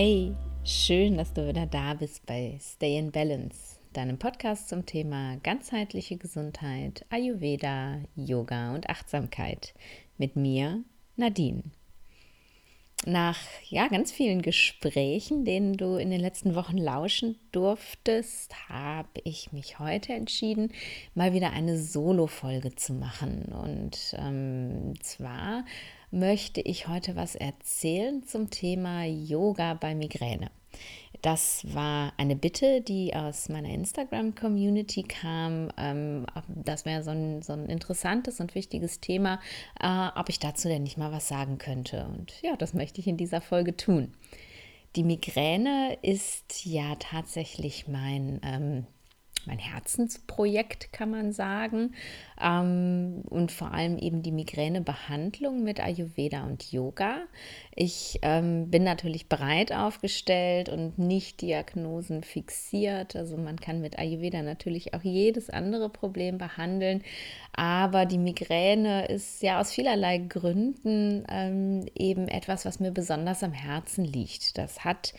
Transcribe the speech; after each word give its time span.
Hey, 0.00 0.32
schön, 0.62 1.16
dass 1.16 1.32
du 1.32 1.48
wieder 1.48 1.66
da 1.66 1.94
bist 1.94 2.24
bei 2.24 2.56
Stay 2.60 2.98
in 2.98 3.10
Balance, 3.10 3.80
deinem 3.94 4.16
Podcast 4.16 4.68
zum 4.68 4.86
Thema 4.86 5.38
ganzheitliche 5.42 6.16
Gesundheit, 6.16 7.04
Ayurveda, 7.10 7.98
Yoga 8.14 8.76
und 8.76 8.88
Achtsamkeit. 8.88 9.74
Mit 10.16 10.36
mir, 10.36 10.84
Nadine. 11.16 11.64
Nach 13.06 13.40
ja, 13.68 13.88
ganz 13.88 14.12
vielen 14.12 14.40
Gesprächen, 14.40 15.44
denen 15.44 15.76
du 15.76 15.96
in 15.96 16.10
den 16.10 16.20
letzten 16.20 16.54
Wochen 16.54 16.78
lauschen 16.78 17.36
durftest, 17.50 18.54
habe 18.68 19.08
ich 19.24 19.50
mich 19.50 19.80
heute 19.80 20.12
entschieden, 20.12 20.70
mal 21.16 21.32
wieder 21.32 21.50
eine 21.50 21.76
Solo-Folge 21.76 22.76
zu 22.76 22.92
machen. 22.92 23.46
Und 23.46 24.14
ähm, 24.16 24.94
zwar 25.02 25.64
möchte 26.10 26.60
ich 26.60 26.88
heute 26.88 27.16
was 27.16 27.34
erzählen 27.34 28.22
zum 28.26 28.50
Thema 28.50 29.04
Yoga 29.04 29.74
bei 29.74 29.94
Migräne. 29.94 30.50
Das 31.22 31.62
war 31.74 32.12
eine 32.16 32.36
Bitte, 32.36 32.80
die 32.80 33.14
aus 33.14 33.48
meiner 33.48 33.70
Instagram-Community 33.70 35.02
kam. 35.02 35.70
Ähm, 35.76 36.26
das 36.46 36.84
wäre 36.84 37.02
so 37.02 37.10
ein, 37.10 37.42
so 37.42 37.54
ein 37.54 37.66
interessantes 37.66 38.38
und 38.38 38.54
wichtiges 38.54 39.00
Thema, 39.00 39.40
äh, 39.80 40.08
ob 40.14 40.28
ich 40.28 40.38
dazu 40.38 40.68
denn 40.68 40.84
nicht 40.84 40.96
mal 40.96 41.10
was 41.10 41.26
sagen 41.26 41.58
könnte. 41.58 42.06
Und 42.06 42.40
ja, 42.42 42.56
das 42.56 42.72
möchte 42.72 43.00
ich 43.00 43.08
in 43.08 43.16
dieser 43.16 43.40
Folge 43.40 43.76
tun. 43.76 44.14
Die 44.94 45.02
Migräne 45.02 45.98
ist 46.02 46.64
ja 46.64 46.94
tatsächlich 46.96 47.88
mein 47.88 48.40
ähm, 48.44 48.86
mein 49.46 49.58
Herzensprojekt, 49.58 50.92
kann 50.92 51.10
man 51.10 51.32
sagen. 51.32 51.94
Ähm, 52.40 53.22
und 53.28 53.52
vor 53.52 53.72
allem 53.72 53.98
eben 53.98 54.22
die 54.22 54.32
Migränebehandlung 54.32 55.62
mit 55.62 55.80
Ayurveda 55.80 56.44
und 56.44 56.70
Yoga. 56.70 57.22
Ich 57.74 58.18
ähm, 58.22 58.70
bin 58.70 58.84
natürlich 58.84 59.28
breit 59.28 59.72
aufgestellt 59.72 60.68
und 60.68 60.98
nicht 60.98 61.40
Diagnosen 61.40 62.22
fixiert. 62.22 63.16
Also 63.16 63.36
man 63.36 63.58
kann 63.58 63.80
mit 63.80 63.98
Ayurveda 63.98 64.42
natürlich 64.42 64.94
auch 64.94 65.02
jedes 65.02 65.50
andere 65.50 65.88
Problem 65.88 66.38
behandeln. 66.38 67.02
Aber 67.52 68.06
die 68.06 68.18
Migräne 68.18 69.06
ist 69.06 69.42
ja 69.42 69.60
aus 69.60 69.72
vielerlei 69.72 70.18
Gründen 70.18 71.24
ähm, 71.28 71.86
eben 71.94 72.28
etwas, 72.28 72.64
was 72.64 72.78
mir 72.78 72.92
besonders 72.92 73.42
am 73.42 73.52
Herzen 73.52 74.04
liegt. 74.04 74.58
Das 74.58 74.84
hat 74.84 75.14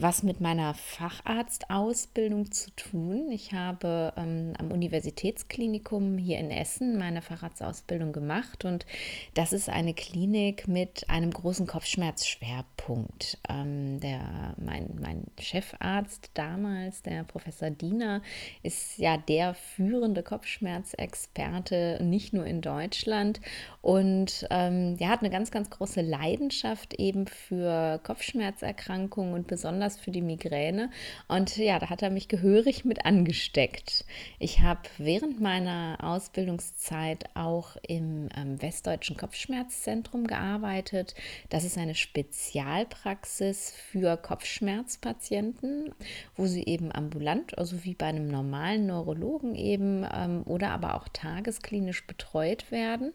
was 0.00 0.22
mit 0.22 0.40
meiner 0.40 0.74
Facharztausbildung 0.74 2.52
zu 2.52 2.70
tun. 2.76 3.30
Ich 3.32 3.52
habe 3.52 4.12
ähm, 4.16 4.52
am 4.58 4.70
Universitätsklinikum 4.70 6.18
hier 6.18 6.38
in 6.38 6.50
Essen 6.50 6.98
meine 6.98 7.20
Facharztausbildung 7.20 8.12
gemacht 8.12 8.64
und 8.64 8.86
das 9.34 9.52
ist 9.52 9.68
eine 9.68 9.94
Klinik 9.94 10.68
mit 10.68 11.10
einem 11.10 11.32
großen 11.32 11.66
Kopfschmerzschwerpunkt. 11.66 13.38
Ähm, 13.48 13.98
der, 14.00 14.54
mein, 14.58 14.98
mein 15.00 15.24
Chefarzt 15.40 16.30
damals, 16.34 17.02
der 17.02 17.24
Professor 17.24 17.70
Diener, 17.70 18.22
ist 18.62 18.98
ja 18.98 19.16
der 19.16 19.54
führende 19.54 20.22
Kopfschmerzexperte, 20.22 21.98
nicht 22.02 22.32
nur 22.32 22.46
in 22.46 22.60
Deutschland. 22.60 23.40
Und 23.82 24.46
ähm, 24.50 24.96
er 25.00 25.08
hat 25.08 25.20
eine 25.20 25.30
ganz, 25.30 25.50
ganz 25.50 25.70
große 25.70 26.02
Leidenschaft 26.02 26.94
eben 26.94 27.26
für 27.26 27.98
Kopfschmerzerkrankungen 28.04 29.34
und 29.34 29.46
besonders 29.48 29.87
besonders 29.88 29.98
für 29.98 30.10
die 30.10 30.22
Migräne. 30.22 30.90
Und 31.28 31.56
ja, 31.56 31.78
da 31.78 31.90
hat 31.90 32.02
er 32.02 32.10
mich 32.10 32.28
gehörig 32.28 32.84
mit 32.84 33.04
angesteckt. 33.04 34.04
Ich 34.38 34.60
habe 34.60 34.80
während 34.98 35.40
meiner 35.40 35.98
Ausbildungszeit 36.02 37.24
auch 37.34 37.76
im 37.86 38.28
ähm, 38.36 38.60
Westdeutschen 38.60 39.16
Kopfschmerzzentrum 39.16 40.26
gearbeitet. 40.26 41.14
Das 41.48 41.64
ist 41.64 41.78
eine 41.78 41.94
Spezialpraxis 41.94 43.72
für 43.72 44.16
Kopfschmerzpatienten, 44.16 45.94
wo 46.36 46.46
sie 46.46 46.64
eben 46.64 46.92
ambulant, 46.92 47.56
also 47.58 47.84
wie 47.84 47.94
bei 47.94 48.06
einem 48.06 48.28
normalen 48.28 48.86
Neurologen 48.86 49.54
eben 49.54 50.06
ähm, 50.12 50.42
oder 50.44 50.70
aber 50.70 50.96
auch 50.96 51.08
tagesklinisch 51.12 52.06
betreut 52.06 52.70
werden. 52.70 53.12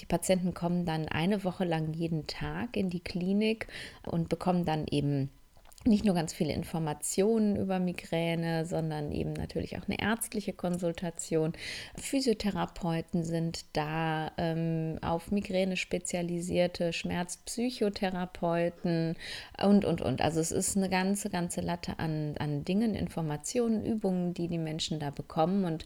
Die 0.00 0.06
Patienten 0.06 0.54
kommen 0.54 0.84
dann 0.84 1.08
eine 1.08 1.44
Woche 1.44 1.64
lang 1.64 1.92
jeden 1.92 2.26
Tag 2.26 2.76
in 2.76 2.90
die 2.90 3.02
Klinik 3.02 3.68
und 4.06 4.28
bekommen 4.28 4.64
dann 4.64 4.86
eben 4.90 5.30
nicht 5.86 6.04
nur 6.04 6.14
ganz 6.14 6.32
viele 6.32 6.52
Informationen 6.52 7.54
über 7.56 7.78
Migräne, 7.78 8.64
sondern 8.64 9.12
eben 9.12 9.34
natürlich 9.34 9.78
auch 9.78 9.86
eine 9.86 10.00
ärztliche 10.00 10.52
Konsultation. 10.52 11.52
Physiotherapeuten 11.96 13.22
sind 13.24 13.64
da, 13.74 14.32
ähm, 14.38 14.98
auf 15.02 15.30
Migräne 15.30 15.76
spezialisierte 15.76 16.92
Schmerzpsychotherapeuten 16.92 19.16
und, 19.62 19.84
und, 19.84 20.00
und. 20.00 20.22
Also 20.22 20.40
es 20.40 20.50
ist 20.52 20.76
eine 20.76 20.88
ganze, 20.88 21.30
ganze 21.30 21.60
Latte 21.60 21.98
an, 21.98 22.36
an 22.38 22.64
Dingen, 22.64 22.94
Informationen, 22.94 23.84
Übungen, 23.84 24.34
die 24.34 24.48
die 24.48 24.58
Menschen 24.58 25.00
da 25.00 25.10
bekommen. 25.10 25.64
Und 25.64 25.84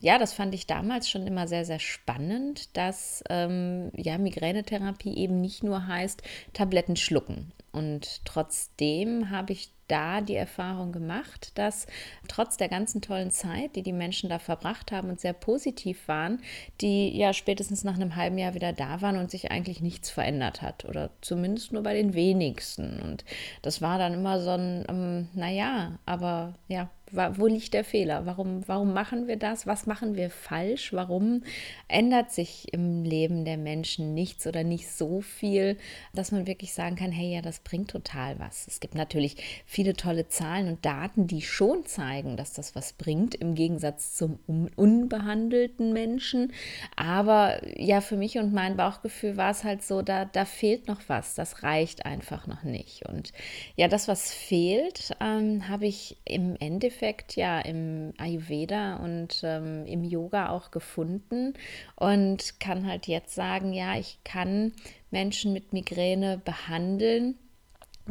ja, 0.00 0.18
das 0.18 0.32
fand 0.32 0.54
ich 0.54 0.66
damals 0.66 1.08
schon 1.08 1.26
immer 1.26 1.48
sehr, 1.48 1.64
sehr 1.64 1.80
spannend, 1.80 2.76
dass 2.76 3.24
ähm, 3.30 3.90
ja, 3.96 4.18
Migränetherapie 4.18 5.16
eben 5.16 5.40
nicht 5.40 5.62
nur 5.62 5.86
heißt, 5.86 6.22
Tabletten 6.52 6.96
schlucken. 6.96 7.52
Und 7.78 8.24
trotzdem 8.24 9.30
habe 9.30 9.52
ich 9.52 9.70
da 9.86 10.20
die 10.20 10.34
Erfahrung 10.34 10.92
gemacht, 10.92 11.56
dass 11.56 11.86
trotz 12.26 12.56
der 12.56 12.68
ganzen 12.68 13.00
tollen 13.00 13.30
Zeit, 13.30 13.76
die 13.76 13.82
die 13.82 13.92
Menschen 13.92 14.28
da 14.28 14.38
verbracht 14.38 14.92
haben 14.92 15.08
und 15.08 15.20
sehr 15.20 15.32
positiv 15.32 16.08
waren, 16.08 16.42
die 16.80 17.16
ja 17.16 17.32
spätestens 17.32 17.84
nach 17.84 17.94
einem 17.94 18.16
halben 18.16 18.36
Jahr 18.36 18.54
wieder 18.54 18.72
da 18.72 19.00
waren 19.00 19.16
und 19.16 19.30
sich 19.30 19.50
eigentlich 19.50 19.80
nichts 19.80 20.10
verändert 20.10 20.60
hat 20.60 20.84
oder 20.84 21.10
zumindest 21.20 21.72
nur 21.72 21.84
bei 21.84 21.94
den 21.94 22.14
wenigsten. 22.14 23.00
Und 23.00 23.24
das 23.62 23.80
war 23.80 23.98
dann 23.98 24.12
immer 24.12 24.40
so 24.40 24.50
ein, 24.50 24.84
ähm, 24.88 25.28
naja, 25.34 25.98
aber 26.04 26.54
ja, 26.66 26.90
wo 27.12 27.46
liegt 27.46 27.74
der 27.74 27.84
Fehler? 27.84 28.26
Warum, 28.26 28.66
warum 28.66 28.92
machen 28.92 29.26
wir 29.26 29.36
das? 29.36 29.66
Was 29.66 29.86
machen 29.86 30.14
wir 30.14 30.30
falsch? 30.30 30.92
Warum 30.92 31.42
ändert 31.88 32.30
sich 32.30 32.72
im 32.72 33.04
Leben 33.04 33.44
der 33.44 33.56
Menschen 33.56 34.14
nichts 34.14 34.46
oder 34.46 34.64
nicht 34.64 34.90
so 34.90 35.20
viel, 35.20 35.76
dass 36.12 36.32
man 36.32 36.46
wirklich 36.46 36.72
sagen 36.72 36.96
kann, 36.96 37.12
hey, 37.12 37.34
ja, 37.34 37.42
das 37.42 37.60
bringt 37.60 37.90
total 37.90 38.38
was. 38.38 38.66
Es 38.66 38.80
gibt 38.80 38.94
natürlich 38.94 39.36
viele 39.66 39.94
tolle 39.94 40.28
Zahlen 40.28 40.68
und 40.68 40.84
Daten, 40.84 41.26
die 41.26 41.42
schon 41.42 41.86
zeigen, 41.86 42.36
dass 42.36 42.52
das 42.52 42.74
was 42.74 42.92
bringt, 42.92 43.34
im 43.34 43.54
Gegensatz 43.54 44.14
zum 44.14 44.38
unbehandelten 44.76 45.92
Menschen. 45.92 46.52
Aber 46.96 47.60
ja, 47.78 48.00
für 48.00 48.16
mich 48.16 48.38
und 48.38 48.52
mein 48.52 48.76
Bauchgefühl 48.76 49.36
war 49.36 49.50
es 49.50 49.64
halt 49.64 49.82
so, 49.82 50.02
da, 50.02 50.24
da 50.26 50.44
fehlt 50.44 50.88
noch 50.88 51.00
was. 51.08 51.34
Das 51.34 51.62
reicht 51.62 52.06
einfach 52.06 52.46
noch 52.46 52.62
nicht. 52.62 53.08
Und 53.08 53.32
ja, 53.76 53.88
das, 53.88 54.08
was 54.08 54.32
fehlt, 54.32 55.16
ähm, 55.20 55.68
habe 55.68 55.86
ich 55.86 56.18
im 56.24 56.56
Endeffekt 56.58 56.97
ja 57.36 57.60
im 57.60 58.12
Ayurveda 58.18 58.96
und 58.96 59.40
ähm, 59.42 59.86
im 59.86 60.04
Yoga 60.04 60.50
auch 60.50 60.70
gefunden 60.70 61.54
und 61.96 62.60
kann 62.60 62.86
halt 62.86 63.06
jetzt 63.06 63.34
sagen, 63.34 63.72
ja, 63.72 63.96
ich 63.96 64.18
kann 64.24 64.72
Menschen 65.10 65.52
mit 65.52 65.72
Migräne 65.72 66.40
behandeln 66.44 67.36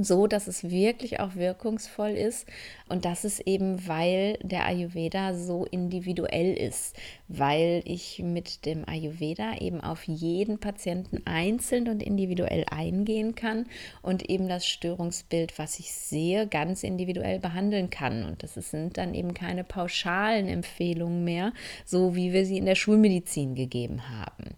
so, 0.03 0.27
dass 0.27 0.47
es 0.47 0.69
wirklich 0.69 1.19
auch 1.19 1.35
wirkungsvoll 1.35 2.11
ist. 2.11 2.47
Und 2.89 3.05
das 3.05 3.25
ist 3.25 3.39
eben, 3.41 3.87
weil 3.87 4.37
der 4.41 4.65
Ayurveda 4.65 5.33
so 5.33 5.65
individuell 5.65 6.53
ist, 6.53 6.95
weil 7.27 7.81
ich 7.85 8.19
mit 8.19 8.65
dem 8.65 8.87
Ayurveda 8.87 9.57
eben 9.59 9.81
auf 9.81 10.03
jeden 10.03 10.59
Patienten 10.59 11.21
einzeln 11.25 11.89
und 11.89 12.01
individuell 12.01 12.65
eingehen 12.69 13.35
kann 13.35 13.65
und 14.01 14.29
eben 14.29 14.47
das 14.47 14.67
Störungsbild, 14.67 15.57
was 15.59 15.79
ich 15.79 15.91
sehe, 15.91 16.47
ganz 16.47 16.83
individuell 16.83 17.39
behandeln 17.39 17.89
kann. 17.89 18.23
Und 18.25 18.43
das 18.43 18.53
sind 18.53 18.97
dann 18.97 19.13
eben 19.13 19.33
keine 19.33 19.63
pauschalen 19.63 20.47
Empfehlungen 20.47 21.23
mehr, 21.23 21.53
so 21.85 22.15
wie 22.15 22.33
wir 22.33 22.45
sie 22.45 22.57
in 22.57 22.65
der 22.65 22.75
Schulmedizin 22.75 23.55
gegeben 23.55 24.09
haben. 24.09 24.55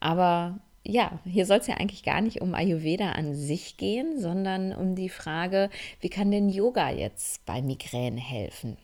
Aber 0.00 0.58
ja, 0.82 1.18
hier 1.24 1.46
soll 1.46 1.58
es 1.58 1.66
ja 1.66 1.74
eigentlich 1.76 2.02
gar 2.02 2.20
nicht 2.20 2.40
um 2.40 2.54
Ayurveda 2.54 3.12
an 3.12 3.34
sich 3.34 3.76
gehen, 3.76 4.18
sondern 4.18 4.72
um 4.74 4.94
die 4.94 5.10
Frage, 5.10 5.70
wie 6.00 6.08
kann 6.08 6.30
denn 6.30 6.48
Yoga 6.48 6.90
jetzt 6.90 7.44
bei 7.44 7.60
Migräne 7.60 8.20
helfen? 8.20 8.76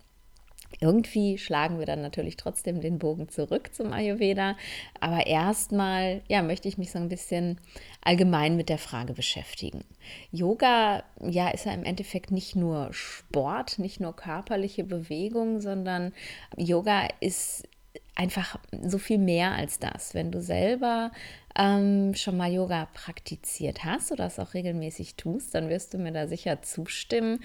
Irgendwie 0.81 1.39
schlagen 1.39 1.79
wir 1.79 1.87
dann 1.87 2.03
natürlich 2.03 2.37
trotzdem 2.37 2.81
den 2.81 2.99
Bogen 2.99 3.29
zurück 3.29 3.73
zum 3.73 3.93
Ayurveda, 3.93 4.57
aber 5.01 5.27
erstmal, 5.27 6.21
ja, 6.29 6.43
möchte 6.43 6.69
ich 6.69 6.77
mich 6.77 6.91
so 6.91 6.99
ein 6.99 7.09
bisschen 7.09 7.59
allgemein 8.03 8.57
mit 8.57 8.69
der 8.69 8.77
Frage 8.77 9.15
beschäftigen. 9.15 9.85
Yoga, 10.33 11.03
ja, 11.23 11.49
ist 11.49 11.65
ja 11.65 11.73
im 11.73 11.85
Endeffekt 11.85 12.31
nicht 12.31 12.57
nur 12.57 12.93
Sport, 12.93 13.79
nicht 13.79 14.01
nur 14.01 14.15
körperliche 14.15 14.85
Bewegung, 14.85 15.61
sondern 15.61 16.13
Yoga 16.59 17.09
ist 17.21 17.67
einfach 18.17 18.59
so 18.83 18.99
viel 18.99 19.19
mehr 19.19 19.53
als 19.53 19.79
das. 19.79 20.15
Wenn 20.15 20.33
du 20.33 20.41
selber 20.41 21.13
ähm, 21.59 22.15
schon 22.15 22.37
mal 22.37 22.53
Yoga 22.53 22.89
praktiziert 22.93 23.85
hast 23.85 24.13
oder 24.13 24.27
es 24.27 24.39
auch 24.39 24.55
regelmäßig 24.55 25.15
tust, 25.15 25.55
dann 25.55 25.69
wirst 25.69 25.95
du 25.95 25.99
mir 25.99 26.13
da 26.13 26.27
sicher 26.27 26.63
zustimmen. 26.63 27.41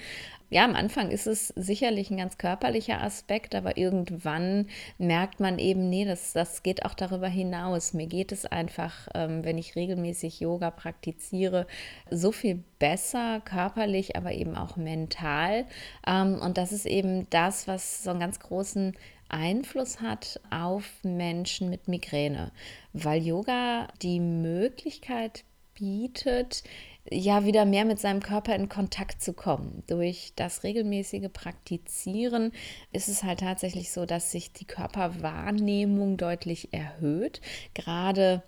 Ja, 0.50 0.64
am 0.64 0.74
Anfang 0.74 1.10
ist 1.10 1.26
es 1.26 1.48
sicherlich 1.48 2.10
ein 2.10 2.18
ganz 2.18 2.36
körperlicher 2.36 3.02
Aspekt, 3.02 3.54
aber 3.54 3.78
irgendwann 3.78 4.66
merkt 4.98 5.40
man 5.40 5.58
eben, 5.58 5.88
nee, 5.88 6.04
das, 6.04 6.34
das 6.34 6.62
geht 6.62 6.84
auch 6.84 6.92
darüber 6.92 7.28
hinaus. 7.28 7.94
Mir 7.94 8.06
geht 8.06 8.32
es 8.32 8.44
einfach, 8.44 9.08
ähm, 9.14 9.44
wenn 9.44 9.56
ich 9.56 9.76
regelmäßig 9.76 10.40
Yoga 10.40 10.70
praktiziere, 10.70 11.66
so 12.10 12.32
viel 12.32 12.62
besser, 12.78 13.40
körperlich, 13.44 14.16
aber 14.16 14.32
eben 14.32 14.54
auch 14.54 14.76
mental. 14.76 15.64
Ähm, 16.06 16.38
und 16.42 16.58
das 16.58 16.72
ist 16.72 16.84
eben 16.84 17.28
das, 17.30 17.66
was 17.66 18.04
so 18.04 18.10
einen 18.10 18.20
ganz 18.20 18.38
großen 18.38 18.94
Einfluss 19.32 20.00
hat 20.00 20.40
auf 20.50 20.84
Menschen 21.02 21.70
mit 21.70 21.88
Migräne, 21.88 22.52
weil 22.92 23.22
Yoga 23.22 23.88
die 24.02 24.20
Möglichkeit 24.20 25.44
bietet, 25.74 26.62
ja 27.10 27.44
wieder 27.44 27.64
mehr 27.64 27.84
mit 27.84 27.98
seinem 27.98 28.20
Körper 28.20 28.54
in 28.54 28.68
Kontakt 28.68 29.22
zu 29.22 29.32
kommen. 29.32 29.82
Durch 29.86 30.32
das 30.36 30.62
regelmäßige 30.62 31.28
Praktizieren 31.32 32.52
ist 32.92 33.08
es 33.08 33.24
halt 33.24 33.40
tatsächlich 33.40 33.90
so, 33.90 34.06
dass 34.06 34.30
sich 34.30 34.52
die 34.52 34.66
Körperwahrnehmung 34.66 36.16
deutlich 36.16 36.72
erhöht. 36.72 37.40
Gerade 37.74 38.42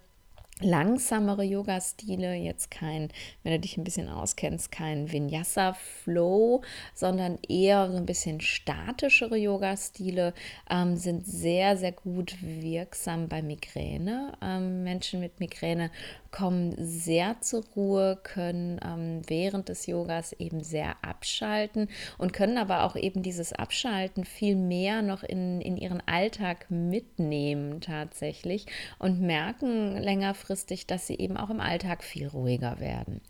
langsamere 0.64 1.44
Yoga-Stile, 1.44 2.34
jetzt 2.34 2.70
kein, 2.70 3.08
wenn 3.42 3.52
du 3.52 3.60
dich 3.60 3.76
ein 3.76 3.84
bisschen 3.84 4.08
auskennst, 4.08 4.72
kein 4.72 5.12
Vinyasa-Flow, 5.12 6.62
sondern 6.94 7.38
eher 7.48 7.90
so 7.90 7.96
ein 7.96 8.06
bisschen 8.06 8.40
statischere 8.40 9.36
Yoga-Stile 9.36 10.32
ähm, 10.70 10.96
sind 10.96 11.26
sehr, 11.26 11.76
sehr 11.76 11.92
gut 11.92 12.36
wirksam 12.40 13.28
bei 13.28 13.42
Migräne. 13.42 14.32
Ähm, 14.42 14.82
Menschen 14.82 15.20
mit 15.20 15.38
Migräne 15.38 15.90
kommen 16.30 16.74
sehr 16.78 17.40
zur 17.40 17.62
Ruhe, 17.76 18.18
können 18.22 18.80
ähm, 18.84 19.22
während 19.28 19.68
des 19.68 19.86
Yogas 19.86 20.32
eben 20.32 20.64
sehr 20.64 20.96
abschalten 21.02 21.88
und 22.18 22.32
können 22.32 22.58
aber 22.58 22.82
auch 22.82 22.96
eben 22.96 23.22
dieses 23.22 23.52
Abschalten 23.52 24.24
viel 24.24 24.56
mehr 24.56 25.02
noch 25.02 25.22
in, 25.22 25.60
in 25.60 25.76
ihren 25.76 26.02
Alltag 26.06 26.66
mitnehmen 26.70 27.80
tatsächlich 27.80 28.66
und 28.98 29.20
merken 29.20 29.96
längerfristig, 29.96 30.53
dass 30.86 31.06
sie 31.06 31.18
eben 31.18 31.36
auch 31.36 31.50
im 31.50 31.60
Alltag 31.60 32.02
viel 32.04 32.28
ruhiger 32.28 32.80
werden. 32.80 33.20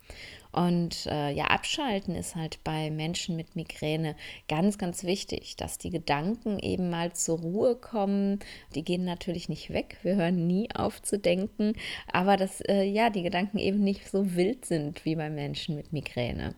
Und 0.55 1.06
äh, 1.06 1.32
ja, 1.32 1.47
abschalten 1.47 2.15
ist 2.15 2.37
halt 2.37 2.62
bei 2.62 2.88
Menschen 2.88 3.35
mit 3.35 3.56
Migräne 3.56 4.15
ganz, 4.49 4.79
ganz 4.79 5.03
wichtig, 5.03 5.56
dass 5.56 5.79
die 5.79 5.91
Gedanken 5.91 6.61
eben 6.61 6.91
mal 6.91 7.12
zur 7.12 7.41
Ruhe 7.41 7.75
kommen. 7.75 8.38
Die 8.76 8.85
gehen 8.85 9.05
natürlich 9.05 9.49
nicht 9.49 9.71
weg. 9.71 9.99
Wir 10.03 10.15
hören 10.15 10.47
nie 10.47 10.69
auf 10.73 11.03
zu 11.03 11.19
denken, 11.19 11.73
aber 12.06 12.37
dass 12.37 12.61
äh, 12.61 12.85
ja 12.85 13.11
die 13.11 13.25
Gedanken 13.25 13.59
eben 13.59 13.82
nicht 13.82 14.09
so 14.09 14.37
wild 14.37 14.65
sind 14.65 15.05
wie 15.05 15.17
bei 15.17 15.29
Menschen 15.29 15.75
mit 15.75 15.93
Migräne. 15.93 16.55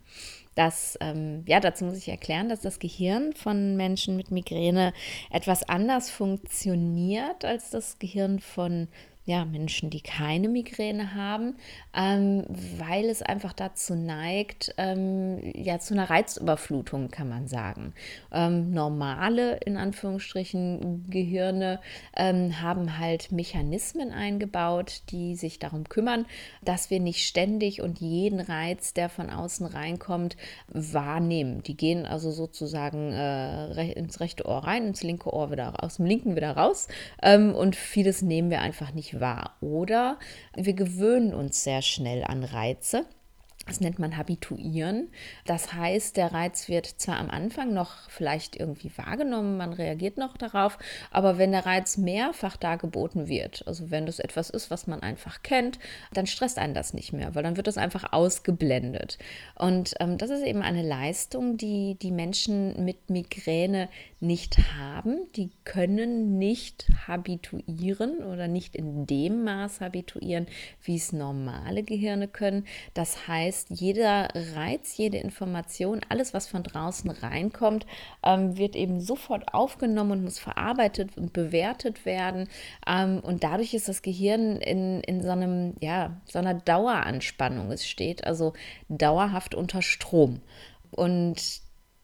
Das, 0.56 0.98
ähm, 1.00 1.44
ja, 1.46 1.60
dazu 1.60 1.84
muss 1.84 1.98
ich 1.98 2.08
erklären, 2.08 2.48
dass 2.48 2.60
das 2.60 2.78
Gehirn 2.78 3.34
von 3.34 3.76
Menschen 3.76 4.16
mit 4.16 4.30
Migräne 4.30 4.92
etwas 5.30 5.66
anders 5.68 6.10
funktioniert 6.10 7.44
als 7.44 7.70
das 7.70 7.98
Gehirn 7.98 8.40
von 8.40 8.88
ja, 9.26 9.44
Menschen, 9.44 9.90
die 9.90 10.00
keine 10.00 10.48
Migräne 10.48 11.14
haben, 11.14 11.56
ähm, 11.94 12.44
weil 12.78 13.06
es 13.06 13.22
einfach 13.22 13.52
dazu 13.52 13.96
neigt, 13.96 14.72
ähm, 14.78 15.40
ja, 15.52 15.80
zu 15.80 15.94
einer 15.94 16.08
Reizüberflutung, 16.08 17.10
kann 17.10 17.28
man 17.28 17.48
sagen. 17.48 17.92
Ähm, 18.32 18.70
normale, 18.70 19.56
in 19.56 19.76
Anführungsstrichen, 19.76 21.10
Gehirne 21.10 21.80
ähm, 22.16 22.62
haben 22.62 22.98
halt 22.98 23.32
Mechanismen 23.32 24.12
eingebaut, 24.12 25.02
die 25.10 25.34
sich 25.34 25.58
darum 25.58 25.88
kümmern, 25.88 26.26
dass 26.62 26.90
wir 26.90 27.00
nicht 27.00 27.26
ständig 27.26 27.82
und 27.82 27.98
jeden 27.98 28.38
Reiz, 28.38 28.94
der 28.94 29.08
von 29.08 29.28
außen 29.28 29.66
reinkommt, 29.66 30.36
wahrnehmen. 30.68 31.64
Die 31.64 31.76
gehen 31.76 32.06
also 32.06 32.30
sozusagen 32.30 33.12
äh, 33.12 33.90
ins 33.92 34.20
rechte 34.20 34.46
Ohr 34.46 34.58
rein, 34.58 34.86
ins 34.86 35.02
linke 35.02 35.32
Ohr 35.32 35.50
wieder, 35.50 35.82
aus 35.82 35.96
dem 35.96 36.06
linken 36.06 36.36
wieder 36.36 36.52
raus 36.52 36.86
ähm, 37.22 37.56
und 37.56 37.74
vieles 37.74 38.22
nehmen 38.22 38.50
wir 38.50 38.60
einfach 38.60 38.94
nicht 38.94 39.15
wahr. 39.20 39.56
Oder 39.60 40.18
wir 40.54 40.74
gewöhnen 40.74 41.34
uns 41.34 41.64
sehr 41.64 41.82
schnell 41.82 42.24
an 42.24 42.44
Reize. 42.44 43.06
Das 43.66 43.80
nennt 43.80 43.98
man 43.98 44.16
Habituieren. 44.16 45.08
Das 45.44 45.72
heißt, 45.72 46.16
der 46.16 46.32
Reiz 46.32 46.68
wird 46.68 46.86
zwar 46.86 47.18
am 47.18 47.30
Anfang 47.30 47.74
noch 47.74 48.08
vielleicht 48.08 48.54
irgendwie 48.54 48.92
wahrgenommen, 48.96 49.56
man 49.56 49.72
reagiert 49.72 50.18
noch 50.18 50.36
darauf, 50.36 50.78
aber 51.10 51.36
wenn 51.36 51.50
der 51.50 51.66
Reiz 51.66 51.96
mehrfach 51.96 52.56
dargeboten 52.56 53.26
wird, 53.26 53.66
also 53.66 53.90
wenn 53.90 54.06
das 54.06 54.20
etwas 54.20 54.50
ist, 54.50 54.70
was 54.70 54.86
man 54.86 55.00
einfach 55.00 55.42
kennt, 55.42 55.80
dann 56.12 56.26
stresst 56.26 56.58
einen 56.58 56.74
das 56.74 56.94
nicht 56.94 57.12
mehr, 57.12 57.34
weil 57.34 57.42
dann 57.42 57.56
wird 57.56 57.66
das 57.66 57.76
einfach 57.76 58.12
ausgeblendet. 58.12 59.18
Und 59.56 59.94
ähm, 59.98 60.16
das 60.16 60.30
ist 60.30 60.44
eben 60.44 60.62
eine 60.62 60.82
Leistung, 60.82 61.56
die 61.56 61.96
die 62.00 62.12
Menschen 62.12 62.84
mit 62.84 63.10
Migräne 63.10 63.88
nicht 64.20 64.58
haben. 64.74 65.18
Die 65.34 65.50
können 65.64 66.38
nicht 66.38 66.88
habituieren 67.06 68.18
oder 68.18 68.46
nicht 68.48 68.76
in 68.76 69.06
dem 69.06 69.44
Maß 69.44 69.80
habituieren, 69.80 70.46
wie 70.82 70.96
es 70.96 71.12
normale 71.12 71.82
Gehirne 71.82 72.28
können. 72.28 72.66
Das 72.94 73.26
heißt, 73.26 73.55
jeder 73.68 74.28
Reiz, 74.54 74.96
jede 74.96 75.18
Information, 75.18 76.00
alles, 76.08 76.34
was 76.34 76.46
von 76.46 76.62
draußen 76.62 77.10
reinkommt, 77.10 77.86
ähm, 78.22 78.56
wird 78.56 78.76
eben 78.76 79.00
sofort 79.00 79.54
aufgenommen 79.54 80.12
und 80.12 80.24
muss 80.24 80.38
verarbeitet 80.38 81.16
und 81.16 81.32
bewertet 81.32 82.04
werden. 82.04 82.48
Ähm, 82.86 83.20
und 83.20 83.44
dadurch 83.44 83.74
ist 83.74 83.88
das 83.88 84.02
Gehirn 84.02 84.56
in, 84.56 85.00
in 85.00 85.22
so 85.22 85.30
einem, 85.30 85.74
ja, 85.80 86.20
so 86.26 86.38
einer 86.38 86.54
Daueranspannung. 86.54 87.70
Es 87.72 87.86
steht 87.86 88.24
also 88.24 88.52
dauerhaft 88.88 89.54
unter 89.54 89.82
Strom. 89.82 90.40
Und 90.90 91.60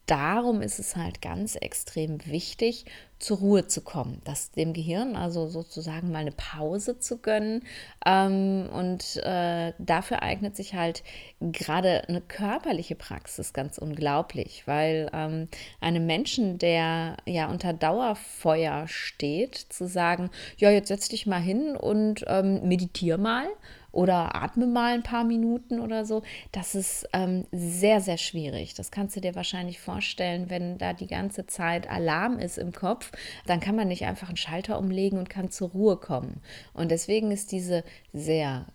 darum 0.07 0.63
ist 0.63 0.79
es 0.79 0.97
halt 0.97 1.23
ganz 1.23 1.57
extrem 1.57 2.25
wichtig, 2.27 2.85
zur 3.23 3.39
Ruhe 3.39 3.67
zu 3.69 3.83
kommen, 3.83 4.21
das 4.25 4.51
dem 4.51 4.73
Gehirn 4.73 5.15
also 5.15 5.47
sozusagen 5.47 6.11
mal 6.11 6.19
eine 6.19 6.33
Pause 6.33 6.99
zu 6.99 7.19
gönnen. 7.19 7.63
Ähm, 8.05 8.69
und 8.73 9.17
äh, 9.25 9.73
dafür 9.79 10.23
eignet 10.23 10.57
sich 10.57 10.75
halt 10.75 11.05
gerade 11.41 12.09
eine 12.09 12.21
körperliche 12.21 12.97
Praxis 12.97 13.53
ganz 13.53 13.79
unglaublich, 13.79 14.65
weil 14.67 15.09
ähm, 15.13 15.49
einem 15.81 16.07
Menschen, 16.07 16.59
der 16.59 17.17
ja 17.25 17.49
unter 17.49 17.73
Dauerfeuer 17.73 18.89
steht, 18.89 19.55
zu 19.55 19.87
sagen, 19.87 20.31
ja, 20.57 20.71
jetzt 20.71 20.89
setz 20.89 21.09
dich 21.09 21.27
mal 21.27 21.41
hin 21.41 21.77
und 21.77 22.25
ähm, 22.27 22.67
meditiere 22.67 23.19
mal 23.19 23.47
oder 23.93 24.35
atme 24.35 24.67
mal 24.67 24.95
ein 24.95 25.03
paar 25.03 25.25
Minuten 25.25 25.79
oder 25.79 26.05
so. 26.05 26.23
Das 26.51 26.75
ist 26.75 27.07
ähm, 27.13 27.47
sehr, 27.53 28.01
sehr 28.01 28.17
schwierig. 28.17 28.75
Das 28.75 28.91
kannst 28.91 29.15
du 29.15 29.21
dir 29.21 29.35
wahrscheinlich 29.35 29.79
vorstellen, 29.79 30.51
wenn 30.51 30.79
da 30.79 30.95
die 30.95 31.07
ganze 31.07 31.47
Zeit 31.47 31.89
Alarm 31.89 32.39
ist 32.39 32.59
im 32.59 32.73
Kopf, 32.73 33.12
dann 33.47 33.61
kann 33.61 33.77
man 33.77 33.89
nicht 33.89 34.05
einfach 34.05 34.29
einen 34.29 34.37
Schalter 34.37 34.79
umlegen 34.79 35.19
und 35.19 35.31
kann 35.31 35.51
zur 35.51 35.71
Ruhe 35.71 35.97
kommen. 35.97 36.41
Und 36.73 36.91
deswegen 36.91 37.31
ist 37.31 37.53
diese 37.53 37.85
sehr 38.13 38.67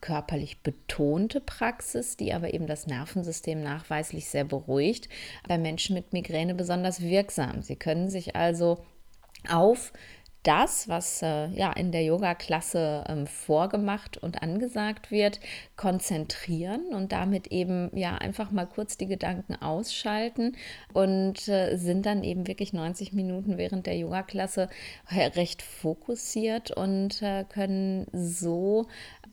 körperlich 0.00 0.62
betonte 0.62 1.40
Praxis, 1.40 2.16
die 2.16 2.32
aber 2.32 2.52
eben 2.54 2.66
das 2.66 2.86
Nervensystem 2.86 3.62
nachweislich 3.62 4.28
sehr 4.28 4.44
beruhigt, 4.44 5.08
bei 5.48 5.58
Menschen 5.58 5.94
mit 5.94 6.12
Migräne 6.12 6.54
besonders 6.54 7.00
wirksam. 7.00 7.62
Sie 7.62 7.76
können 7.76 8.10
sich 8.10 8.36
also 8.36 8.84
auf 9.48 9.92
das, 10.46 10.88
was 10.88 11.22
äh, 11.22 11.48
ja 11.48 11.72
in 11.72 11.90
der 11.90 12.04
Yoga-Klasse 12.04 13.04
ähm, 13.08 13.26
vorgemacht 13.26 14.16
und 14.16 14.42
angesagt 14.42 15.10
wird, 15.10 15.40
konzentrieren 15.76 16.94
und 16.94 17.10
damit 17.10 17.48
eben 17.48 17.90
ja 17.96 18.16
einfach 18.16 18.52
mal 18.52 18.66
kurz 18.66 18.96
die 18.96 19.08
Gedanken 19.08 19.56
ausschalten 19.56 20.56
und 20.92 21.48
äh, 21.48 21.76
sind 21.76 22.06
dann 22.06 22.22
eben 22.22 22.46
wirklich 22.46 22.72
90 22.72 23.12
Minuten 23.12 23.58
während 23.58 23.86
der 23.86 23.96
Yoga-Klasse 23.96 24.68
recht 25.10 25.62
fokussiert 25.62 26.70
und 26.70 27.22
äh, 27.22 27.44
können 27.48 28.06
so 28.12 28.86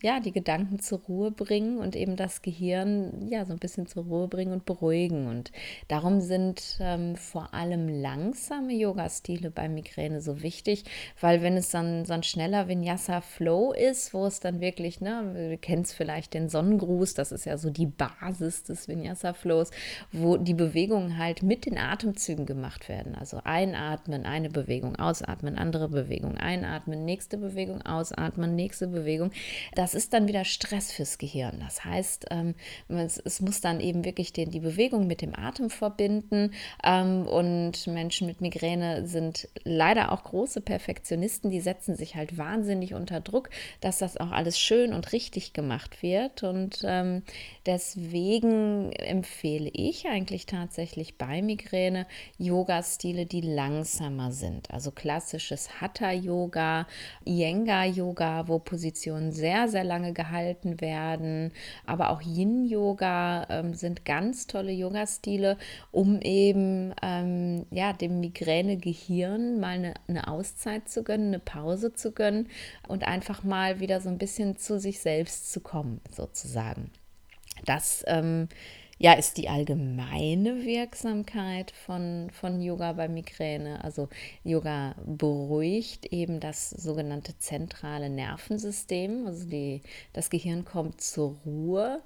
ja, 0.04 0.20
die 0.20 0.34
Gedanken 0.34 0.80
zur 0.80 1.00
Ruhe 1.00 1.32
bringen 1.32 1.78
und 1.78 1.96
eben 1.96 2.18
das 2.18 2.42
Gehirn 2.42 3.30
ja 3.30 3.46
so 3.46 3.54
ein 3.54 3.60
bisschen 3.60 3.88
zur 3.88 4.04
Ruhe 4.04 4.28
bringen 4.28 4.52
und 4.52 4.66
beruhigen. 4.66 5.28
Und 5.28 5.54
darum 5.88 6.20
sind 6.20 6.78
ähm, 6.82 7.16
vor 7.16 7.54
allem 7.54 7.88
langsame 7.88 8.74
Yoga-Stile 8.74 9.50
bei 9.50 9.70
Migräne 9.70 10.20
so 10.20 10.42
wichtig, 10.42 10.84
weil 11.22 11.42
wenn 11.42 11.56
es 11.56 11.70
dann 11.70 12.04
so 12.04 12.12
ein 12.12 12.24
schneller 12.24 12.68
Vinyasa-Flow 12.68 13.72
ist, 13.72 14.14
wo 14.14 14.26
es 14.26 14.42
dann 14.42 14.60
wirklich, 14.60 15.00
ne, 15.00 15.52
du 15.52 15.58
kennst 15.58 15.94
vielleicht 15.94 16.34
den 16.34 16.50
Sonnengruß, 16.50 17.14
das 17.14 17.32
ist 17.32 17.46
ja 17.46 17.58
so 17.58 17.70
die 17.70 17.88
Basis 17.88 18.64
des 18.64 18.90
Vinyasa-Flows, 18.90 19.72
wo 20.12 20.36
die 20.36 20.54
Bewegungen 20.54 21.18
halt 21.18 21.44
mit 21.44 21.66
den 21.66 21.78
Atemzügen 21.78 22.46
gemacht 22.46 22.90
werden. 22.90 23.16
Also 23.16 23.40
einatmen, 23.46 24.26
eine 24.26 24.50
Bewegung, 24.50 24.98
ausatmen, 24.98 25.58
andere 25.58 25.88
Bewegung, 25.88 26.38
einatmen, 26.38 27.06
nächste 27.06 27.38
Bewegung, 27.38 27.82
ausatmen, 27.84 28.54
nächste 28.54 28.88
Bewegung. 28.88 29.32
Das 29.76 29.93
das 29.94 30.06
ist 30.06 30.14
dann 30.14 30.28
wieder 30.28 30.44
Stress 30.44 30.92
fürs 30.92 31.18
Gehirn. 31.18 31.60
Das 31.60 31.86
heißt, 31.86 32.26
ähm, 32.32 32.56
es, 32.88 33.18
es, 33.18 33.42
muss 33.42 33.62
dann 33.62 33.80
eben 33.80 34.06
wirklich 34.06 34.34
den, 34.34 34.50
die 34.50 34.60
Bewegung 34.60 35.06
mit 35.06 35.22
dem 35.22 35.38
Atem 35.38 35.70
verbinden. 35.70 36.52
Ähm, 36.84 37.28
und 37.28 37.86
Menschen 37.88 38.26
mit 38.28 38.42
Migräne 38.42 39.06
sind 39.06 39.48
leider 39.64 40.12
auch 40.12 40.24
große 40.24 40.62
Perfektionisten 40.62 41.52
die 41.52 41.62
setzen 41.62 41.96
sich 41.96 42.16
halt 42.16 42.38
wahnsinnig 42.38 42.96
unter 42.96 43.22
Druck, 43.22 43.50
dass 43.82 44.00
das 44.00 44.18
auch 44.18 44.32
alles 44.32 44.58
schön 44.60 44.94
und 44.94 45.12
richtig 45.14 45.54
gemacht 45.54 46.02
wird. 46.02 46.44
Und 46.44 46.84
ähm, 46.84 47.22
deswegen 47.66 48.92
empfehle 48.92 49.70
ich 49.74 50.08
eigentlich 50.08 50.46
tatsächlich 50.46 51.18
bei 51.18 51.42
Migräne 51.42 52.06
Yoga-Stile, 52.38 53.26
die 53.26 53.42
langsamer 53.42 54.32
sind. 54.32 54.72
Also 54.72 54.92
klassisches 54.92 55.82
Hatha-Yoga, 55.82 56.88
Iyengar-Yoga, 57.26 58.48
wo 58.48 58.60
Positionen 58.60 59.32
sehr, 59.32 59.68
sehr 59.68 59.84
lange 59.84 60.14
gehalten 60.14 60.82
werden. 60.82 61.52
Aber 61.86 62.10
auch 62.10 62.22
Yin-Yoga 62.22 63.48
ähm, 63.50 63.74
sind 63.74 64.06
ganz 64.06 64.48
tolle 64.48 64.72
Yoga-Stile, 64.72 65.58
um 65.92 66.20
eben 66.22 66.94
ähm, 67.02 67.66
ja, 67.72 67.94
dem 67.94 68.20
Migräne-Gehirn 68.20 69.60
mal 69.60 69.76
eine, 69.76 69.94
eine 70.08 70.28
Auszeit 70.28 70.90
zu 70.90 71.04
gönnen, 71.04 71.28
eine 71.28 71.40
Pause 71.40 71.94
zu 71.94 72.12
gönnen 72.12 72.50
und 72.88 73.08
einfach 73.08 73.44
mal 73.44 73.80
wieder 73.80 74.02
so 74.02 74.10
ein 74.10 74.18
bisschen 74.18 74.58
zu 74.58 74.80
sich 74.80 75.00
selbst 75.00 75.52
zu 75.52 75.62
kommen, 75.62 76.02
sozusagen. 76.12 76.92
Das 77.66 78.04
ähm, 78.08 78.48
ja, 79.04 79.14
ist 79.14 79.38
die 79.38 79.50
allgemeine 79.50 80.64
Wirksamkeit 80.66 81.72
von, 81.72 82.30
von 82.32 82.62
Yoga 82.62 82.94
bei 82.94 83.08
Migräne. 83.10 83.84
Also 83.84 84.08
Yoga 84.44 84.96
beruhigt 85.06 86.06
eben 86.08 86.40
das 86.40 86.70
sogenannte 86.70 87.38
zentrale 87.38 88.10
Nervensystem. 88.10 89.26
Also 89.28 89.48
die, 89.50 89.82
das 90.14 90.30
Gehirn 90.30 90.64
kommt 90.64 91.02
zur 91.02 91.36
Ruhe 91.46 92.02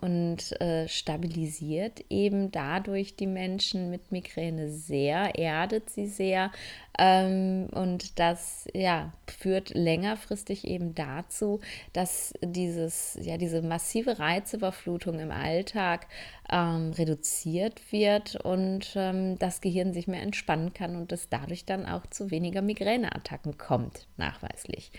und 0.00 0.60
äh, 0.60 0.88
stabilisiert 0.88 2.04
eben 2.10 2.50
dadurch 2.50 3.14
die 3.14 3.26
Menschen 3.26 3.90
mit 3.90 4.10
Migräne 4.10 4.68
sehr, 4.70 5.38
erdet 5.38 5.90
sie 5.90 6.06
sehr. 6.06 6.50
Ähm, 6.98 7.68
und 7.72 8.18
das 8.18 8.68
ja, 8.74 9.12
führt 9.26 9.70
längerfristig 9.70 10.66
eben 10.66 10.94
dazu, 10.94 11.60
dass 11.92 12.34
dieses, 12.42 13.18
ja, 13.20 13.36
diese 13.36 13.62
massive 13.62 14.18
Reizüberflutung 14.18 15.20
im 15.20 15.30
Alltag 15.30 16.06
ähm, 16.50 16.92
reduziert 16.92 17.92
wird 17.92 18.36
und 18.36 18.94
ähm, 18.96 19.38
das 19.38 19.60
Gehirn 19.60 19.92
sich 19.92 20.08
mehr 20.08 20.22
entspannen 20.22 20.72
kann 20.72 20.96
und 20.96 21.12
es 21.12 21.28
dadurch 21.28 21.64
dann 21.64 21.86
auch 21.86 22.06
zu 22.06 22.30
weniger 22.30 22.62
Migräneattacken 22.62 23.56
kommt, 23.56 24.08
nachweislich. 24.16 24.90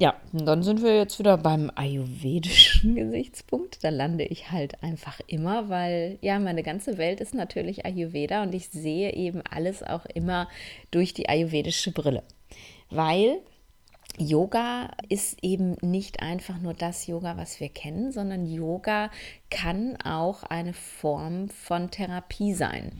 Ja, 0.00 0.14
dann 0.32 0.62
sind 0.62 0.82
wir 0.82 0.96
jetzt 0.96 1.18
wieder 1.18 1.36
beim 1.36 1.70
ayurvedischen 1.74 2.94
Gesichtspunkt. 2.94 3.84
Da 3.84 3.90
lande 3.90 4.24
ich 4.24 4.50
halt 4.50 4.82
einfach 4.82 5.20
immer, 5.26 5.68
weil 5.68 6.16
ja, 6.22 6.38
meine 6.38 6.62
ganze 6.62 6.96
Welt 6.96 7.20
ist 7.20 7.34
natürlich 7.34 7.84
Ayurveda 7.84 8.42
und 8.42 8.54
ich 8.54 8.70
sehe 8.70 9.12
eben 9.12 9.42
alles 9.42 9.82
auch 9.82 10.06
immer 10.06 10.48
durch 10.90 11.12
die 11.12 11.28
ayurvedische 11.28 11.92
Brille. 11.92 12.22
Weil 12.88 13.40
Yoga 14.16 14.90
ist 15.10 15.36
eben 15.42 15.76
nicht 15.82 16.22
einfach 16.22 16.58
nur 16.58 16.72
das 16.72 17.06
Yoga, 17.06 17.36
was 17.36 17.60
wir 17.60 17.68
kennen, 17.68 18.10
sondern 18.10 18.46
Yoga 18.46 19.10
kann 19.50 19.98
auch 20.02 20.44
eine 20.44 20.72
Form 20.72 21.50
von 21.50 21.90
Therapie 21.90 22.54
sein 22.54 22.92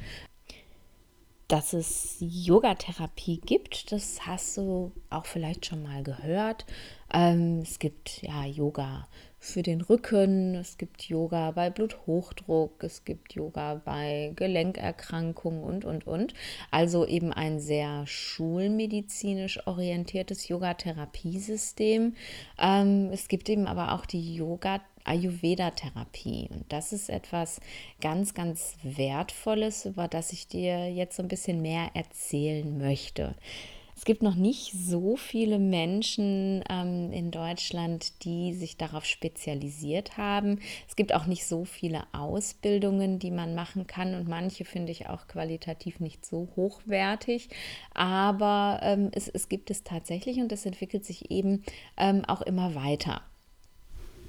dass 1.50 1.72
es 1.72 2.16
Yogatherapie 2.20 3.40
gibt. 3.40 3.90
Das 3.90 4.24
hast 4.24 4.56
du 4.56 4.92
auch 5.10 5.26
vielleicht 5.26 5.66
schon 5.66 5.82
mal 5.82 6.04
gehört. 6.04 6.64
Ähm, 7.12 7.58
es 7.62 7.80
gibt 7.80 8.22
ja 8.22 8.44
Yoga 8.44 9.08
für 9.40 9.62
den 9.62 9.80
Rücken, 9.80 10.54
es 10.54 10.78
gibt 10.78 11.02
Yoga 11.04 11.50
bei 11.50 11.70
Bluthochdruck, 11.70 12.84
es 12.84 13.04
gibt 13.04 13.32
Yoga 13.32 13.80
bei 13.84 14.32
Gelenkerkrankungen 14.36 15.64
und, 15.64 15.84
und, 15.84 16.06
und. 16.06 16.34
Also 16.70 17.04
eben 17.04 17.32
ein 17.32 17.58
sehr 17.58 18.06
schulmedizinisch 18.06 19.66
orientiertes 19.66 20.46
Yoga-Therapiesystem. 20.46 22.14
Ähm, 22.58 23.10
es 23.12 23.26
gibt 23.26 23.48
eben 23.48 23.66
aber 23.66 23.92
auch 23.92 24.06
die 24.06 24.36
Yoga 24.36 24.80
Ayurveda-Therapie. 25.04 26.48
Und 26.50 26.64
das 26.72 26.92
ist 26.92 27.10
etwas 27.10 27.60
ganz, 28.00 28.34
ganz 28.34 28.76
Wertvolles, 28.82 29.86
über 29.86 30.08
das 30.08 30.32
ich 30.32 30.48
dir 30.48 30.92
jetzt 30.92 31.16
so 31.16 31.22
ein 31.22 31.28
bisschen 31.28 31.62
mehr 31.62 31.90
erzählen 31.94 32.78
möchte. 32.78 33.34
Es 34.00 34.06
gibt 34.06 34.22
noch 34.22 34.34
nicht 34.34 34.72
so 34.72 35.14
viele 35.16 35.58
Menschen 35.58 36.64
ähm, 36.70 37.12
in 37.12 37.30
Deutschland, 37.30 38.24
die 38.24 38.54
sich 38.54 38.78
darauf 38.78 39.04
spezialisiert 39.04 40.16
haben. 40.16 40.60
Es 40.88 40.96
gibt 40.96 41.12
auch 41.12 41.26
nicht 41.26 41.46
so 41.46 41.66
viele 41.66 42.04
Ausbildungen, 42.12 43.18
die 43.18 43.30
man 43.30 43.54
machen 43.54 43.86
kann 43.86 44.14
und 44.14 44.26
manche 44.26 44.64
finde 44.64 44.90
ich 44.90 45.10
auch 45.10 45.26
qualitativ 45.26 46.00
nicht 46.00 46.24
so 46.24 46.48
hochwertig. 46.56 47.50
Aber 47.92 48.80
ähm, 48.82 49.10
es, 49.12 49.28
es, 49.28 49.50
gibt 49.50 49.70
es 49.70 49.84
tatsächlich 49.84 50.38
und 50.38 50.50
es 50.50 50.64
entwickelt 50.64 51.04
sich 51.04 51.30
eben 51.30 51.62
ähm, 51.98 52.24
auch 52.24 52.40
immer 52.40 52.74
weiter. 52.74 53.20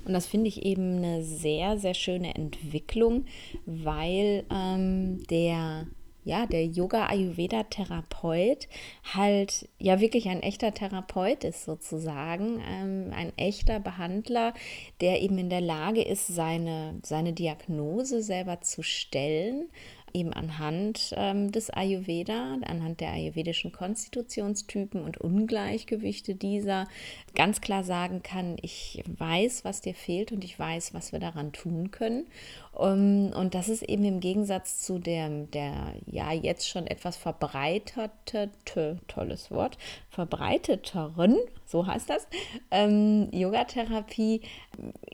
Und 0.05 0.13
das 0.13 0.25
finde 0.25 0.48
ich 0.48 0.65
eben 0.65 0.98
eine 0.98 1.24
sehr, 1.24 1.77
sehr 1.77 1.93
schöne 1.93 2.36
Entwicklung, 2.36 3.25
weil 3.65 4.46
ähm, 4.50 5.24
der 5.29 5.88
ja, 6.24 6.46
der 6.46 6.65
Yoga-Ayurveda-Therapeut 6.65 8.67
halt 9.13 9.67
ja 9.79 10.00
wirklich 10.00 10.29
ein 10.29 10.43
echter 10.43 10.74
Therapeut 10.74 11.43
ist 11.43 11.65
sozusagen, 11.65 12.62
ähm, 12.67 13.12
ein 13.12 13.36
echter 13.38 13.79
Behandler, 13.79 14.53
der 15.01 15.22
eben 15.22 15.38
in 15.39 15.50
der 15.50 15.62
Lage 15.62 16.03
ist, 16.03 16.27
seine, 16.27 17.00
seine 17.03 17.34
Diagnose 17.34 18.22
selber 18.22 18.62
zu 18.62 18.84
stellen 18.84 19.70
eben 20.13 20.33
anhand 20.33 21.13
ähm, 21.15 21.51
des 21.51 21.69
Ayurveda, 21.69 22.57
anhand 22.65 22.99
der 23.01 23.11
ayurvedischen 23.11 23.71
Konstitutionstypen 23.71 25.01
und 25.01 25.19
Ungleichgewichte 25.19 26.35
dieser 26.35 26.87
ganz 27.35 27.61
klar 27.61 27.83
sagen 27.83 28.23
kann, 28.23 28.57
ich 28.61 29.03
weiß, 29.17 29.65
was 29.65 29.81
dir 29.81 29.93
fehlt 29.93 30.31
und 30.31 30.43
ich 30.43 30.57
weiß, 30.57 30.93
was 30.93 31.11
wir 31.11 31.19
daran 31.19 31.51
tun 31.51 31.91
können. 31.91 32.27
Um, 32.73 33.33
und 33.33 33.53
das 33.53 33.67
ist 33.67 33.83
eben 33.83 34.05
im 34.05 34.19
Gegensatz 34.21 34.79
zu 34.79 34.97
der, 34.97 35.29
der 35.29 35.93
ja 36.05 36.31
jetzt 36.31 36.69
schon 36.69 36.87
etwas 36.87 37.17
verbreitete, 37.17 38.49
tolles 39.07 39.51
Wort, 39.51 39.77
verbreiteteren, 40.09 41.37
so 41.71 41.87
heißt 41.87 42.09
das, 42.09 42.27
ähm, 42.69 43.29
Yogatherapie, 43.31 44.41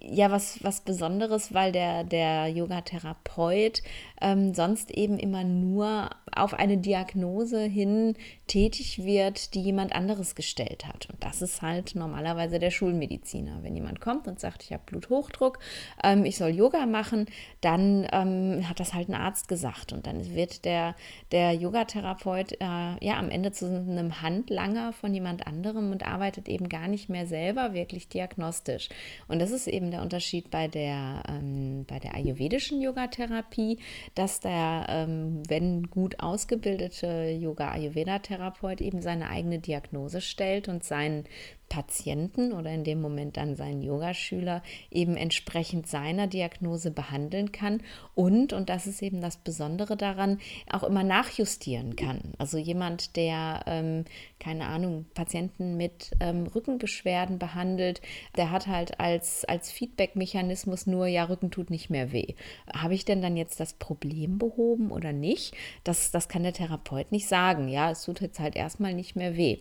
ja 0.01 0.31
was, 0.31 0.63
was 0.63 0.81
Besonderes, 0.81 1.53
weil 1.53 1.71
der, 1.71 2.03
der 2.03 2.47
Yogatherapeut 2.47 3.83
ähm, 4.21 4.53
sonst 4.53 4.91
eben 4.91 5.19
immer 5.19 5.43
nur 5.43 6.09
auf 6.43 6.53
eine 6.53 6.77
Diagnose 6.77 7.61
hin 7.63 8.15
tätig 8.47 9.03
wird, 9.03 9.53
die 9.53 9.61
jemand 9.61 9.93
anderes 9.93 10.35
gestellt 10.35 10.85
hat. 10.87 11.07
Und 11.09 11.23
das 11.23 11.41
ist 11.41 11.61
halt 11.61 11.95
normalerweise 11.95 12.59
der 12.59 12.71
Schulmediziner. 12.71 13.59
Wenn 13.61 13.75
jemand 13.75 14.01
kommt 14.01 14.27
und 14.27 14.39
sagt, 14.39 14.63
ich 14.63 14.73
habe 14.73 14.83
Bluthochdruck, 14.85 15.59
ähm, 16.03 16.25
ich 16.25 16.37
soll 16.37 16.49
Yoga 16.49 16.85
machen, 16.85 17.25
dann 17.61 18.07
ähm, 18.11 18.67
hat 18.67 18.79
das 18.79 18.93
halt 18.93 19.09
ein 19.09 19.15
Arzt 19.15 19.47
gesagt. 19.47 19.93
Und 19.93 20.07
dann 20.07 20.33
wird 20.33 20.65
der, 20.65 20.95
der 21.31 21.53
Yogatherapeut 21.53 22.53
äh, 22.53 22.65
ja 22.65 23.17
am 23.17 23.29
Ende 23.29 23.51
zu 23.51 23.65
einem 23.65 24.21
Handlanger 24.21 24.93
von 24.93 25.13
jemand 25.13 25.45
anderem 25.47 25.91
und 25.91 26.07
arbeitet 26.07 26.47
eben 26.47 26.69
gar 26.69 26.87
nicht 26.87 27.09
mehr 27.09 27.27
selber 27.27 27.73
wirklich 27.73 28.07
diagnostisch. 28.07 28.89
Und 29.27 29.39
das 29.39 29.51
ist 29.51 29.67
eben 29.67 29.91
der 29.91 30.01
Unterschied 30.01 30.49
bei 30.51 30.67
der, 30.67 31.23
ähm, 31.27 31.85
bei 31.87 31.99
der 31.99 32.15
ayurvedischen 32.15 32.81
Yogatherapie, 32.81 33.79
dass 34.15 34.39
der, 34.39 34.85
ähm, 34.89 35.43
wenn 35.47 35.89
gut 35.89 36.19
ausgebildete 36.27 37.29
Yoga-Ayurveda-Therapeut 37.39 38.81
eben 38.81 39.01
seine 39.01 39.29
eigene 39.29 39.59
Diagnose 39.59 40.21
stellt 40.21 40.67
und 40.67 40.83
seinen 40.83 41.25
Patienten 41.69 42.53
oder 42.53 42.71
in 42.71 42.83
dem 42.83 43.01
Moment 43.01 43.37
dann 43.37 43.55
seinen 43.55 43.81
Yogaschüler 43.81 44.63
eben 44.91 45.17
entsprechend 45.17 45.87
seiner 45.87 46.27
Diagnose 46.27 46.91
behandeln 46.91 47.51
kann 47.51 47.81
und, 48.15 48.53
und 48.53 48.69
das 48.69 48.87
ist 48.87 49.01
eben 49.01 49.21
das 49.21 49.37
Besondere 49.37 49.97
daran, 49.97 50.39
auch 50.71 50.83
immer 50.83 51.03
nachjustieren 51.03 51.95
kann. 51.95 52.33
Also 52.37 52.57
jemand, 52.57 53.15
der, 53.15 53.61
ähm, 53.65 54.05
keine 54.39 54.67
Ahnung, 54.67 55.05
Patienten 55.13 55.77
mit 55.77 56.11
ähm, 56.19 56.47
Rückenbeschwerden 56.47 57.39
behandelt, 57.39 58.01
der 58.37 58.51
hat 58.51 58.67
halt 58.67 58.99
als, 58.99 59.45
als 59.45 59.71
Feedback-Mechanismus 59.71 60.87
nur, 60.87 61.07
ja, 61.07 61.25
Rücken 61.25 61.51
tut 61.51 61.69
nicht 61.69 61.89
mehr 61.89 62.11
weh. 62.11 62.35
Habe 62.73 62.93
ich 62.93 63.05
denn 63.05 63.21
dann 63.21 63.37
jetzt 63.37 63.59
das 63.59 63.73
Problem 63.73 64.37
behoben 64.37 64.91
oder 64.91 65.13
nicht? 65.13 65.55
Das, 65.83 66.11
das 66.11 66.29
kann 66.29 66.43
der 66.43 66.53
Therapeut 66.53 67.11
nicht 67.11 67.27
sagen. 67.27 67.67
Ja, 67.67 67.91
es 67.91 68.03
tut 68.03 68.21
jetzt 68.21 68.39
halt 68.39 68.55
erstmal 68.55 68.93
nicht 68.93 69.15
mehr 69.15 69.35
weh. 69.35 69.59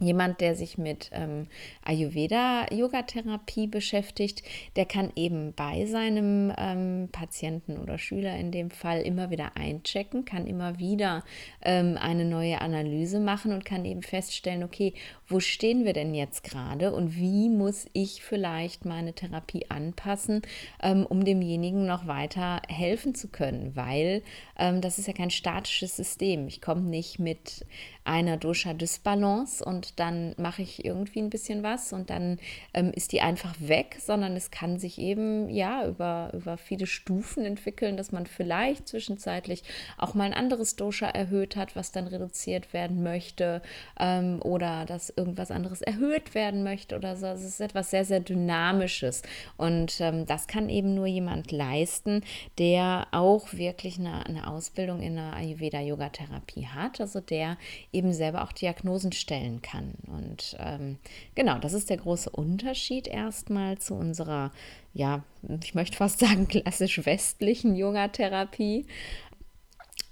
Jemand, 0.00 0.40
der 0.40 0.54
sich 0.54 0.78
mit 0.78 1.10
ähm, 1.12 1.48
Ayurveda-Yoga-Therapie 1.84 3.66
beschäftigt, 3.66 4.42
der 4.74 4.86
kann 4.86 5.12
eben 5.16 5.52
bei 5.52 5.84
seinem 5.84 6.50
ähm, 6.56 7.10
Patienten 7.12 7.76
oder 7.76 7.98
Schüler 7.98 8.34
in 8.38 8.52
dem 8.52 8.70
Fall 8.70 9.02
immer 9.02 9.28
wieder 9.30 9.54
einchecken, 9.54 10.24
kann 10.24 10.46
immer 10.46 10.78
wieder 10.78 11.24
ähm, 11.60 11.98
eine 12.00 12.24
neue 12.24 12.62
Analyse 12.62 13.20
machen 13.20 13.52
und 13.52 13.66
kann 13.66 13.84
eben 13.84 14.02
feststellen, 14.02 14.64
okay, 14.64 14.94
wo 15.28 15.40
stehen 15.40 15.84
wir 15.84 15.92
denn 15.92 16.14
jetzt 16.14 16.42
gerade 16.42 16.94
und 16.94 17.16
wie 17.16 17.50
muss 17.50 17.86
ich 17.92 18.22
vielleicht 18.22 18.86
meine 18.86 19.12
Therapie 19.12 19.66
anpassen, 19.68 20.40
ähm, 20.82 21.04
um 21.04 21.22
demjenigen 21.22 21.84
noch 21.84 22.06
weiter 22.06 22.62
helfen 22.66 23.14
zu 23.14 23.28
können, 23.28 23.76
weil 23.76 24.22
ähm, 24.58 24.80
das 24.80 24.98
ist 24.98 25.06
ja 25.06 25.12
kein 25.12 25.30
statisches 25.30 25.96
System. 25.96 26.48
Ich 26.48 26.62
komme 26.62 26.80
nicht 26.80 27.18
mit 27.18 27.66
einer 28.04 28.36
Dosha-Dysbalance 28.36 29.64
und 29.64 30.00
dann 30.00 30.34
mache 30.36 30.62
ich 30.62 30.84
irgendwie 30.84 31.20
ein 31.20 31.30
bisschen 31.30 31.62
was 31.62 31.92
und 31.92 32.10
dann 32.10 32.38
ähm, 32.74 32.92
ist 32.92 33.12
die 33.12 33.20
einfach 33.20 33.54
weg, 33.60 33.96
sondern 34.00 34.34
es 34.34 34.50
kann 34.50 34.78
sich 34.78 34.98
eben 34.98 35.48
ja 35.48 35.86
über, 35.86 36.30
über 36.34 36.56
viele 36.56 36.86
Stufen 36.86 37.44
entwickeln, 37.44 37.96
dass 37.96 38.10
man 38.10 38.26
vielleicht 38.26 38.88
zwischenzeitlich 38.88 39.62
auch 39.98 40.14
mal 40.14 40.24
ein 40.24 40.34
anderes 40.34 40.74
Dosha 40.74 41.06
erhöht 41.06 41.54
hat, 41.54 41.76
was 41.76 41.92
dann 41.92 42.08
reduziert 42.08 42.72
werden 42.72 43.02
möchte 43.02 43.62
ähm, 44.00 44.40
oder 44.42 44.84
dass 44.84 45.10
irgendwas 45.10 45.50
anderes 45.50 45.80
erhöht 45.80 46.34
werden 46.34 46.64
möchte 46.64 46.96
oder 46.96 47.16
so. 47.16 47.26
Es 47.26 47.44
ist 47.44 47.60
etwas 47.60 47.90
sehr, 47.90 48.04
sehr 48.04 48.20
Dynamisches 48.20 49.22
und 49.56 50.00
ähm, 50.00 50.26
das 50.26 50.48
kann 50.48 50.68
eben 50.68 50.94
nur 50.94 51.06
jemand 51.06 51.52
leisten, 51.52 52.22
der 52.58 53.06
auch 53.12 53.52
wirklich 53.52 53.98
eine, 53.98 54.26
eine 54.26 54.48
Ausbildung 54.48 55.00
in 55.00 55.14
der 55.14 55.34
Ayurveda-Yoga-Therapie 55.34 56.66
hat, 56.66 57.00
also 57.00 57.20
der 57.20 57.56
eben 57.92 58.12
selber 58.12 58.42
auch 58.42 58.52
Diagnosen 58.52 59.12
stellen 59.12 59.62
kann. 59.62 59.94
Und 60.06 60.56
ähm, 60.58 60.98
genau, 61.34 61.58
das 61.58 61.72
ist 61.72 61.90
der 61.90 61.98
große 61.98 62.30
Unterschied 62.30 63.06
erstmal 63.06 63.78
zu 63.78 63.94
unserer, 63.94 64.50
ja, 64.94 65.22
ich 65.62 65.74
möchte 65.74 65.96
fast 65.96 66.18
sagen, 66.20 66.48
klassisch 66.48 67.04
westlichen 67.04 67.74
Yoga-Therapie. 67.74 68.86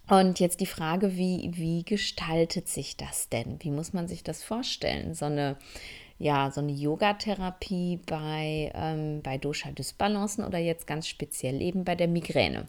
Und 0.08 0.40
jetzt 0.40 0.60
die 0.60 0.66
Frage, 0.66 1.16
wie, 1.16 1.50
wie 1.54 1.84
gestaltet 1.84 2.68
sich 2.68 2.96
das 2.96 3.28
denn? 3.28 3.58
Wie 3.60 3.70
muss 3.70 3.92
man 3.92 4.08
sich 4.08 4.24
das 4.24 4.42
vorstellen? 4.42 5.14
So 5.14 5.26
eine, 5.26 5.56
ja, 6.18 6.50
so 6.50 6.60
eine 6.60 6.72
Yogatherapie 6.72 8.00
bei, 8.06 8.72
ähm, 8.74 9.22
bei 9.22 9.38
Dosha-Dysbalancen 9.38 10.44
oder 10.44 10.58
jetzt 10.58 10.88
ganz 10.88 11.06
speziell 11.06 11.62
eben 11.62 11.84
bei 11.84 11.94
der 11.94 12.08
Migräne. 12.08 12.66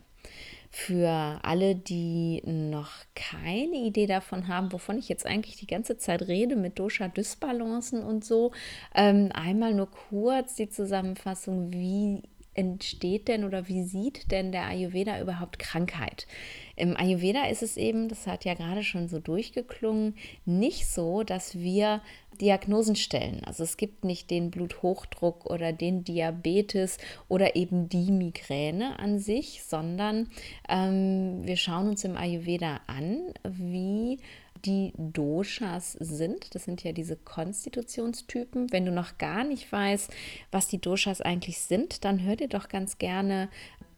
Für 0.74 1.40
alle, 1.44 1.76
die 1.76 2.42
noch 2.46 2.92
keine 3.14 3.76
Idee 3.76 4.08
davon 4.08 4.48
haben, 4.48 4.72
wovon 4.72 4.98
ich 4.98 5.10
jetzt 5.10 5.26
eigentlich 5.26 5.58
die 5.58 5.68
ganze 5.68 5.98
Zeit 5.98 6.22
rede 6.24 6.56
mit 6.56 6.80
Dosha-Dysbalancen 6.80 8.02
und 8.04 8.24
so, 8.24 8.54
ähm, 8.96 9.30
einmal 9.34 9.74
nur 9.74 9.92
kurz 9.92 10.56
die 10.56 10.70
Zusammenfassung, 10.70 11.74
wie 11.74 12.24
entsteht 12.54 13.28
denn 13.28 13.44
oder 13.44 13.68
wie 13.68 13.84
sieht 13.84 14.32
denn 14.32 14.52
der 14.52 14.68
Ayurveda 14.68 15.22
überhaupt 15.22 15.60
Krankheit? 15.60 16.28
Im 16.76 16.98
Ayurveda 16.98 17.48
ist 17.48 17.64
es 17.64 17.78
eben, 17.78 18.10
das 18.10 18.28
hat 18.28 18.46
ja 18.46 18.54
gerade 18.54 18.84
schon 18.84 19.08
so 19.08 19.20
durchgeklungen, 19.20 20.16
nicht 20.46 20.88
so, 20.88 21.24
dass 21.24 21.60
wir 21.60 22.02
Diagnosen 22.40 22.96
stellen. 22.96 23.42
Also 23.46 23.64
es 23.64 23.78
gibt 23.78 24.04
nicht 24.04 24.32
den 24.32 24.52
Bluthochdruck 24.52 25.46
oder 25.46 25.74
den 25.74 26.04
Diabetes 26.04 26.98
oder 27.28 27.56
eben 27.56 27.90
die 27.90 28.12
Migräne 28.12 28.98
an 29.00 29.20
sich, 29.20 29.64
sondern 29.64 30.30
ähm, 30.70 31.42
wir 31.44 31.58
schauen 31.58 31.90
uns 31.90 32.04
im 32.04 32.18
Ayurveda 32.18 32.82
an, 32.88 33.34
wie 33.44 34.20
die 34.66 34.94
Doshas 34.98 35.94
sind. 35.94 36.54
Das 36.54 36.66
sind 36.66 36.84
ja 36.84 36.92
diese 36.92 37.16
Konstitutionstypen. 37.16 38.72
Wenn 38.72 38.86
du 38.86 38.92
noch 38.92 39.18
gar 39.18 39.44
nicht 39.44 39.72
weißt, 39.72 40.12
was 40.52 40.68
die 40.68 40.80
Doshas 40.80 41.22
eigentlich 41.22 41.60
sind, 41.60 42.06
dann 42.06 42.24
hör 42.24 42.36
dir 42.36 42.48
doch 42.48 42.70
ganz 42.70 42.98
gerne 42.98 43.50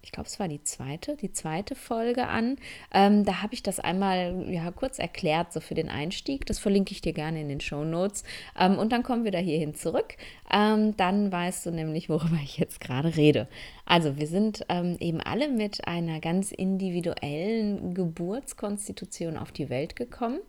ich 0.04 0.12
glaube, 0.12 0.28
es 0.28 0.38
war 0.38 0.50
die 0.50 0.62
zweite, 0.62 1.16
die 1.16 1.32
zweite 1.32 1.76
Folge 1.76 2.28
an. 2.28 2.58
Ähm, 2.94 3.24
da 3.24 3.42
habe 3.42 3.54
ich 3.54 3.64
das 3.64 3.80
einmal 3.80 4.46
ja, 4.50 4.70
kurz 4.72 5.00
erklärt, 5.00 5.54
so 5.54 5.62
für 5.62 5.76
den 5.76 5.90
Einstieg. 5.90 6.46
Das 6.46 6.60
verlinke 6.60 6.92
ich 6.92 7.00
dir 7.00 7.14
gerne 7.14 7.40
in 7.40 7.48
den 7.48 7.62
Show 7.62 7.86
Notes. 7.86 8.24
Ähm, 8.60 8.78
und 8.78 8.92
dann 8.92 9.04
kommen 9.04 9.24
wir 9.24 9.32
da 9.32 9.38
hierhin 9.38 9.76
zurück. 9.76 10.18
Ähm, 10.52 10.96
dann 10.98 11.32
weißt 11.32 11.66
du 11.66 11.72
nämlich, 11.72 12.10
worüber 12.10 12.38
ich 12.44 12.58
jetzt 12.58 12.82
gerade 12.82 13.16
rede. 13.16 13.48
Also, 13.86 14.18
wir 14.18 14.28
sind 14.28 14.66
ähm, 14.70 14.98
eben 15.00 15.22
alle 15.22 15.48
mit 15.48 15.88
einer 15.88 16.20
ganz 16.20 16.52
individuellen 16.52 17.94
Geburtskonstitution 17.94 19.38
auf 19.38 19.52
die 19.52 19.70
Welt 19.70 19.96
gekommen. 19.96 20.40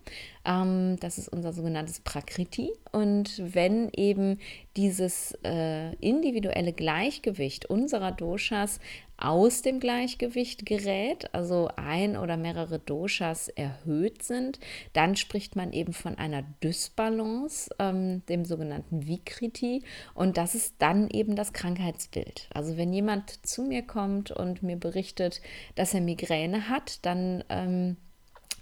Ähm, 0.45 0.97
das 0.99 1.17
ist 1.17 1.29
unser 1.29 1.53
sogenanntes 1.53 2.01
Prakriti. 2.01 2.71
Und 2.95 3.41
wenn 3.53 3.89
eben 3.91 4.39
dieses 4.77 5.37
äh, 5.43 5.93
individuelle 5.95 6.71
Gleichgewicht 6.71 7.65
unserer 7.65 8.13
Doshas 8.13 8.79
aus 9.17 9.61
dem 9.61 9.81
Gleichgewicht 9.81 10.65
gerät, 10.65 11.27
also 11.33 11.67
ein 11.75 12.15
oder 12.15 12.37
mehrere 12.37 12.79
Doshas 12.79 13.49
erhöht 13.49 14.23
sind, 14.23 14.61
dann 14.93 15.17
spricht 15.17 15.57
man 15.57 15.73
eben 15.73 15.91
von 15.91 16.17
einer 16.17 16.43
Dysbalance, 16.63 17.69
ähm, 17.79 18.25
dem 18.27 18.45
sogenannten 18.45 19.05
Vikriti. 19.05 19.83
Und 20.13 20.37
das 20.37 20.55
ist 20.55 20.75
dann 20.79 21.09
eben 21.09 21.35
das 21.35 21.51
Krankheitsbild. 21.51 22.47
Also 22.53 22.77
wenn 22.77 22.93
jemand 22.93 23.45
zu 23.45 23.63
mir 23.63 23.81
kommt 23.81 24.31
und 24.31 24.63
mir 24.63 24.77
berichtet, 24.77 25.41
dass 25.75 25.93
er 25.93 25.99
Migräne 25.99 26.69
hat, 26.69 27.05
dann 27.05 27.43
ähm, 27.49 27.97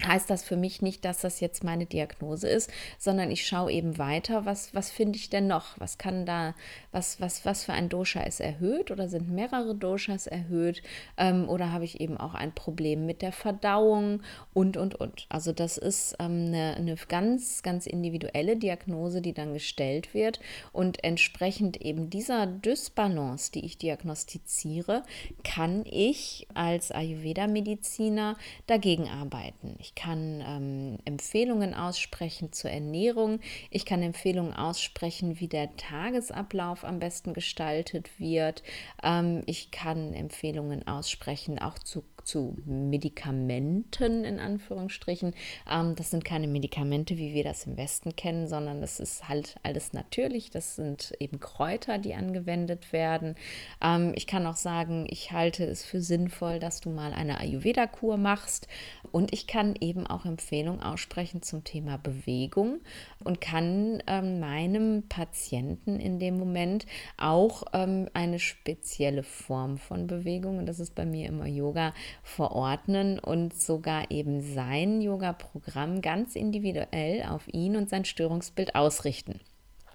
heißt 0.06 0.30
das 0.30 0.44
für 0.44 0.58
mich 0.58 0.82
nicht, 0.82 1.06
dass 1.06 1.20
das 1.20 1.40
jetzt 1.40 1.64
meine 1.64 1.86
Diagnose 1.86 2.48
ist, 2.48 2.72
sondern 2.98 3.32
ich 3.32 3.46
schaue 3.46 3.72
eben 3.72 3.98
weiter, 3.98 4.46
was, 4.46 4.74
was 4.74 4.92
finde 4.92 5.18
ich 5.18 5.30
denn 5.30 5.48
noch? 5.48 5.80
Was 5.80 5.98
kann 5.98 6.26
da, 6.26 6.56
was, 6.92 7.22
was, 7.22 7.46
was 7.46 7.64
für 7.64 7.74
ein 7.74 7.90
Dosha 7.90 8.22
ist 8.22 8.40
erhöht 8.40 8.92
oder 8.92 9.08
sind 9.08 9.30
mehrere 9.30 9.76
Doshas 9.76 10.28
erhöht? 10.28 10.82
Ähm, 11.18 11.48
oder 11.48 11.72
habe 11.72 11.86
ich 11.86 12.02
eben 12.02 12.18
auch 12.18 12.34
ein 12.34 12.54
Problem 12.54 13.06
mit 13.06 13.22
der 13.22 13.32
Verdauung 13.32 14.22
und, 14.54 14.78
und, 14.78 14.96
und. 14.96 15.26
Also 15.30 15.52
das 15.52 15.78
ist 15.78 16.16
ähm, 16.20 16.48
eine, 16.48 16.76
eine 16.76 16.96
ganz, 17.08 17.64
ganz 17.64 17.86
individuelle 17.86 18.58
Diagnose, 18.58 19.22
die 19.22 19.34
dann 19.34 19.54
gestellt 19.54 20.14
wird 20.14 20.40
und 20.72 21.04
entsprechend 21.04 21.82
eben 21.82 22.10
dieser 22.10 22.48
Dysbalance, 22.48 23.52
die 23.52 23.66
ich 23.66 23.78
diagnostiziere, 23.78 25.04
kann 25.44 25.86
ich 25.86 26.48
als 26.54 26.92
Ayurveda-Mediziner 26.92 28.38
dagegen 28.68 29.08
arbeiten. 29.08 29.76
Ich 29.84 29.96
kann 29.96 30.42
ähm, 30.48 30.98
Empfehlungen 31.04 31.74
aussprechen 31.74 32.54
zur 32.54 32.72
Ernährung. 32.72 33.42
Ich 33.70 33.86
kann 33.86 34.02
Empfehlungen 34.02 34.54
aussprechen, 34.54 35.42
wie 35.42 35.50
der 35.50 35.76
Tagesablauf 35.76 36.86
am 36.86 37.00
besten 37.00 37.34
gestaltet 37.34 38.18
wird. 38.18 38.64
Ähm, 39.04 39.44
ich 39.46 39.72
kann 39.72 40.14
Empfehlungen 40.14 40.88
aussprechen, 40.88 41.60
auch 41.60 41.78
zu 41.78 42.06
zu 42.24 42.56
Medikamenten 42.66 44.24
in 44.24 44.40
Anführungsstrichen. 44.40 45.34
Ähm, 45.70 45.96
das 45.96 46.12
sind 46.12 46.26
keine 46.26 46.48
Medikamente, 46.48 47.18
wie 47.18 47.34
wir 47.34 47.44
das 47.44 47.66
im 47.66 47.78
Westen 47.78 48.16
kennen, 48.16 48.48
sondern 48.48 48.82
das 48.82 49.00
ist 49.00 49.28
halt 49.28 49.56
alles 49.64 49.94
natürlich. 49.94 50.50
Das 50.50 50.76
sind 50.76 51.14
eben 51.20 51.40
Kräuter, 51.40 51.98
die 51.98 52.14
angewendet 52.14 52.94
werden. 52.94 53.36
Ähm, 53.82 54.14
ich 54.16 54.28
kann 54.28 54.48
auch 54.48 54.56
sagen, 54.56 55.06
ich 55.10 55.32
halte 55.32 55.66
es 55.66 55.84
für 55.84 56.02
sinnvoll, 56.02 56.60
dass 56.60 56.80
du 56.80 56.90
mal 56.90 57.14
eine 57.14 57.40
Ayurveda-Kur 57.40 58.18
machst. 58.18 58.68
Und 59.14 59.32
ich 59.32 59.46
kann 59.46 59.76
eben 59.80 60.08
auch 60.08 60.26
Empfehlungen 60.26 60.82
aussprechen 60.82 61.44
zum 61.44 61.64
Thema 61.64 61.98
Bewegung 61.98 62.80
und 63.24 63.42
kann 63.42 64.02
ähm, 64.08 64.40
meinem 64.40 65.04
Patienten 65.08 66.00
in 66.00 66.18
dem 66.18 66.40
Moment 66.40 66.88
auch 67.16 67.62
ähm, 67.74 68.10
eine 68.16 68.40
spezielle 68.40 69.22
Form 69.22 69.78
von 69.78 70.08
Bewegung, 70.08 70.58
und 70.58 70.66
das 70.66 70.80
ist 70.80 70.96
bei 70.96 71.06
mir 71.06 71.28
immer 71.28 71.46
Yoga, 71.46 71.94
verordnen 72.24 73.20
und 73.20 73.54
sogar 73.54 74.10
eben 74.10 74.42
sein 74.42 75.00
Yoga-Programm 75.00 76.02
ganz 76.02 76.36
individuell 76.36 77.22
auf 77.30 77.48
ihn 77.54 77.76
und 77.76 77.92
sein 77.92 78.06
Störungsbild 78.06 78.74
ausrichten. 78.74 79.40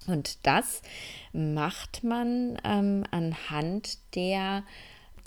Und 0.07 0.47
das 0.47 0.81
macht 1.33 2.05
man 2.05 2.57
ähm, 2.63 3.03
anhand 3.11 3.99
der 4.15 4.63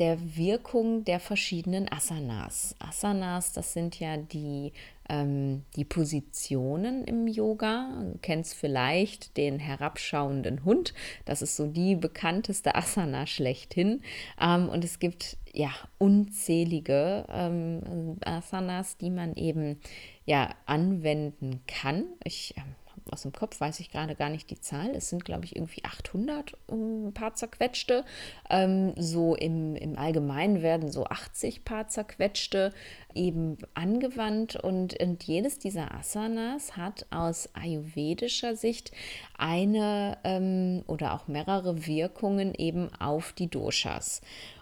der 0.01 0.35
Wirkung 0.35 1.05
der 1.05 1.19
verschiedenen 1.19 1.87
Asanas. 1.91 2.75
Asanas, 2.79 3.53
das 3.53 3.73
sind 3.73 3.99
ja 3.99 4.17
die, 4.17 4.73
ähm, 5.07 5.61
die 5.75 5.85
Positionen 5.85 7.03
im 7.03 7.27
Yoga. 7.27 8.01
Du 8.01 8.17
kennst 8.19 8.55
vielleicht 8.55 9.37
den 9.37 9.59
herabschauenden 9.59 10.65
Hund. 10.65 10.95
Das 11.25 11.43
ist 11.43 11.55
so 11.55 11.67
die 11.67 11.95
bekannteste 11.95 12.73
Asana 12.73 13.27
schlechthin. 13.27 14.01
Ähm, 14.41 14.69
und 14.69 14.83
es 14.83 14.97
gibt 14.97 15.37
ja 15.53 15.69
unzählige 15.99 17.27
ähm, 17.29 18.17
Asanas, 18.25 18.97
die 18.97 19.11
man 19.11 19.35
eben 19.35 19.79
ja 20.25 20.49
anwenden 20.65 21.61
kann. 21.67 22.05
Ich 22.23 22.55
ähm, 22.57 22.73
aus 23.11 23.23
dem 23.23 23.33
Kopf 23.33 23.59
weiß 23.59 23.79
ich 23.79 23.91
gerade 23.91 24.15
gar 24.15 24.29
nicht 24.29 24.49
die 24.49 24.59
Zahl. 24.59 24.91
Es 24.95 25.09
sind, 25.09 25.25
glaube 25.25 25.45
ich, 25.45 25.55
irgendwie 25.55 25.83
800, 25.83 26.53
ein 26.69 27.13
paar 27.13 27.35
zerquetschte. 27.35 28.05
Ähm, 28.49 28.93
so 28.97 29.35
im, 29.35 29.75
im 29.75 29.97
Allgemeinen 29.97 30.61
werden 30.61 30.91
so 30.91 31.05
80 31.05 31.65
paar 31.65 31.87
zerquetschte 31.87 32.73
eben 33.13 33.57
angewandt 33.73 34.55
und, 34.55 34.99
und 34.99 35.23
jedes 35.23 35.59
dieser 35.59 35.93
Asanas 35.93 36.77
hat 36.77 37.05
aus 37.09 37.49
ayurvedischer 37.53 38.55
Sicht 38.55 38.91
eine 39.37 40.17
ähm, 40.23 40.83
oder 40.87 41.13
auch 41.13 41.27
mehrere 41.27 41.85
Wirkungen 41.85 42.53
eben 42.55 42.93
auf 42.95 43.33
die 43.33 43.49
Doshas. 43.49 44.21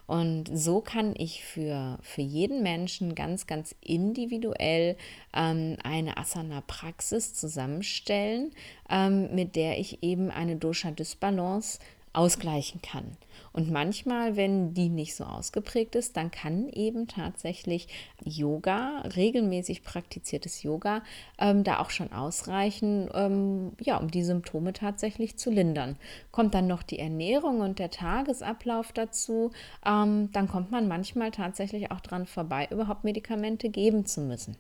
Und 0.09 0.49
so 0.51 0.81
kann 0.81 1.13
ich 1.15 1.43
für, 1.43 1.99
für 2.01 2.23
jeden 2.23 2.63
Menschen 2.63 3.13
ganz, 3.13 3.45
ganz 3.45 3.75
individuell 3.79 4.97
ähm, 5.35 5.77
eine 5.83 6.17
Asana-Praxis 6.17 7.35
zusammenstellen, 7.35 8.49
ähm, 8.89 9.35
mit 9.35 9.55
der 9.55 9.77
ich 9.77 10.01
eben 10.01 10.31
eine 10.31 10.55
Dosha-Dysbalance 10.55 11.77
ausgleichen 12.19 12.81
kann. 12.81 13.15
Und 13.53 13.71
manchmal, 13.71 14.35
wenn 14.35 14.73
die 14.73 14.89
nicht 14.89 15.15
so 15.15 15.23
ausgeprägt 15.23 15.95
ist, 15.95 16.17
dann 16.17 16.31
kann 16.31 16.67
eben 16.67 17.07
tatsächlich 17.07 17.87
Yoga, 18.23 19.03
regelmäßig 19.15 19.83
praktiziertes 19.83 20.61
Yoga, 20.61 21.01
ähm, 21.39 21.63
da 21.63 21.79
auch 21.79 21.89
schon 21.89 22.11
ausreichen, 22.11 23.09
ähm, 23.13 23.71
ja, 23.79 23.97
um 23.97 24.11
die 24.11 24.23
Symptome 24.23 24.73
tatsächlich 24.73 25.37
zu 25.37 25.49
lindern. 25.49 25.95
Kommt 26.31 26.53
dann 26.53 26.67
noch 26.67 26.83
die 26.83 26.99
Ernährung 26.99 27.61
und 27.61 27.79
der 27.79 27.89
Tagesablauf 27.89 28.91
dazu, 28.91 29.51
ähm, 29.85 30.29
dann 30.33 30.49
kommt 30.49 30.71
man 30.71 30.89
manchmal 30.89 31.31
tatsächlich 31.31 31.89
auch 31.91 32.01
dran 32.01 32.25
vorbei, 32.25 32.67
überhaupt 32.69 33.05
Medikamente 33.05 33.69
geben 33.69 34.05
zu 34.05 34.19
müssen. 34.19 34.57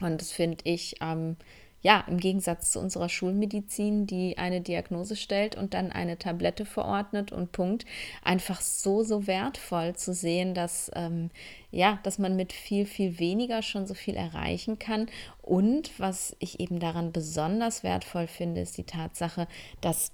Und 0.00 0.20
das 0.20 0.32
finde 0.32 0.64
ich 0.64 0.96
ähm, 1.00 1.36
ja, 1.82 2.04
im 2.08 2.18
Gegensatz 2.18 2.72
zu 2.72 2.80
unserer 2.80 3.08
Schulmedizin, 3.08 4.06
die 4.06 4.36
eine 4.36 4.60
Diagnose 4.60 5.16
stellt 5.16 5.56
und 5.56 5.74
dann 5.74 5.92
eine 5.92 6.18
Tablette 6.18 6.64
verordnet 6.64 7.32
und 7.32 7.52
Punkt, 7.52 7.86
einfach 8.22 8.60
so, 8.60 9.02
so 9.02 9.26
wertvoll 9.26 9.96
zu 9.96 10.12
sehen, 10.12 10.54
dass, 10.54 10.90
ähm, 10.94 11.30
ja, 11.70 11.98
dass 12.02 12.18
man 12.18 12.36
mit 12.36 12.52
viel, 12.52 12.84
viel 12.84 13.18
weniger 13.18 13.62
schon 13.62 13.86
so 13.86 13.94
viel 13.94 14.14
erreichen 14.14 14.78
kann. 14.78 15.06
Und 15.40 15.98
was 15.98 16.36
ich 16.38 16.60
eben 16.60 16.80
daran 16.80 17.12
besonders 17.12 17.82
wertvoll 17.82 18.26
finde, 18.26 18.60
ist 18.60 18.76
die 18.76 18.84
Tatsache, 18.84 19.48
dass 19.80 20.12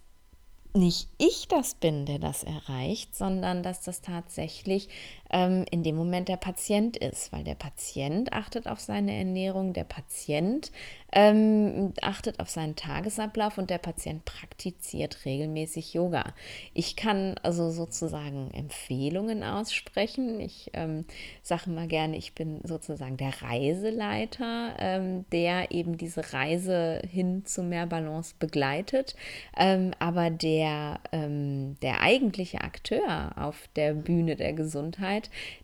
nicht 0.76 1.08
ich 1.18 1.48
das 1.48 1.74
bin, 1.74 2.06
der 2.06 2.18
das 2.18 2.44
erreicht, 2.44 3.16
sondern 3.16 3.62
dass 3.62 3.80
das 3.80 4.02
tatsächlich 4.02 4.88
ähm, 5.30 5.64
in 5.70 5.82
dem 5.82 5.96
Moment 5.96 6.28
der 6.28 6.36
Patient 6.36 6.96
ist, 6.96 7.32
weil 7.32 7.44
der 7.44 7.54
Patient 7.54 8.32
achtet 8.32 8.66
auf 8.66 8.80
seine 8.80 9.16
Ernährung, 9.16 9.72
der 9.72 9.84
Patient 9.84 10.70
ähm, 11.12 11.94
achtet 12.02 12.40
auf 12.40 12.50
seinen 12.50 12.76
Tagesablauf 12.76 13.56
und 13.56 13.70
der 13.70 13.78
Patient 13.78 14.26
praktiziert 14.26 15.24
regelmäßig 15.24 15.94
Yoga. 15.94 16.34
Ich 16.74 16.94
kann 16.94 17.36
also 17.42 17.70
sozusagen 17.70 18.50
Empfehlungen 18.52 19.42
aussprechen. 19.42 20.40
Ich 20.40 20.70
ähm, 20.74 21.06
sage 21.42 21.70
mal 21.70 21.86
gerne, 21.88 22.18
ich 22.18 22.34
bin 22.34 22.60
sozusagen 22.64 23.16
der 23.16 23.32
Reiseleiter, 23.40 24.74
ähm, 24.78 25.24
der 25.32 25.70
eben 25.70 25.96
diese 25.96 26.34
Reise 26.34 27.00
hin 27.10 27.46
zu 27.46 27.62
mehr 27.62 27.86
Balance 27.86 28.34
begleitet. 28.38 29.16
Ähm, 29.56 29.92
aber 29.98 30.28
der, 30.28 31.00
ähm, 31.12 31.78
der 31.80 32.02
eigentliche 32.02 32.60
Akteur 32.60 33.32
auf 33.36 33.70
der 33.74 33.94
Bühne 33.94 34.36
der 34.36 34.52
Gesundheit, 34.52 35.15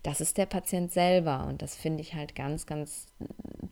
das 0.03 0.21
ist 0.21 0.37
der 0.37 0.45
Patient 0.45 0.91
selber. 0.91 1.45
Und 1.47 1.61
das 1.61 1.75
finde 1.75 2.01
ich 2.01 2.13
halt 2.13 2.35
ganz, 2.35 2.65
ganz 2.65 3.07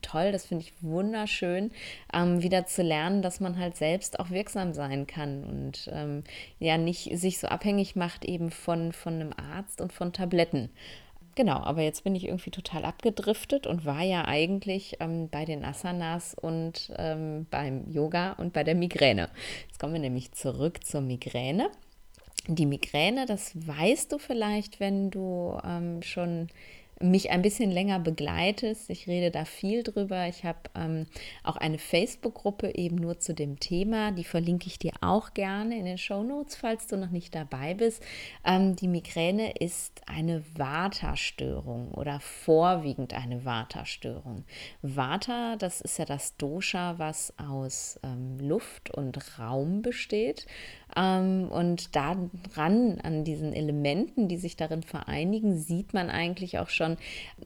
toll. 0.01 0.31
Das 0.31 0.45
finde 0.45 0.63
ich 0.63 0.73
wunderschön 0.81 1.41
schön, 1.41 1.71
ähm, 2.13 2.43
wieder 2.43 2.65
zu 2.65 2.83
lernen, 2.83 3.21
dass 3.21 3.39
man 3.39 3.57
halt 3.57 3.75
selbst 3.75 4.19
auch 4.19 4.29
wirksam 4.29 4.73
sein 4.73 5.07
kann 5.07 5.43
und 5.43 5.89
ähm, 5.91 6.23
ja 6.59 6.77
nicht 6.77 7.17
sich 7.17 7.39
so 7.39 7.47
abhängig 7.47 7.95
macht 7.95 8.25
eben 8.25 8.51
von, 8.51 8.93
von 8.93 9.15
einem 9.15 9.33
Arzt 9.33 9.81
und 9.81 9.91
von 9.91 10.13
Tabletten. 10.13 10.69
Genau, 11.33 11.57
aber 11.57 11.81
jetzt 11.81 12.03
bin 12.03 12.13
ich 12.13 12.25
irgendwie 12.25 12.51
total 12.51 12.83
abgedriftet 12.83 13.65
und 13.65 13.85
war 13.85 14.03
ja 14.03 14.25
eigentlich 14.25 14.97
ähm, 14.99 15.29
bei 15.29 15.45
den 15.45 15.63
Asanas 15.63 16.35
und 16.35 16.91
ähm, 16.97 17.47
beim 17.49 17.89
Yoga 17.89 18.33
und 18.33 18.53
bei 18.53 18.63
der 18.63 18.75
Migräne. 18.75 19.29
Jetzt 19.67 19.79
kommen 19.79 19.93
wir 19.93 20.01
nämlich 20.01 20.33
zurück 20.33 20.83
zur 20.83 21.01
Migräne. 21.01 21.69
Die 22.47 22.65
Migräne, 22.65 23.25
das 23.25 23.51
weißt 23.55 24.11
du 24.11 24.17
vielleicht, 24.17 24.79
wenn 24.79 25.11
du 25.11 25.59
ähm, 25.63 26.01
schon 26.01 26.49
mich 27.03 27.31
ein 27.31 27.41
bisschen 27.41 27.71
länger 27.71 27.99
begleitest. 27.99 28.89
Ich 28.89 29.07
rede 29.07 29.31
da 29.31 29.45
viel 29.45 29.83
drüber. 29.83 30.27
Ich 30.27 30.43
habe 30.43 30.59
ähm, 30.75 31.05
auch 31.43 31.57
eine 31.57 31.77
Facebook-Gruppe 31.77 32.75
eben 32.75 32.95
nur 32.95 33.19
zu 33.19 33.33
dem 33.33 33.59
Thema. 33.59 34.11
Die 34.11 34.23
verlinke 34.23 34.67
ich 34.67 34.79
dir 34.79 34.93
auch 35.01 35.33
gerne 35.33 35.77
in 35.77 35.85
den 35.85 35.97
Show 35.97 36.23
Notes, 36.23 36.55
falls 36.55 36.87
du 36.87 36.97
noch 36.97 37.09
nicht 37.09 37.35
dabei 37.35 37.73
bist. 37.73 38.03
Ähm, 38.45 38.75
die 38.75 38.87
Migräne 38.87 39.51
ist 39.53 40.01
eine 40.07 40.43
Vata-Störung 40.55 41.91
oder 41.91 42.19
vorwiegend 42.19 43.13
eine 43.13 43.45
Vata-Störung. 43.45 44.45
Vata, 44.81 45.55
das 45.55 45.81
ist 45.81 45.97
ja 45.97 46.05
das 46.05 46.37
Dosha, 46.37 46.95
was 46.97 47.33
aus 47.37 47.99
ähm, 48.03 48.39
Luft 48.39 48.91
und 48.91 49.39
Raum 49.39 49.81
besteht. 49.81 50.45
Ähm, 50.95 51.49
und 51.51 51.95
daran, 51.95 52.99
an 53.01 53.23
diesen 53.23 53.53
Elementen, 53.53 54.27
die 54.27 54.37
sich 54.37 54.55
darin 54.55 54.83
vereinigen, 54.83 55.57
sieht 55.57 55.93
man 55.93 56.09
eigentlich 56.09 56.59
auch 56.59 56.69
schon, 56.69 56.97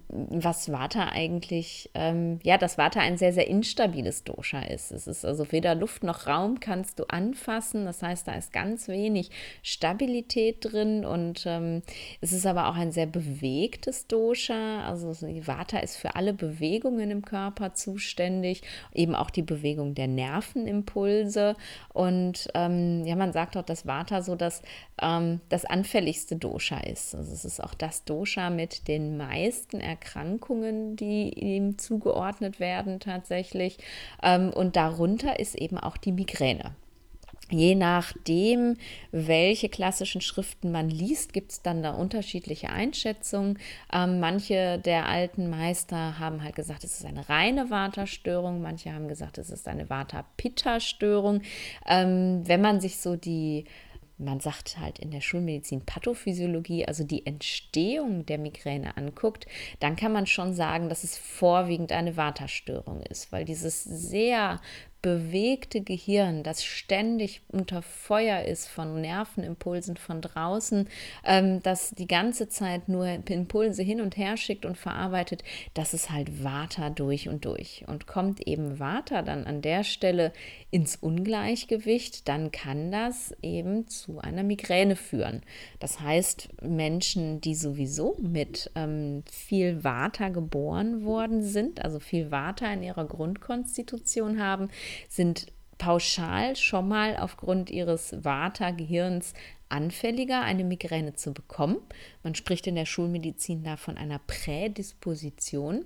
was 0.10 0.72
Vata 0.72 1.10
eigentlich, 1.10 1.90
ähm, 1.94 2.40
ja, 2.44 2.58
dass 2.58 2.78
Vata 2.78 3.00
ein 3.00 3.18
sehr, 3.18 3.34
sehr 3.34 3.48
instabiles 3.48 4.24
Dosha 4.24 4.62
ist. 4.62 4.92
Es 4.92 5.08
ist 5.08 5.26
also 5.26 5.52
weder 5.52 5.76
Luft 5.76 6.04
noch 6.04 6.28
Raum 6.28 6.60
kannst 6.60 7.00
du 7.00 7.06
anfassen. 7.06 7.86
Das 7.86 8.02
heißt, 8.02 8.28
da 8.28 8.34
ist 8.34 8.54
ganz 8.54 8.88
wenig 8.88 9.30
Stabilität 9.62 10.58
drin 10.62 11.06
und 11.06 11.44
ähm, 11.46 11.82
es 12.22 12.34
ist 12.34 12.46
aber 12.46 12.70
auch 12.70 12.76
ein 12.76 12.92
sehr 12.92 13.08
bewegtes 13.08 14.08
Dosha. 14.08 14.88
Also 14.88 15.12
Vata 15.46 15.80
ist 15.80 15.98
für 15.98 16.16
alle 16.16 16.34
Bewegungen 16.34 17.12
im 17.12 17.24
Körper 17.24 17.74
zuständig, 17.74 18.62
eben 18.94 19.16
auch 19.16 19.30
die 19.30 19.44
Bewegung 19.44 19.94
der 19.94 20.08
Nervenimpulse. 20.08 21.56
Und 21.94 22.50
ähm, 22.54 23.06
ja, 23.06 23.16
man 23.16 23.32
sagt 23.36 23.58
auch, 23.58 23.64
dass 23.64 23.86
Vata 23.86 24.22
so 24.22 24.36
das, 24.36 24.62
ähm, 25.02 25.42
das 25.50 25.66
anfälligste 25.66 26.38
Dosha 26.38 26.80
ist. 26.80 27.14
Also 27.14 27.34
es 27.34 27.44
ist 27.44 27.62
auch 27.62 27.74
das 27.74 28.06
Dosha 28.06 28.50
mit 28.50 28.88
den 28.88 29.18
meisten 29.18 29.82
Erkrankungen, 29.82 30.96
die 30.96 31.30
ihm 31.32 31.78
zugeordnet 31.78 32.62
werden 32.62 33.02
tatsächlich. 33.02 33.78
Ähm, 34.24 34.52
und 34.52 34.78
darunter 34.78 35.38
ist 35.40 35.56
eben 35.56 35.78
auch 35.78 35.98
die 35.98 36.14
Migräne. 36.14 36.76
Je 37.52 37.76
nachdem, 37.76 38.78
welche 39.12 39.70
klassischen 39.70 40.22
Schriften 40.22 40.72
man 40.72 40.90
liest, 40.90 41.32
gibt 41.32 41.52
es 41.52 41.62
dann 41.62 41.84
da 41.84 41.92
unterschiedliche 41.92 42.70
Einschätzungen. 42.70 43.60
Ähm, 43.94 44.20
manche 44.20 44.80
der 44.80 45.08
alten 45.08 45.50
Meister 45.50 46.18
haben 46.18 46.44
halt 46.44 46.56
gesagt, 46.56 46.84
es 46.84 47.00
ist 47.00 47.06
eine 47.06 47.30
reine 47.30 47.70
Vata-Störung, 47.70 48.62
manche 48.62 48.92
haben 48.92 49.08
gesagt, 49.08 49.38
es 49.38 49.52
ist 49.52 49.68
eine 49.68 49.90
Vata-Pitta-Störung. 49.90 51.42
Ähm, 51.88 52.42
wenn 52.46 52.62
man 52.62 52.82
sich 52.82 52.98
so 52.98 53.16
die 53.16 53.66
man 54.18 54.40
sagt 54.40 54.78
halt 54.80 55.00
in 55.00 55.12
der 55.12 55.22
Schulmedizin 55.22 55.82
Pathophysiologie, 55.82 56.86
also 56.86 57.04
die 57.04 57.26
Entstehung 57.26 58.26
der 58.26 58.38
Migräne 58.38 58.96
anguckt, 58.98 59.46
dann 59.80 59.96
kann 59.96 60.14
man 60.14 60.26
schon 60.26 60.54
sagen, 60.54 60.90
dass 60.90 61.04
es 61.04 61.18
vorwiegend 61.18 61.92
eine 61.92 62.16
Vata-Störung 62.16 63.02
ist, 63.04 63.32
weil 63.32 63.46
dieses 63.46 63.84
sehr 63.84 64.62
bewegte 65.06 65.82
Gehirn, 65.82 66.42
das 66.42 66.64
ständig 66.64 67.42
unter 67.50 67.84
Feuer 67.84 68.42
ist 68.42 68.68
von 68.68 69.02
Nervenimpulsen 69.02 69.98
von 69.98 70.20
draußen, 70.20 70.90
ähm, 71.24 71.62
das 71.62 71.92
die 71.92 72.08
ganze 72.08 72.50
Zeit 72.50 72.90
nur 72.90 73.08
Impulse 73.08 73.84
hin 73.84 74.02
und 74.02 74.18
her 74.18 74.36
schickt 74.36 74.66
und 74.66 74.80
verarbeitet, 74.80 75.44
das 75.76 75.94
ist 75.94 76.10
halt 76.10 76.44
Vata 76.44 76.90
durch 76.90 77.30
und 77.30 77.46
durch. 77.46 77.84
Und 77.86 78.08
kommt 78.08 78.48
eben 78.48 78.80
Vata 78.80 79.22
dann 79.22 79.46
an 79.46 79.62
der 79.62 79.84
Stelle 79.84 80.34
ins 80.72 80.96
Ungleichgewicht, 80.96 82.28
dann 82.28 82.52
kann 82.52 82.92
das 82.92 83.32
eben 83.44 83.88
zu 83.88 84.18
einer 84.22 84.42
Migräne 84.42 84.96
führen. 84.96 85.44
Das 85.80 86.00
heißt, 86.00 86.64
Menschen, 86.64 87.42
die 87.42 87.54
sowieso 87.54 88.18
mit 88.20 88.72
ähm, 88.74 89.24
viel 89.32 89.84
Vata 89.84 90.30
geboren 90.30 91.06
worden 91.06 91.44
sind, 91.44 91.86
also 91.86 92.00
viel 92.00 92.32
Vata 92.32 92.74
in 92.74 92.82
ihrer 92.82 93.06
Grundkonstitution 93.06 94.42
haben, 94.42 94.70
sind 95.10 95.48
pauschal 95.78 96.56
schon 96.56 96.88
mal 96.88 97.18
aufgrund 97.18 97.70
ihres 97.70 98.24
Vata-Gehirns 98.24 99.34
anfälliger, 99.68 100.42
eine 100.42 100.64
Migräne 100.64 101.16
zu 101.16 101.34
bekommen. 101.34 101.78
Man 102.24 102.36
spricht 102.36 102.68
in 102.68 102.76
der 102.76 102.86
Schulmedizin 102.86 103.64
da 103.64 103.78
von 103.78 103.98
einer 103.98 104.20
Prädisposition. 104.20 105.86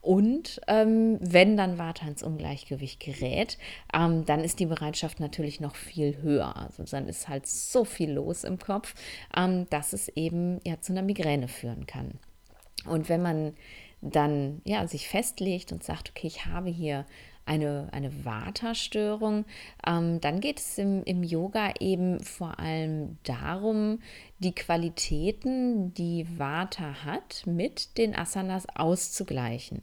Und 0.00 0.60
ähm, 0.66 1.18
wenn 1.20 1.56
dann 1.56 1.78
Vata 1.78 2.06
ins 2.06 2.22
Ungleichgewicht 2.22 3.00
gerät, 3.00 3.56
ähm, 3.94 4.24
dann 4.24 4.40
ist 4.40 4.58
die 4.58 4.66
Bereitschaft 4.66 5.20
natürlich 5.20 5.60
noch 5.60 5.76
viel 5.76 6.20
höher. 6.22 6.56
Also 6.56 6.82
dann 6.84 7.06
ist 7.06 7.28
halt 7.28 7.46
so 7.46 7.84
viel 7.84 8.10
los 8.12 8.44
im 8.44 8.58
Kopf, 8.58 8.94
ähm, 9.36 9.68
dass 9.70 9.92
es 9.92 10.08
eben 10.08 10.60
ja 10.66 10.80
zu 10.80 10.92
einer 10.92 11.02
Migräne 11.02 11.48
führen 11.48 11.86
kann. 11.86 12.18
Und 12.86 13.08
wenn 13.08 13.22
man 13.22 13.54
dann 14.00 14.62
ja 14.64 14.86
sich 14.86 15.08
festlegt 15.08 15.72
und 15.72 15.84
sagt, 15.84 16.10
okay, 16.10 16.26
ich 16.26 16.46
habe 16.46 16.70
hier 16.70 17.04
eine, 17.50 17.88
eine 17.90 18.24
Vata-Störung, 18.24 19.44
ähm, 19.84 20.20
dann 20.20 20.40
geht 20.40 20.60
es 20.60 20.78
im, 20.78 21.02
im 21.02 21.24
Yoga 21.24 21.72
eben 21.80 22.20
vor 22.20 22.60
allem 22.60 23.18
darum, 23.24 23.98
die 24.40 24.54
Qualitäten, 24.54 25.92
die 25.92 26.26
Vata 26.38 27.04
hat, 27.04 27.42
mit 27.46 27.98
den 27.98 28.16
Asanas 28.16 28.66
auszugleichen. 28.74 29.82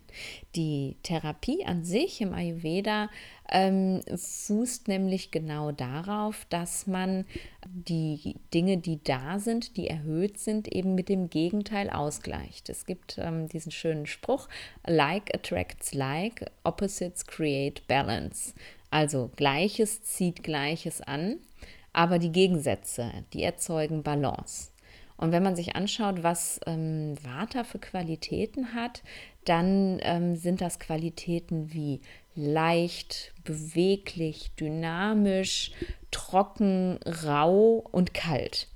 Die 0.55 0.97
Therapie 1.03 1.63
an 1.63 1.83
sich 1.83 2.21
im 2.21 2.33
Ayurveda 2.33 3.09
ähm, 3.49 4.01
fußt 4.15 4.87
nämlich 4.87 5.29
genau 5.29 5.71
darauf, 5.71 6.45
dass 6.49 6.87
man 6.87 7.25
die 7.65 8.35
Dinge, 8.51 8.79
die 8.79 8.99
da 9.03 9.37
sind, 9.37 9.77
die 9.77 9.87
erhöht 9.87 10.39
sind, 10.39 10.67
eben 10.67 10.95
mit 10.95 11.07
dem 11.07 11.29
Gegenteil 11.29 11.91
ausgleicht. 11.91 12.69
Es 12.69 12.87
gibt 12.87 13.19
ähm, 13.19 13.47
diesen 13.47 13.71
schönen 13.71 14.07
Spruch, 14.07 14.49
like 14.87 15.33
attracts 15.35 15.93
like, 15.93 16.51
opposites 16.63 17.27
create 17.27 17.87
balance. 17.87 18.55
Also 18.89 19.29
Gleiches 19.35 20.01
zieht 20.01 20.41
Gleiches 20.41 21.01
an. 21.01 21.37
Aber 21.97 22.19
die 22.19 22.31
Gegensätze, 22.31 23.11
die 23.33 23.41
erzeugen 23.41 24.03
Balance. 24.03 24.69
Und 25.17 25.31
wenn 25.31 25.41
man 25.41 25.55
sich 25.55 25.75
anschaut, 25.75 26.21
was 26.21 26.59
ähm, 26.67 27.15
Vata 27.23 27.63
für 27.63 27.79
Qualitäten 27.79 28.75
hat, 28.75 29.01
dann 29.45 29.97
ähm, 30.03 30.35
sind 30.35 30.61
das 30.61 30.77
Qualitäten 30.77 31.73
wie 31.73 32.01
leicht, 32.35 33.33
beweglich, 33.43 34.51
dynamisch, 34.59 35.71
trocken, 36.11 36.99
rau 37.25 37.83
und 37.91 38.13
kalt. 38.13 38.67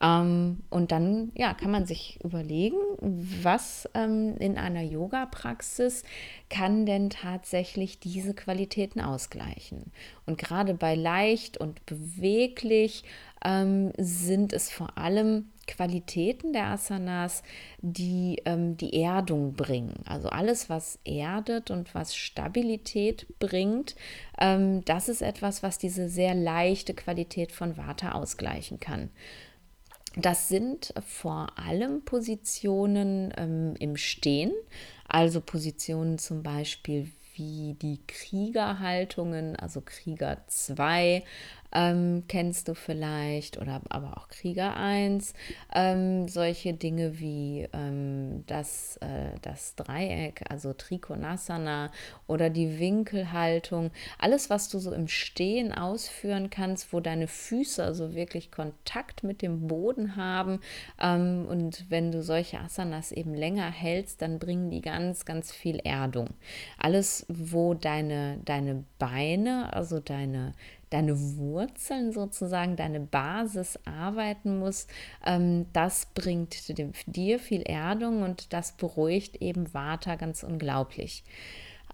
Ähm, 0.00 0.60
und 0.70 0.92
dann 0.92 1.32
ja, 1.34 1.54
kann 1.54 1.70
man 1.70 1.86
sich 1.86 2.18
überlegen, 2.22 2.76
was 3.42 3.88
ähm, 3.94 4.36
in 4.38 4.58
einer 4.58 4.82
Yoga-Praxis 4.82 6.02
kann 6.50 6.86
denn 6.86 7.10
tatsächlich 7.10 7.98
diese 7.98 8.34
Qualitäten 8.34 9.00
ausgleichen. 9.00 9.92
Und 10.26 10.38
gerade 10.38 10.74
bei 10.74 10.94
leicht 10.94 11.58
und 11.58 11.84
beweglich 11.86 13.04
ähm, 13.44 13.92
sind 13.96 14.52
es 14.52 14.70
vor 14.70 14.98
allem 14.98 15.46
Qualitäten 15.66 16.52
der 16.52 16.66
Asanas, 16.66 17.42
die 17.80 18.40
ähm, 18.44 18.76
die 18.76 19.02
Erdung 19.02 19.54
bringen. 19.54 19.94
Also 20.04 20.28
alles, 20.28 20.70
was 20.70 20.98
erdet 21.04 21.70
und 21.70 21.94
was 21.94 22.14
Stabilität 22.14 23.26
bringt, 23.40 23.96
ähm, 24.38 24.84
das 24.84 25.08
ist 25.08 25.22
etwas, 25.22 25.62
was 25.62 25.78
diese 25.78 26.08
sehr 26.08 26.34
leichte 26.34 26.94
Qualität 26.94 27.50
von 27.50 27.76
Vata 27.76 28.12
ausgleichen 28.12 28.78
kann. 28.78 29.10
Das 30.16 30.48
sind 30.48 30.94
vor 31.06 31.48
allem 31.56 32.02
Positionen 32.02 33.34
ähm, 33.36 33.74
im 33.78 33.98
Stehen, 33.98 34.52
also 35.06 35.42
Positionen 35.42 36.18
zum 36.18 36.42
Beispiel 36.42 37.10
wie 37.34 37.74
die 37.74 38.00
Kriegerhaltungen, 38.06 39.56
also 39.56 39.82
Krieger 39.82 40.38
2, 40.46 41.22
ähm, 41.72 42.24
kennst 42.28 42.68
du 42.68 42.74
vielleicht, 42.74 43.58
oder 43.60 43.80
aber 43.88 44.16
auch 44.16 44.28
Krieger 44.28 44.76
1, 44.76 45.34
ähm, 45.74 46.28
solche 46.28 46.74
Dinge 46.74 47.18
wie 47.18 47.68
ähm, 47.72 48.44
das, 48.46 48.96
äh, 48.98 49.38
das 49.42 49.74
Dreieck, 49.74 50.42
also 50.48 50.72
Trikonasana 50.72 51.90
oder 52.26 52.50
die 52.50 52.78
Winkelhaltung, 52.78 53.90
alles, 54.18 54.50
was 54.50 54.68
du 54.68 54.78
so 54.78 54.92
im 54.92 55.08
Stehen 55.08 55.72
ausführen 55.72 56.50
kannst, 56.50 56.92
wo 56.92 57.00
deine 57.00 57.26
Füße 57.26 57.82
also 57.82 58.14
wirklich 58.14 58.50
Kontakt 58.50 59.22
mit 59.22 59.42
dem 59.42 59.66
Boden 59.66 60.16
haben. 60.16 60.60
Ähm, 61.00 61.46
und 61.48 61.86
wenn 61.88 62.12
du 62.12 62.22
solche 62.22 62.60
Asanas 62.60 63.12
eben 63.12 63.34
länger 63.34 63.70
hältst, 63.70 64.22
dann 64.22 64.38
bringen 64.38 64.70
die 64.70 64.80
ganz, 64.80 65.24
ganz 65.24 65.52
viel 65.52 65.76
Erdung. 65.78 66.28
Alles, 66.78 67.26
wo 67.28 67.74
deine, 67.74 68.38
deine 68.44 68.84
Beine, 68.98 69.72
also 69.72 70.00
deine 70.00 70.54
deine 70.96 71.36
Wurzeln 71.36 72.12
sozusagen, 72.12 72.74
deine 72.76 73.00
Basis 73.00 73.78
arbeiten 73.84 74.58
muss, 74.58 74.86
ähm, 75.24 75.66
das 75.74 76.06
bringt 76.14 76.56
dir 77.06 77.38
viel 77.38 77.62
Erdung 77.62 78.22
und 78.22 78.54
das 78.54 78.72
beruhigt 78.72 79.42
eben 79.42 79.72
Vata 79.74 80.16
ganz 80.16 80.42
unglaublich. 80.42 81.22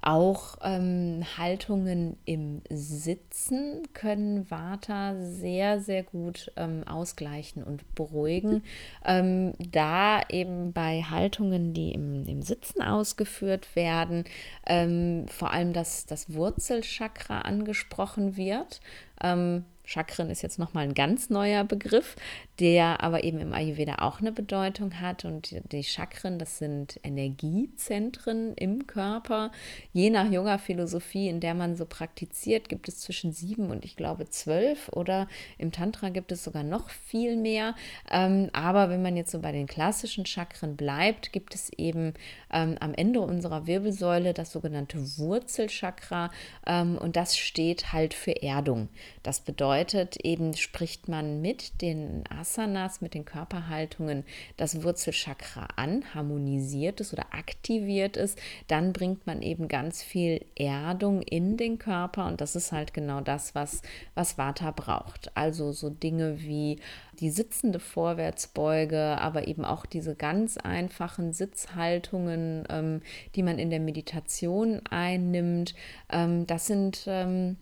Auch 0.03 0.57
ähm, 0.63 1.25
Haltungen 1.39 2.17
im 2.25 2.61
Sitzen 2.69 3.89
können 3.93 4.51
Vata 4.51 5.15
sehr, 5.21 5.81
sehr 5.81 6.03
gut 6.03 6.51
ähm, 6.57 6.83
ausgleichen 6.89 7.63
und 7.63 7.95
beruhigen. 7.95 8.65
Ähm, 9.05 9.53
da 9.59 10.21
eben 10.29 10.73
bei 10.73 11.03
Haltungen, 11.03 11.73
die 11.73 11.93
im, 11.93 12.27
im 12.27 12.43
Sitzen 12.43 12.83
ausgeführt 12.83 13.77
werden, 13.77 14.25
ähm, 14.67 15.27
vor 15.29 15.53
allem 15.53 15.73
das, 15.73 16.05
das 16.05 16.35
Wurzelchakra 16.35 17.43
angesprochen 17.43 18.37
wird. 18.37 18.81
Ähm, 19.23 19.65
Chakren 19.85 20.31
ist 20.31 20.43
jetzt 20.43 20.59
nochmal 20.59 20.85
ein 20.85 20.95
ganz 20.95 21.29
neuer 21.29 21.65
Begriff, 21.65 22.17
der 22.63 23.03
aber 23.03 23.25
eben 23.25 23.41
im 23.41 23.53
Ayurveda 23.53 23.97
auch 23.97 24.21
eine 24.21 24.31
Bedeutung 24.31 25.01
hat. 25.01 25.25
Und 25.25 25.53
die 25.73 25.83
Chakren, 25.83 26.39
das 26.39 26.59
sind 26.59 27.01
Energiezentren 27.03 28.55
im 28.55 28.87
Körper. 28.87 29.51
Je 29.93 30.11
nach 30.11 30.31
Yoga-Philosophie, 30.31 31.29
in 31.29 31.41
der 31.41 31.55
man 31.55 31.75
so 31.75 31.87
praktiziert, 31.87 32.69
gibt 32.69 32.87
es 32.87 33.01
zwischen 33.01 33.33
sieben 33.33 33.73
und 33.73 33.85
ich 33.85 33.97
glaube 33.97 34.29
zwölf 34.29 34.89
oder 34.91 35.27
im 35.59 35.73
Tantra 35.73 36.11
gibt 36.11 36.31
es 36.31 36.45
sogar 36.45 36.63
noch 36.63 36.89
viel 36.89 37.37
mehr. 37.37 37.75
Ähm, 38.09 38.49
aber 38.53 38.91
wenn 38.91 39.03
man 39.03 39.17
jetzt 39.17 39.33
so 39.33 39.41
bei 39.41 39.51
den 39.51 39.67
klassischen 39.67 40.25
Chakren 40.25 40.77
bleibt, 40.77 41.33
gibt 41.33 41.57
es 41.57 41.69
eben 41.77 42.15
ähm, 42.53 42.77
am 42.79 42.95
Ende 42.95 43.23
unserer 43.23 43.67
Wirbelsäule 43.67 44.35
das 44.35 44.53
sogenannte 44.53 45.19
Wurzelchakra 45.19 46.31
ähm, 46.65 46.97
und 46.97 47.17
das 47.17 47.37
steht 47.37 47.93
halt 47.93 48.15
für 48.15 48.41
Erdung. 48.41 48.89
Das 49.25 49.41
bedeutet 49.41 50.19
eben, 50.23 50.55
spricht 50.55 51.09
man 51.09 51.43
mit 51.43 51.83
den 51.83 52.23
Asanas, 52.53 53.01
mit 53.01 53.15
den 53.15 53.25
Körperhaltungen 53.25 54.25
das 54.57 54.83
Wurzelchakra 54.83 55.69
an, 55.77 56.05
harmonisiert 56.15 57.01
es 57.01 57.13
oder 57.13 57.27
aktiviert 57.33 58.17
es, 58.17 58.37
dann 58.69 58.93
bringt 58.93 59.27
man 59.27 59.41
eben 59.43 59.69
ganz 59.69 60.03
viel 60.03 60.45
Erdung 60.55 61.23
in 61.23 61.57
den 61.57 61.79
Körper 61.79 62.27
und 62.27 62.41
das 62.41 62.55
ist 62.55 62.73
halt 62.73 62.93
genau 62.93 63.21
das, 63.21 63.55
was, 63.55 63.81
was 64.15 64.37
Vata 64.37 64.71
braucht. 64.71 65.35
Also 65.35 65.73
so 65.73 65.89
Dinge 65.89 66.43
wie 66.43 66.79
die 67.21 67.31
sitzende 67.31 67.81
Vorwärtsbeuge, 67.81 69.19
aber 69.19 69.49
eben 69.49 69.65
auch 69.65 69.87
diese 69.87 70.15
ganz 70.15 70.57
einfachen 70.59 71.33
Sitzhaltungen, 71.33 72.65
ähm, 72.69 73.01
die 73.35 73.43
man 73.43 73.59
in 73.59 73.71
der 73.71 73.81
Meditation 73.81 74.83
einnimmt. 74.91 75.75
Ähm, 76.11 76.47
das 76.47 76.67
sind 76.67 77.05
ähm, 77.07 77.57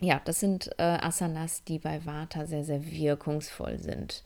ja, 0.00 0.20
das 0.24 0.40
sind 0.40 0.70
äh, 0.78 0.82
Asanas, 0.82 1.64
die 1.64 1.78
bei 1.78 2.04
Vata 2.04 2.46
sehr, 2.46 2.64
sehr 2.64 2.84
wirkungsvoll 2.84 3.78
sind. 3.78 4.22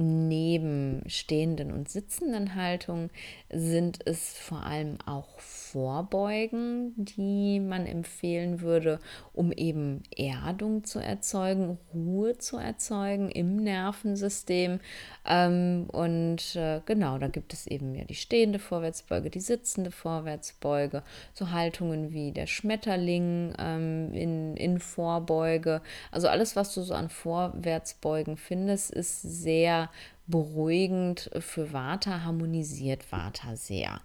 Neben 0.00 1.02
stehenden 1.08 1.72
und 1.72 1.88
sitzenden 1.88 2.54
Haltungen 2.54 3.10
sind 3.50 4.06
es 4.06 4.38
vor 4.38 4.62
allem 4.62 4.98
auch 5.06 5.40
Vorbeugen, 5.40 6.92
die 6.96 7.58
man 7.58 7.84
empfehlen 7.84 8.60
würde, 8.60 9.00
um 9.32 9.50
eben 9.50 10.04
Erdung 10.16 10.84
zu 10.84 11.00
erzeugen, 11.00 11.78
Ruhe 11.92 12.38
zu 12.38 12.58
erzeugen 12.58 13.28
im 13.28 13.56
Nervensystem. 13.56 14.78
Ähm, 15.26 15.88
und 15.90 16.54
äh, 16.54 16.80
genau, 16.86 17.18
da 17.18 17.26
gibt 17.26 17.52
es 17.52 17.66
eben 17.66 17.96
ja 17.96 18.04
die 18.04 18.14
stehende 18.14 18.60
Vorwärtsbeuge, 18.60 19.30
die 19.30 19.40
sitzende 19.40 19.90
Vorwärtsbeuge, 19.90 21.02
so 21.34 21.50
Haltungen 21.50 22.12
wie 22.12 22.30
der 22.30 22.46
Schmetterling 22.46 23.52
ähm, 23.58 24.12
in, 24.12 24.56
in 24.56 24.78
Vorbeuge. 24.78 25.82
Also 26.12 26.28
alles, 26.28 26.54
was 26.54 26.72
du 26.72 26.82
so 26.82 26.94
an 26.94 27.08
Vorwärtsbeugen 27.08 28.36
findest, 28.36 28.92
ist 28.92 29.22
sehr 29.22 29.87
beruhigend 30.26 31.30
für 31.40 31.72
Vata, 31.72 32.22
harmonisiert 32.24 33.10
Vata 33.10 33.56
sehr. 33.56 34.00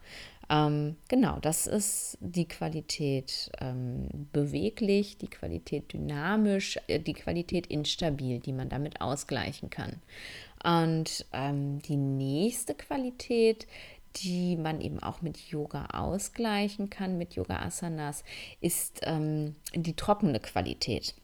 Ähm, 0.49 0.97
genau, 1.07 1.39
das 1.39 1.67
ist 1.67 2.17
die 2.19 2.47
Qualität 2.47 3.51
ähm, 3.59 4.07
beweglich, 4.31 5.17
die 5.17 5.29
Qualität 5.29 5.93
dynamisch, 5.93 6.79
äh, 6.87 6.99
die 6.99 7.13
Qualität 7.13 7.67
instabil, 7.67 8.39
die 8.39 8.53
man 8.53 8.69
damit 8.69 9.01
ausgleichen 9.01 9.69
kann. 9.69 10.01
Und 10.63 11.25
ähm, 11.33 11.81
die 11.81 11.97
nächste 11.97 12.73
Qualität, 12.73 13.67
die 14.17 14.55
man 14.55 14.79
eben 14.81 15.01
auch 15.01 15.21
mit 15.21 15.37
Yoga 15.37 15.87
ausgleichen 15.87 16.89
kann, 16.89 17.17
mit 17.17 17.35
Yoga 17.35 17.61
Asanas, 17.61 18.23
ist 18.61 19.01
ähm, 19.03 19.55
die 19.73 19.95
trockene 19.95 20.39
Qualität. 20.39 21.15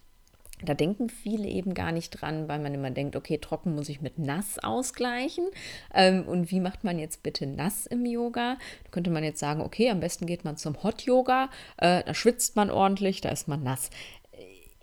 Da 0.62 0.74
denken 0.74 1.10
viele 1.10 1.48
eben 1.48 1.74
gar 1.74 1.92
nicht 1.92 2.10
dran, 2.10 2.50
weil 2.50 2.60
man 2.60 2.74
immer 2.74 2.92
denkt, 2.92 3.16
okay, 3.16 3.38
trocken 3.38 3.76
muss 3.76 3.88
ich 3.88 4.02
mit 4.02 4.20
nass 4.20 4.60
ausgleichen. 4.60 5.46
Ähm, 5.94 6.24
und 6.28 6.52
wie 6.52 6.60
macht 6.60 6.84
man 6.84 7.00
jetzt 7.00 7.24
bitte 7.24 7.48
nass 7.48 7.86
im 7.86 8.06
Yoga? 8.06 8.58
Da 8.84 8.90
könnte 8.92 9.10
man 9.10 9.24
jetzt 9.24 9.40
sagen, 9.40 9.62
okay, 9.62 9.90
am 9.90 10.02
besten 10.02 10.26
geht 10.26 10.44
man 10.44 10.58
zum 10.58 10.84
Hot 10.84 11.04
Yoga, 11.04 11.50
äh, 11.78 12.04
da 12.04 12.14
schwitzt 12.14 12.58
man 12.58 12.70
ordentlich, 12.70 13.22
da 13.22 13.30
ist 13.30 13.48
man 13.48 13.64
nass. 13.64 13.90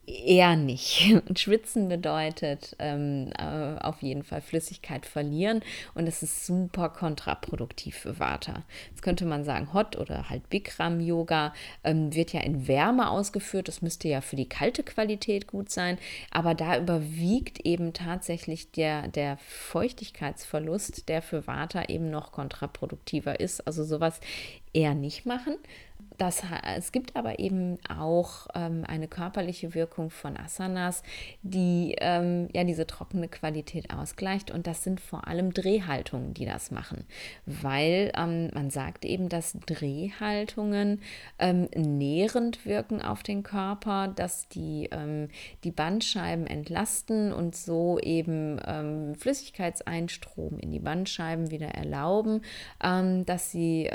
Eher 0.06 0.54
nicht. 0.54 1.12
Und 1.28 1.38
schwitzen 1.38 1.88
bedeutet 1.88 2.76
ähm, 2.78 3.32
äh, 3.36 3.76
auf 3.82 4.02
jeden 4.02 4.22
Fall 4.22 4.40
Flüssigkeit 4.40 5.04
verlieren 5.04 5.62
und 5.94 6.06
es 6.06 6.22
ist 6.22 6.46
super 6.46 6.90
kontraproduktiv 6.90 7.96
für 7.96 8.20
Vata. 8.20 8.62
Jetzt 8.90 9.02
könnte 9.02 9.24
man 9.24 9.42
sagen, 9.42 9.72
Hot 9.72 9.96
oder 9.96 10.30
halt 10.30 10.48
Bikram 10.48 11.00
Yoga 11.00 11.52
ähm, 11.82 12.14
wird 12.14 12.32
ja 12.32 12.40
in 12.40 12.68
Wärme 12.68 13.10
ausgeführt. 13.10 13.66
Das 13.66 13.82
müsste 13.82 14.08
ja 14.08 14.20
für 14.20 14.36
die 14.36 14.48
kalte 14.48 14.84
Qualität 14.84 15.48
gut 15.48 15.70
sein, 15.70 15.98
aber 16.30 16.54
da 16.54 16.78
überwiegt 16.78 17.66
eben 17.66 17.92
tatsächlich 17.92 18.70
der, 18.70 19.08
der 19.08 19.38
Feuchtigkeitsverlust, 19.38 21.08
der 21.08 21.20
für 21.20 21.48
Vata 21.48 21.84
eben 21.88 22.10
noch 22.10 22.30
kontraproduktiver 22.30 23.40
ist. 23.40 23.66
Also 23.66 23.82
sowas 23.82 24.20
eher 24.76 24.94
nicht 24.94 25.26
machen. 25.26 25.56
Das, 26.18 26.42
es 26.76 26.92
gibt 26.92 27.14
aber 27.14 27.38
eben 27.38 27.78
auch 27.88 28.46
ähm, 28.54 28.84
eine 28.86 29.06
körperliche 29.06 29.74
Wirkung 29.74 30.08
von 30.08 30.36
Asanas, 30.36 31.02
die 31.42 31.94
ähm, 31.98 32.48
ja 32.54 32.64
diese 32.64 32.86
trockene 32.86 33.28
Qualität 33.28 33.92
ausgleicht. 33.92 34.50
Und 34.50 34.66
das 34.66 34.82
sind 34.82 35.00
vor 35.00 35.26
allem 35.28 35.52
Drehhaltungen, 35.52 36.32
die 36.32 36.46
das 36.46 36.70
machen. 36.70 37.04
Weil 37.44 38.12
ähm, 38.16 38.48
man 38.54 38.70
sagt 38.70 39.04
eben, 39.04 39.28
dass 39.28 39.58
Drehhaltungen 39.66 41.02
ähm, 41.38 41.68
nährend 41.74 42.64
wirken 42.64 43.02
auf 43.02 43.22
den 43.22 43.42
Körper, 43.42 44.08
dass 44.08 44.48
die 44.48 44.88
ähm, 44.92 45.28
die 45.64 45.70
Bandscheiben 45.70 46.46
entlasten 46.46 47.32
und 47.32 47.54
so 47.54 47.98
eben 47.98 48.58
ähm, 48.66 49.14
Flüssigkeitseinstrom 49.16 50.58
in 50.60 50.70
die 50.70 50.80
Bandscheiben 50.80 51.50
wieder 51.50 51.68
erlauben, 51.68 52.42
dass 52.78 53.50
sie 53.50 53.88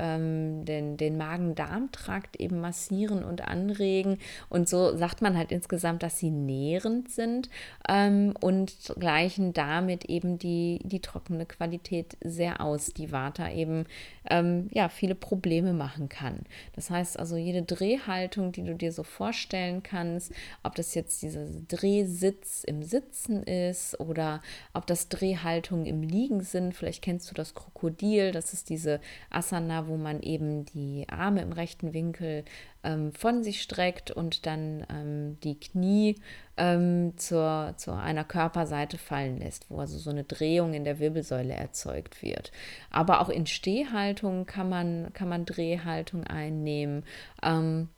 den, 0.72 0.98
den 0.98 1.18
Magen-Darm-Trakt 1.18 1.92
Darmtrakt 2.02 2.36
eben 2.38 2.60
massieren 2.60 3.24
und 3.24 3.48
anregen. 3.48 4.18
Und 4.50 4.70
so 4.70 4.96
sagt 4.96 5.22
man 5.22 5.38
halt 5.38 5.52
insgesamt, 5.52 6.04
dass 6.04 6.20
sie 6.20 6.30
nährend 6.30 7.10
sind 7.10 7.50
ähm, 7.88 8.34
und 8.40 8.74
gleichen 9.00 9.54
damit 9.54 10.06
eben 10.06 10.38
die, 10.38 10.80
die 10.84 11.00
trockene 11.00 11.46
Qualität 11.46 12.18
sehr 12.24 12.62
aus, 12.62 12.88
die 12.88 13.12
Vata 13.12 13.52
eben 13.52 13.86
ähm, 14.30 14.70
ja, 14.72 14.90
viele 14.90 15.16
Probleme 15.16 15.74
machen 15.74 16.10
kann. 16.10 16.42
Das 16.76 16.90
heißt 16.90 17.20
also, 17.20 17.36
jede 17.36 17.64
Drehhaltung, 17.64 18.52
die 18.52 18.64
du 18.64 18.76
dir 18.76 18.92
so 18.92 19.04
vorstellen 19.04 19.84
kannst, 19.84 20.32
ob 20.64 20.76
das 20.76 20.96
jetzt 20.96 21.22
dieser 21.22 21.46
Drehsitz 21.68 22.64
im 22.64 22.84
Sitzen 22.84 23.44
ist 23.44 24.00
oder 24.00 24.42
ob 24.74 24.88
das 24.88 25.10
Drehhaltungen 25.10 25.86
im 25.86 26.04
Liegen 26.04 26.42
sind, 26.42 26.76
vielleicht 26.76 27.02
kennst 27.02 27.30
du 27.30 27.36
das 27.36 27.54
Krokodil, 27.54 28.32
das 28.32 28.54
ist 28.54 28.70
diese 28.70 29.00
Asana, 29.30 29.88
wo 29.88 29.98
man 29.98 30.22
eben 30.22 30.61
die 30.66 31.06
Arme 31.10 31.42
im 31.42 31.52
rechten 31.52 31.94
Winkel 31.94 32.44
ähm, 32.84 33.12
von 33.14 33.44
sich 33.44 33.62
streckt 33.62 34.12
und 34.12 34.46
dann 34.46 34.86
ähm, 34.90 35.38
die 35.44 35.60
Knie 35.60 36.16
ähm, 36.58 37.14
zur, 37.18 37.74
zu 37.78 37.92
einer 37.92 38.24
Körperseite 38.24 38.98
fallen 38.98 39.40
lässt, 39.40 39.70
wo 39.70 39.80
also 39.80 39.98
so 39.98 40.10
eine 40.10 40.24
Drehung 40.24 40.74
in 40.74 40.84
der 40.84 41.00
Wirbelsäule 41.00 41.54
erzeugt 41.54 42.22
wird. 42.22 42.52
Aber 42.90 43.22
auch 43.22 43.30
in 43.30 43.46
Stehhaltung 43.46 44.46
kann 44.46 44.70
man, 44.70 45.12
kann 45.14 45.30
man 45.30 45.46
Drehhaltung 45.46 46.26
einnehmen. 46.26 47.04
Ähm, 47.44 47.90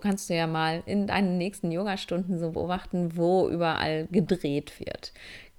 kannst 0.00 0.30
du 0.30 0.34
ja 0.34 0.46
mal 0.46 0.82
in 0.86 1.06
deinen 1.06 1.38
nächsten 1.38 1.70
Yoga-Stunden 1.70 2.38
so 2.38 2.50
beobachten, 2.50 3.16
wo 3.16 3.48
überall 3.48 4.06
gedreht 4.10 4.80
wird. 4.80 5.12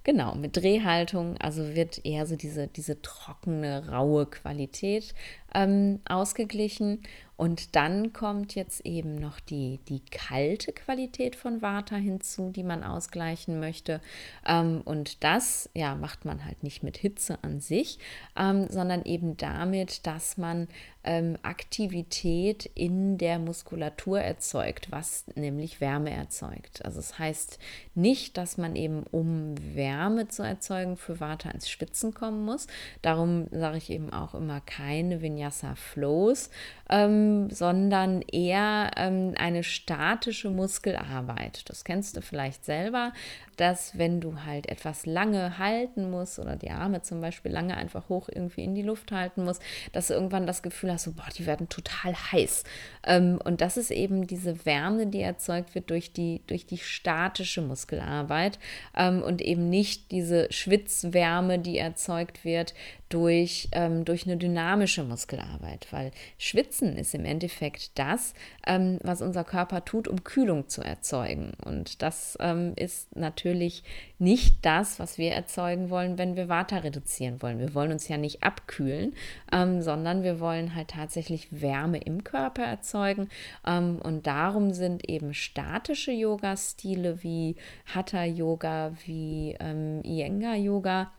Genau, 0.07 0.35
mit 0.35 0.55
Drehhaltung, 0.55 1.35
also 1.39 1.75
wird 1.75 2.05
eher 2.05 2.25
so 2.25 2.37
diese, 2.37 2.67
diese 2.67 3.01
trockene, 3.01 3.89
raue 3.89 4.25
Qualität 4.25 5.13
ähm, 5.53 5.99
ausgeglichen. 6.07 7.01
Und 7.35 7.75
dann 7.75 8.13
kommt 8.13 8.55
jetzt 8.55 8.85
eben 8.85 9.15
noch 9.15 9.41
die, 9.41 9.81
die 9.89 9.99
kalte 9.99 10.71
Qualität 10.71 11.35
von 11.35 11.61
Vata 11.61 11.97
hinzu, 11.97 12.51
die 12.55 12.63
man 12.63 12.85
ausgleichen 12.85 13.59
möchte. 13.59 13.99
Ähm, 14.47 14.81
und 14.85 15.25
das 15.25 15.69
ja, 15.73 15.93
macht 15.95 16.23
man 16.23 16.45
halt 16.45 16.63
nicht 16.63 16.83
mit 16.83 16.95
Hitze 16.95 17.39
an 17.41 17.59
sich, 17.59 17.99
ähm, 18.37 18.67
sondern 18.69 19.03
eben 19.03 19.35
damit, 19.35 20.07
dass 20.07 20.37
man 20.37 20.69
ähm, 21.07 21.37
Aktivität 21.41 22.69
in 22.75 23.17
der 23.17 23.39
Muskulatur 23.39 24.19
erzeugt, 24.19 24.91
was 24.91 25.23
nämlich 25.35 25.79
Wärme 25.79 26.11
erzeugt. 26.11 26.83
Also 26.85 26.99
es 26.99 27.07
das 27.07 27.19
heißt 27.19 27.59
nicht, 27.95 28.37
dass 28.37 28.57
man 28.57 28.75
eben, 28.75 29.03
um 29.03 29.55
Wärme 29.73 30.27
zu 30.27 30.43
erzeugen, 30.43 30.97
für 30.97 31.21
Vata 31.21 31.49
ins 31.49 31.69
Spitzen 31.69 32.13
kommen 32.13 32.43
muss. 32.43 32.67
Darum 33.01 33.47
sage 33.51 33.77
ich 33.77 33.89
eben 33.89 34.11
auch 34.11 34.35
immer 34.35 34.59
keine 34.61 35.21
Vinyasa 35.21 35.75
Flows, 35.75 36.49
ähm, 36.89 37.49
sondern 37.49 38.21
eher 38.21 38.91
ähm, 38.97 39.33
eine 39.37 39.63
statische 39.63 40.49
Muskelarbeit. 40.49 41.69
Das 41.69 41.85
kennst 41.85 42.17
du 42.17 42.21
vielleicht 42.21 42.65
selber, 42.65 43.13
dass 43.57 43.97
wenn 43.97 44.21
du 44.21 44.45
halt 44.45 44.69
etwas 44.69 45.05
lange 45.05 45.57
halten 45.57 46.09
musst 46.09 46.39
oder 46.39 46.55
die 46.55 46.71
Arme 46.71 47.01
zum 47.01 47.21
Beispiel 47.21 47.51
lange 47.51 47.75
einfach 47.75 48.07
hoch 48.09 48.29
irgendwie 48.31 48.63
in 48.63 48.75
die 48.75 48.83
Luft 48.83 49.11
halten 49.11 49.43
musst, 49.43 49.61
dass 49.91 50.07
du 50.07 50.13
irgendwann 50.13 50.47
das 50.47 50.63
Gefühl 50.63 50.91
hast, 50.91 51.03
so, 51.03 51.11
boah, 51.11 51.27
die 51.37 51.45
werden 51.45 51.67
total 51.67 52.15
heiß. 52.31 52.63
Ähm, 53.05 53.39
und 53.43 53.61
das 53.61 53.77
ist 53.77 53.91
eben 53.91 54.27
diese 54.27 54.65
Wärme, 54.65 55.07
die 55.07 55.21
erzeugt 55.21 55.75
wird 55.75 55.89
durch 55.89 56.13
die, 56.13 56.41
durch 56.47 56.65
die 56.65 56.77
statische 56.77 57.61
Muskelarbeit 57.61 58.59
ähm, 58.95 59.21
und 59.21 59.41
eben 59.41 59.69
nicht 59.69 60.11
diese 60.11 60.51
Schwitzwärme, 60.51 61.59
die 61.59 61.77
erzeugt 61.77 62.45
wird 62.45 62.73
durch, 63.09 63.69
ähm, 63.71 64.05
durch 64.05 64.25
eine 64.25 64.37
dynamische 64.37 65.03
Muskelarbeit, 65.03 65.87
weil 65.91 66.11
Schwitzen 66.37 66.97
ist 66.97 67.15
im 67.15 67.25
Endeffekt 67.25 67.97
das, 67.97 68.33
ähm, 68.65 68.99
was 69.01 69.21
unser 69.21 69.43
Körper 69.43 69.85
tut, 69.85 70.07
um 70.07 70.23
Kühlung 70.23 70.67
zu 70.67 70.81
erzeugen. 70.81 71.53
Und 71.63 72.01
das 72.01 72.37
ähm, 72.41 72.73
ist 72.75 73.15
natürlich 73.15 73.83
nicht 74.19 74.65
das, 74.65 74.99
was 74.99 75.17
wir 75.17 75.31
erzeugen 75.31 75.89
wollen, 75.89 76.17
wenn 76.17 76.35
wir 76.35 76.49
Water 76.49 76.83
reduzieren 76.83 77.41
wollen. 77.41 77.59
Wir 77.59 77.73
wollen 77.73 77.91
uns 77.91 78.07
ja 78.07 78.17
nicht 78.17 78.43
abkühlen, 78.43 79.13
ähm, 79.51 79.81
sondern 79.81 80.23
wir 80.23 80.39
wollen 80.39 80.75
halt 80.75 80.89
tatsächlich 80.89 81.47
Wärme 81.51 81.99
im 81.99 82.23
Körper 82.23 82.63
erzeugen. 82.63 83.29
Ähm, 83.65 83.99
und 84.03 84.27
darum 84.27 84.73
sind 84.73 85.07
eben 85.09 85.33
statische 85.33 86.11
Yoga-Stile 86.11 87.23
wie 87.23 87.55
Hatha-Yoga, 87.85 88.93
wie 89.05 89.55
ähm, 89.59 90.01
Iyengar-Yoga 90.03 91.11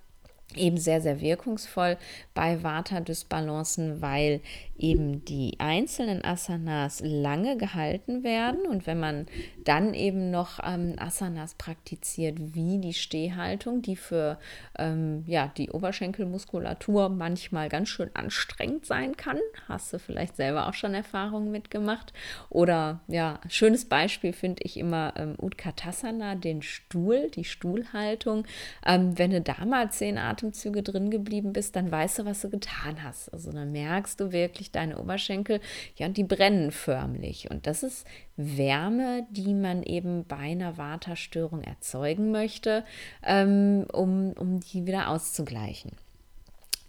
eben 0.55 0.79
sehr, 0.79 1.01
sehr 1.01 1.21
wirkungsvoll 1.21 1.99
bei 2.35 2.63
Vata-Dysbalancen, 2.63 4.01
weil 4.01 4.41
eben 4.79 5.25
die 5.25 5.57
einzelnen 5.59 6.25
Asanas 6.25 7.03
lange 7.05 7.57
gehalten 7.57 8.23
werden. 8.23 8.67
Und 8.67 8.87
wenn 8.87 9.01
man 9.01 9.27
dann 9.65 9.93
eben 9.93 10.31
noch 10.31 10.61
ähm, 10.65 10.95
Asanas 10.99 11.55
praktiziert 11.55 12.37
wie 12.55 12.79
die 12.79 12.95
Stehhaltung, 12.95 13.83
die 13.83 13.97
für 13.97 14.39
ähm, 14.79 15.25
ja, 15.27 15.53
die 15.57 15.71
Oberschenkelmuskulatur 15.71 17.09
manchmal 17.09 17.69
ganz 17.69 17.89
schön 17.89 18.11
anstrengend 18.15 18.87
sein 18.87 19.17
kann, 19.17 19.39
hast 19.69 19.93
du 19.93 19.99
vielleicht 19.99 20.37
selber 20.37 20.69
auch 20.69 20.75
schon 20.75 20.95
Erfahrungen 20.95 21.51
mitgemacht? 21.51 22.13
Oder 22.49 23.01
ja, 23.09 23.41
schönes 23.49 23.85
Beispiel 23.85 24.33
finde 24.33 24.63
ich 24.63 24.77
immer 24.77 25.13
ähm, 25.17 25.35
Utkatasana, 25.39 26.37
den 26.37 26.63
Stuhl, 26.63 27.31
die 27.31 27.45
Stuhlhaltung. 27.45 28.47
Ähm, 28.87 29.19
wenn 29.19 29.33
du 29.33 29.41
da 29.41 29.65
mal 29.67 29.91
zehn 29.91 30.19
Atemzüge 30.38 30.83
drin 30.83 31.11
geblieben 31.11 31.53
bist, 31.53 31.74
dann 31.77 31.90
weißt 31.90 32.20
du, 32.20 32.24
was 32.24 32.40
du 32.40 32.51
getan 32.51 33.03
hast. 33.03 33.33
Also 33.33 33.53
dann 33.53 33.72
merkst 33.72 34.20
du 34.20 34.33
wirklich, 34.33 34.70
deine 34.70 34.98
Oberschenkel, 34.98 35.61
ja, 35.96 36.07
und 36.07 36.16
die 36.16 36.24
brennen 36.24 36.70
förmlich. 36.70 37.51
Und 37.51 37.66
das 37.66 37.83
ist 37.83 38.07
Wärme, 38.37 39.27
die 39.31 39.53
man 39.55 39.83
eben 39.83 40.24
bei 40.24 40.37
einer 40.37 40.79
Waterstörung 40.79 41.62
erzeugen 41.62 42.31
möchte, 42.31 42.85
ähm, 43.24 43.87
um, 43.92 44.33
um 44.33 44.61
die 44.61 44.87
wieder 44.87 45.09
auszugleichen. 45.09 45.92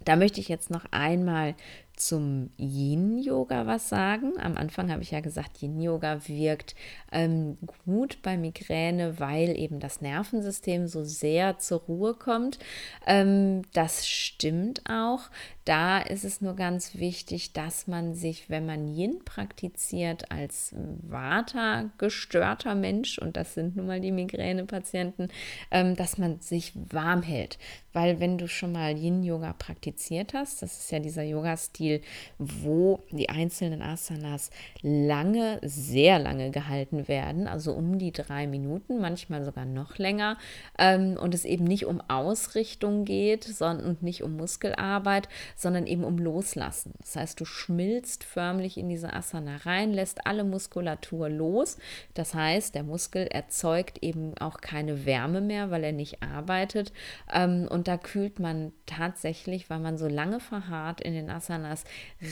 Da 0.06 0.16
möchte 0.16 0.40
ich 0.40 0.48
jetzt 0.48 0.70
noch 0.70 0.86
einmal 0.92 1.56
zum 2.00 2.50
Yin-Yoga 2.58 3.68
was 3.68 3.90
sagen. 3.90 4.34
Am 4.40 4.58
Anfang 4.58 4.92
habe 4.92 5.04
ich 5.04 5.12
ja 5.12 5.20
gesagt, 5.20 5.62
Yin-Yoga 5.62 6.28
wirkt 6.28 6.76
ähm, 7.12 7.58
gut 7.86 8.20
bei 8.22 8.38
Migräne, 8.38 9.20
weil 9.20 9.58
eben 9.58 9.80
das 9.80 10.02
Nervensystem 10.02 10.88
so 10.88 11.04
sehr 11.04 11.60
zur 11.60 11.82
Ruhe 11.82 12.14
kommt. 12.14 12.60
Ähm, 13.06 13.64
das 13.74 14.08
stimmt 14.08 14.84
auch. 14.90 15.30
Da 15.66 16.00
ist 16.00 16.24
es 16.24 16.42
nur 16.42 16.56
ganz 16.56 16.96
wichtig, 16.96 17.54
dass 17.54 17.86
man 17.86 18.16
sich, 18.16 18.50
wenn 18.50 18.66
man 18.66 18.88
Yin 18.88 19.20
praktiziert, 19.24 20.32
als 20.32 20.74
Vata 21.04 21.92
gestörter 21.98 22.76
Mensch, 22.76 23.20
und 23.20 23.38
das 23.38 23.54
sind 23.54 23.76
nun 23.76 23.88
mal 23.88 24.02
die 24.02 24.12
Migränepatienten, 24.12 25.28
ähm, 25.70 25.96
dass 25.96 26.18
man 26.18 26.40
sich 26.40 26.74
warm 26.76 27.22
hält. 27.22 27.60
Weil 27.92 28.20
wenn 28.20 28.38
du 28.38 28.48
schon 28.48 28.72
mal 28.72 28.98
Yin-Yoga 28.98 29.54
praktiziert 29.54 30.34
hast, 30.34 30.62
das 30.62 30.80
ist 30.80 30.92
ja 30.92 31.00
dieser 31.00 31.24
Yoga-Stil, 31.24 31.89
wo 32.38 33.04
die 33.12 33.30
einzelnen 33.30 33.82
Asanas 33.82 34.50
lange, 34.82 35.60
sehr 35.64 36.20
lange 36.20 36.52
gehalten 36.52 37.08
werden, 37.08 37.48
also 37.48 37.74
um 37.74 37.98
die 37.98 38.12
drei 38.12 38.48
Minuten, 38.48 39.00
manchmal 39.00 39.44
sogar 39.44 39.66
noch 39.66 39.98
länger, 39.98 40.38
ähm, 40.78 41.18
und 41.20 41.34
es 41.34 41.46
eben 41.46 41.66
nicht 41.66 41.86
um 41.86 42.02
Ausrichtung 42.08 43.06
geht 43.06 43.44
sondern, 43.44 43.86
und 43.86 44.04
nicht 44.04 44.24
um 44.24 44.36
Muskelarbeit, 44.36 45.30
sondern 45.56 45.88
eben 45.88 46.04
um 46.04 46.18
Loslassen. 46.18 46.94
Das 47.00 47.16
heißt, 47.16 47.40
du 47.40 47.46
schmilzt 47.46 48.24
förmlich 48.24 48.78
in 48.78 48.90
diese 48.90 49.14
Asana 49.14 49.58
rein, 49.58 49.94
lässt 49.94 50.26
alle 50.26 50.44
Muskulatur 50.44 51.30
los. 51.30 51.78
Das 52.14 52.34
heißt, 52.34 52.76
der 52.76 52.84
Muskel 52.84 53.28
erzeugt 53.28 54.04
eben 54.04 54.38
auch 54.40 54.62
keine 54.62 55.06
Wärme 55.06 55.42
mehr, 55.42 55.72
weil 55.72 55.84
er 55.84 55.92
nicht 55.92 56.22
arbeitet. 56.22 56.94
Ähm, 57.32 57.68
und 57.70 57.88
da 57.88 57.98
kühlt 57.98 58.40
man 58.40 58.72
tatsächlich, 58.86 59.70
weil 59.70 59.80
man 59.80 59.98
so 59.98 60.08
lange 60.08 60.40
verharrt 60.40 61.02
in 61.02 61.14
den 61.14 61.30
Asanas, 61.30 61.79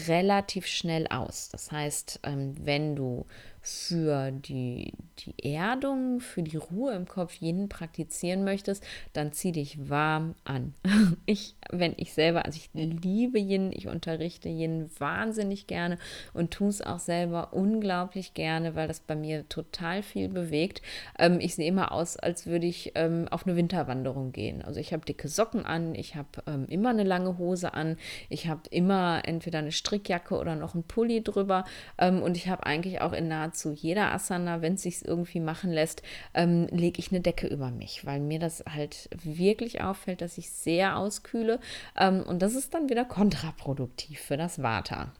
relativ 0.07 0.67
schnell 0.67 1.07
aus. 1.07 1.49
Das 1.49 1.71
heißt, 1.71 2.21
ähm, 2.23 2.55
wenn 2.59 2.95
du 2.95 3.25
für 3.61 4.31
die, 4.31 4.93
die 5.19 5.53
Erdung, 5.53 6.19
für 6.19 6.41
die 6.41 6.57
Ruhe 6.57 6.93
im 6.93 7.07
Kopf 7.07 7.41
Yin 7.41 7.69
praktizieren 7.69 8.43
möchtest, 8.43 8.83
dann 9.13 9.33
zieh 9.33 9.51
dich 9.51 9.89
warm 9.89 10.35
an. 10.43 10.73
Ich, 11.25 11.55
wenn 11.71 11.93
ich 11.97 12.13
selber, 12.13 12.45
also 12.45 12.57
ich 12.57 12.69
liebe 12.73 13.37
Yin, 13.37 13.73
ich 13.73 13.87
unterrichte 13.87 14.47
Yin 14.47 14.89
wahnsinnig 14.97 15.67
gerne 15.67 15.97
und 16.33 16.51
tue 16.51 16.69
es 16.69 16.81
auch 16.81 16.99
selber 16.99 17.49
unglaublich 17.51 18.33
gerne, 18.33 18.75
weil 18.75 18.87
das 18.87 19.01
bei 19.01 19.15
mir 19.15 19.47
total 19.49 20.03
viel 20.03 20.29
bewegt. 20.29 20.81
Ähm, 21.19 21.39
ich 21.41 21.55
sehe 21.55 21.67
immer 21.67 21.91
aus, 21.91 22.15
als 22.15 22.45
würde 22.45 22.65
ich 22.65 22.93
ähm, 22.95 23.27
auf 23.29 23.45
eine 23.45 23.57
Winterwanderung 23.57 24.31
gehen. 24.31 24.61
Also 24.61 24.79
ich 24.79 24.93
habe 24.93 25.05
dicke 25.05 25.27
Socken 25.27 25.65
an, 25.65 25.95
ich 25.95 26.15
habe 26.15 26.29
ähm, 26.45 26.65
immer 26.69 26.91
eine 26.91 27.03
lange 27.03 27.37
Hose 27.37 27.73
an, 27.73 27.97
ich 28.29 28.47
habe 28.47 28.61
immer 28.69 29.23
entweder 29.25 29.59
eine 29.59 29.73
Strickjacke 29.73 30.37
oder 30.37 30.55
noch 30.55 30.75
einen 30.75 30.83
Pulli 30.83 31.21
drüber 31.23 31.65
ähm, 31.97 32.21
und 32.21 32.37
ich 32.37 32.47
habe 32.47 32.65
eigentlich 32.65 33.01
auch 33.01 33.11
in 33.11 33.27
nahezu 33.27 33.56
nahezu 33.57 33.71
jeder 33.71 34.13
Asana, 34.13 34.61
wenn 34.61 34.75
es 34.75 34.83
sich 34.83 35.05
irgendwie 35.05 35.39
machen 35.39 35.71
lässt, 35.71 36.01
ähm, 36.33 36.67
lege 36.67 36.99
ich 36.99 37.11
eine 37.11 37.21
Decke 37.21 37.47
über 37.47 37.71
mich, 37.71 38.05
weil 38.05 38.19
mir 38.19 38.39
das 38.39 38.63
halt 38.71 39.09
wirklich 39.11 39.81
auffällt, 39.81 40.21
dass 40.21 40.37
ich 40.37 40.51
sehr 40.51 40.97
auskühle. 40.97 41.59
Ähm, 41.97 42.23
und 42.23 42.41
das 42.41 42.55
ist 42.55 42.73
dann 42.73 42.89
wieder 42.89 43.05
kontraproduktiv 43.05 44.19
für 44.19 44.37
das 44.37 44.61
Vata. 44.61 45.11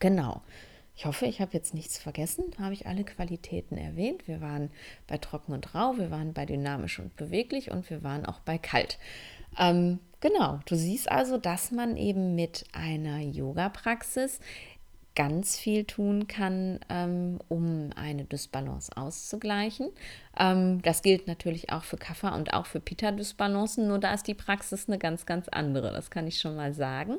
Genau. 0.00 0.42
Ich 0.96 1.06
hoffe, 1.06 1.26
ich 1.26 1.40
habe 1.40 1.52
jetzt 1.54 1.74
nichts 1.74 1.98
vergessen. 1.98 2.44
Habe 2.58 2.72
ich 2.72 2.86
alle 2.86 3.02
Qualitäten 3.02 3.76
erwähnt? 3.76 4.28
Wir 4.28 4.40
waren 4.40 4.70
bei 5.08 5.18
trocken 5.18 5.52
und 5.52 5.74
rau, 5.74 5.96
wir 5.96 6.12
waren 6.12 6.32
bei 6.32 6.46
dynamisch 6.46 7.00
und 7.00 7.16
beweglich 7.16 7.72
und 7.72 7.90
wir 7.90 8.04
waren 8.04 8.24
auch 8.24 8.38
bei 8.40 8.58
kalt. 8.58 8.98
Ähm, 9.58 9.98
genau, 10.20 10.60
du 10.66 10.76
siehst 10.76 11.10
also, 11.10 11.36
dass 11.36 11.72
man 11.72 11.96
eben 11.96 12.36
mit 12.36 12.64
einer 12.72 13.18
Yoga-Praxis 13.18 14.38
ganz 15.14 15.56
viel 15.56 15.84
tun 15.84 16.26
kann, 16.26 16.80
ähm, 16.88 17.38
um 17.48 17.90
eine 17.94 18.24
Dysbalance 18.24 18.90
auszugleichen. 18.96 19.90
Ähm, 20.38 20.82
das 20.82 21.02
gilt 21.02 21.26
natürlich 21.26 21.70
auch 21.70 21.84
für 21.84 21.96
Kaffer 21.96 22.34
und 22.34 22.52
auch 22.52 22.66
für 22.66 22.80
Pita-Dysbalancen, 22.80 23.86
nur 23.86 23.98
da 23.98 24.12
ist 24.14 24.26
die 24.26 24.34
Praxis 24.34 24.88
eine 24.88 24.98
ganz, 24.98 25.26
ganz 25.26 25.48
andere. 25.48 25.92
Das 25.92 26.10
kann 26.10 26.26
ich 26.26 26.38
schon 26.38 26.56
mal 26.56 26.74
sagen. 26.74 27.18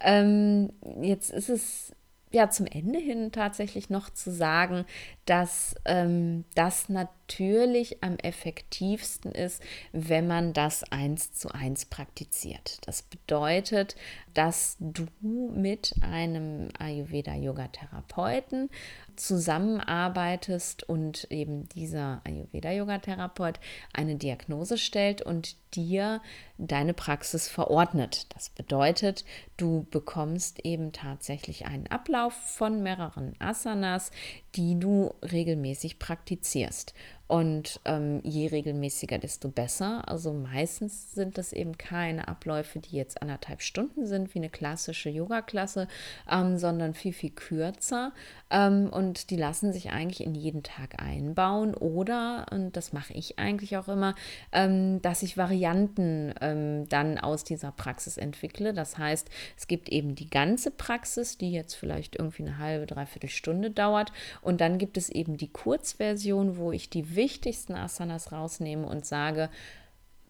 Ähm, 0.00 0.70
jetzt 1.02 1.30
ist 1.30 1.50
es 1.50 1.94
ja 2.34 2.50
zum 2.50 2.66
Ende 2.66 2.98
hin 2.98 3.32
tatsächlich 3.32 3.88
noch 3.90 4.10
zu 4.10 4.30
sagen, 4.30 4.84
dass 5.24 5.74
ähm, 5.84 6.44
das 6.54 6.88
natürlich 6.88 8.02
am 8.02 8.16
effektivsten 8.16 9.32
ist, 9.32 9.62
wenn 9.92 10.26
man 10.26 10.52
das 10.52 10.84
eins 10.92 11.32
zu 11.32 11.48
eins 11.54 11.86
praktiziert. 11.86 12.78
Das 12.86 13.02
bedeutet, 13.02 13.96
dass 14.34 14.76
du 14.80 15.06
mit 15.22 15.94
einem 16.02 16.68
Ayurveda-Yoga-Therapeuten 16.78 18.68
zusammenarbeitest 19.16 20.88
und 20.88 21.26
eben 21.30 21.68
dieser 21.70 22.20
Ayurveda-Yoga-Therapeut 22.24 23.60
eine 23.92 24.16
Diagnose 24.16 24.78
stellt 24.78 25.22
und 25.22 25.56
dir 25.74 26.20
deine 26.58 26.94
Praxis 26.94 27.48
verordnet. 27.48 28.26
Das 28.34 28.48
bedeutet, 28.48 29.24
du 29.56 29.86
bekommst 29.90 30.64
eben 30.64 30.92
tatsächlich 30.92 31.66
einen 31.66 31.86
Ablauf 31.88 32.32
von 32.32 32.82
mehreren 32.82 33.34
Asanas, 33.40 34.10
die 34.54 34.78
du 34.78 35.14
regelmäßig 35.22 35.98
praktizierst. 35.98 36.94
Und 37.26 37.80
ähm, 37.86 38.20
je 38.22 38.48
regelmäßiger, 38.48 39.18
desto 39.18 39.48
besser. 39.48 40.06
Also 40.06 40.34
meistens 40.34 41.14
sind 41.14 41.38
das 41.38 41.54
eben 41.54 41.78
keine 41.78 42.28
Abläufe, 42.28 42.80
die 42.80 42.96
jetzt 42.96 43.22
anderthalb 43.22 43.62
Stunden 43.62 44.06
sind, 44.06 44.34
wie 44.34 44.40
eine 44.40 44.50
klassische 44.50 45.08
Yoga-Klasse, 45.08 45.88
ähm, 46.30 46.58
sondern 46.58 46.92
viel, 46.92 47.14
viel 47.14 47.30
kürzer. 47.30 48.12
Ähm, 48.50 48.90
und 48.92 49.30
die 49.30 49.36
lassen 49.36 49.72
sich 49.72 49.90
eigentlich 49.90 50.22
in 50.22 50.34
jeden 50.34 50.62
Tag 50.62 51.02
einbauen. 51.02 51.74
Oder, 51.74 52.46
und 52.50 52.76
das 52.76 52.92
mache 52.92 53.14
ich 53.14 53.38
eigentlich 53.38 53.78
auch 53.78 53.88
immer, 53.88 54.14
ähm, 54.52 55.00
dass 55.00 55.22
ich 55.22 55.38
Varianten 55.38 56.34
ähm, 56.42 56.86
dann 56.90 57.16
aus 57.18 57.42
dieser 57.42 57.72
Praxis 57.72 58.18
entwickle. 58.18 58.74
Das 58.74 58.98
heißt, 58.98 59.30
es 59.56 59.66
gibt 59.66 59.88
eben 59.88 60.14
die 60.14 60.28
ganze 60.28 60.70
Praxis, 60.70 61.38
die 61.38 61.52
jetzt 61.52 61.74
vielleicht 61.74 62.16
irgendwie 62.16 62.42
eine 62.42 62.58
halbe, 62.58 62.84
dreiviertel 62.84 63.30
Stunde 63.30 63.70
dauert. 63.70 64.12
Und 64.42 64.60
dann 64.60 64.76
gibt 64.76 64.98
es 64.98 65.08
eben 65.08 65.38
die 65.38 65.50
Kurzversion, 65.50 66.58
wo 66.58 66.70
ich 66.70 66.90
die 66.90 67.13
wichtigsten 67.16 67.74
Asanas 67.74 68.32
rausnehme 68.32 68.86
und 68.86 69.06
sage, 69.06 69.50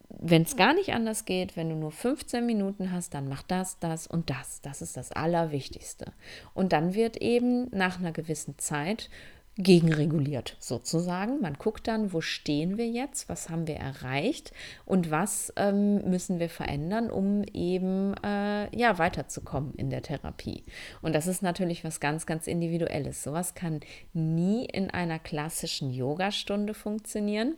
wenn 0.09 0.43
es 0.43 0.55
gar 0.55 0.73
nicht 0.73 0.93
anders 0.93 1.25
geht, 1.25 1.57
wenn 1.57 1.69
du 1.69 1.75
nur 1.75 1.91
15 1.91 2.45
Minuten 2.45 2.91
hast, 2.91 3.13
dann 3.13 3.27
mach 3.27 3.43
das, 3.43 3.79
das 3.79 4.07
und 4.07 4.29
das. 4.29 4.61
Das 4.61 4.81
ist 4.81 4.97
das 4.97 5.11
Allerwichtigste. 5.11 6.13
Und 6.53 6.73
dann 6.73 6.93
wird 6.93 7.17
eben 7.17 7.69
nach 7.71 7.99
einer 7.99 8.11
gewissen 8.11 8.57
Zeit 8.57 9.09
gegenreguliert 9.57 10.57
sozusagen. 10.59 11.39
Man 11.39 11.53
guckt 11.53 11.87
dann, 11.87 12.11
wo 12.11 12.21
stehen 12.21 12.77
wir 12.77 12.87
jetzt, 12.87 13.29
was 13.29 13.49
haben 13.49 13.67
wir 13.67 13.77
erreicht 13.77 14.51
und 14.85 15.11
was 15.11 15.53
ähm, 15.55 16.09
müssen 16.09 16.39
wir 16.39 16.49
verändern, 16.49 17.09
um 17.09 17.43
eben 17.53 18.13
äh, 18.23 18.75
ja 18.77 18.97
weiterzukommen 18.97 19.73
in 19.75 19.89
der 19.89 20.01
Therapie. 20.01 20.63
Und 21.01 21.15
das 21.15 21.27
ist 21.27 21.41
natürlich 21.41 21.83
was 21.83 21.99
ganz, 21.99 22.25
ganz 22.25 22.47
Individuelles. 22.47 23.23
Sowas 23.23 23.55
kann 23.55 23.79
nie 24.13 24.65
in 24.65 24.89
einer 24.89 25.19
klassischen 25.19 25.91
Yogastunde 25.91 26.73
funktionieren 26.73 27.55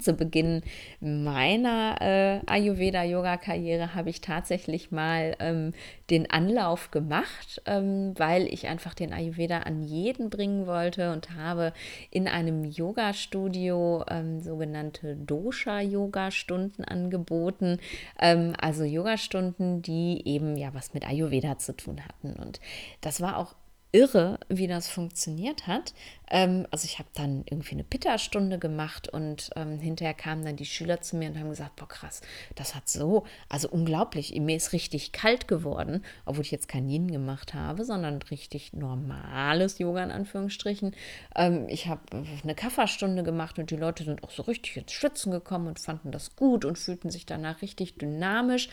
zu 0.00 0.14
Beginn 0.14 0.62
meiner 1.00 1.96
äh, 2.00 2.40
Ayurveda-Yoga-Karriere 2.46 3.94
habe 3.94 4.10
ich 4.10 4.20
tatsächlich 4.20 4.90
mal 4.90 5.36
ähm, 5.38 5.72
den 6.10 6.30
Anlauf 6.30 6.90
gemacht, 6.90 7.62
ähm, 7.66 8.14
weil 8.16 8.46
ich 8.52 8.66
einfach 8.66 8.94
den 8.94 9.12
Ayurveda 9.12 9.60
an 9.60 9.82
jeden 9.82 10.30
bringen 10.30 10.66
wollte 10.66 11.12
und 11.12 11.34
habe 11.34 11.72
in 12.10 12.28
einem 12.28 12.64
Yoga-Studio 12.64 14.04
ähm, 14.08 14.40
sogenannte 14.40 15.16
Dosha-Yoga-Stunden 15.16 16.84
angeboten. 16.84 17.78
Ähm, 18.18 18.54
also 18.60 18.84
Yoga-Stunden, 18.84 19.82
die 19.82 20.22
eben 20.26 20.56
ja 20.56 20.74
was 20.74 20.94
mit 20.94 21.06
Ayurveda 21.06 21.58
zu 21.58 21.74
tun 21.74 22.00
hatten. 22.04 22.34
Und 22.34 22.60
das 23.00 23.20
war 23.20 23.38
auch 23.38 23.54
irre, 23.92 24.38
wie 24.48 24.66
das 24.66 24.88
funktioniert 24.88 25.66
hat. 25.66 25.94
Ähm, 26.30 26.66
also 26.70 26.84
ich 26.84 26.98
habe 26.98 27.08
dann 27.14 27.44
irgendwie 27.48 27.72
eine 27.72 27.84
Pitta-Stunde 27.84 28.58
gemacht 28.58 29.08
und 29.08 29.50
ähm, 29.56 29.78
hinterher 29.78 30.14
kamen 30.14 30.44
dann 30.44 30.56
die 30.56 30.66
Schüler 30.66 31.00
zu 31.00 31.16
mir 31.16 31.30
und 31.30 31.38
haben 31.38 31.48
gesagt, 31.48 31.76
boah 31.76 31.88
krass, 31.88 32.20
das 32.54 32.74
hat 32.74 32.88
so, 32.88 33.24
also 33.48 33.68
unglaublich, 33.70 34.34
mir 34.38 34.56
ist 34.56 34.72
richtig 34.72 35.12
kalt 35.12 35.48
geworden, 35.48 36.04
obwohl 36.26 36.44
ich 36.44 36.50
jetzt 36.50 36.68
kein 36.68 36.88
Yin 36.88 37.10
gemacht 37.10 37.54
habe, 37.54 37.84
sondern 37.84 38.20
richtig 38.30 38.74
normales 38.74 39.78
Yoga 39.78 40.04
in 40.04 40.10
Anführungsstrichen. 40.10 40.94
Ähm, 41.34 41.66
ich 41.68 41.86
habe 41.86 42.02
eine 42.42 42.54
Kafferstunde 42.54 43.22
gemacht 43.22 43.58
und 43.58 43.70
die 43.70 43.76
Leute 43.76 44.04
sind 44.04 44.22
auch 44.22 44.30
so 44.30 44.42
richtig 44.42 44.76
ins 44.76 44.92
Schwitzen 44.92 45.32
gekommen 45.32 45.66
und 45.66 45.78
fanden 45.78 46.12
das 46.12 46.36
gut 46.36 46.66
und 46.66 46.78
fühlten 46.78 47.10
sich 47.10 47.24
danach 47.24 47.62
richtig 47.62 47.96
dynamisch. 47.96 48.68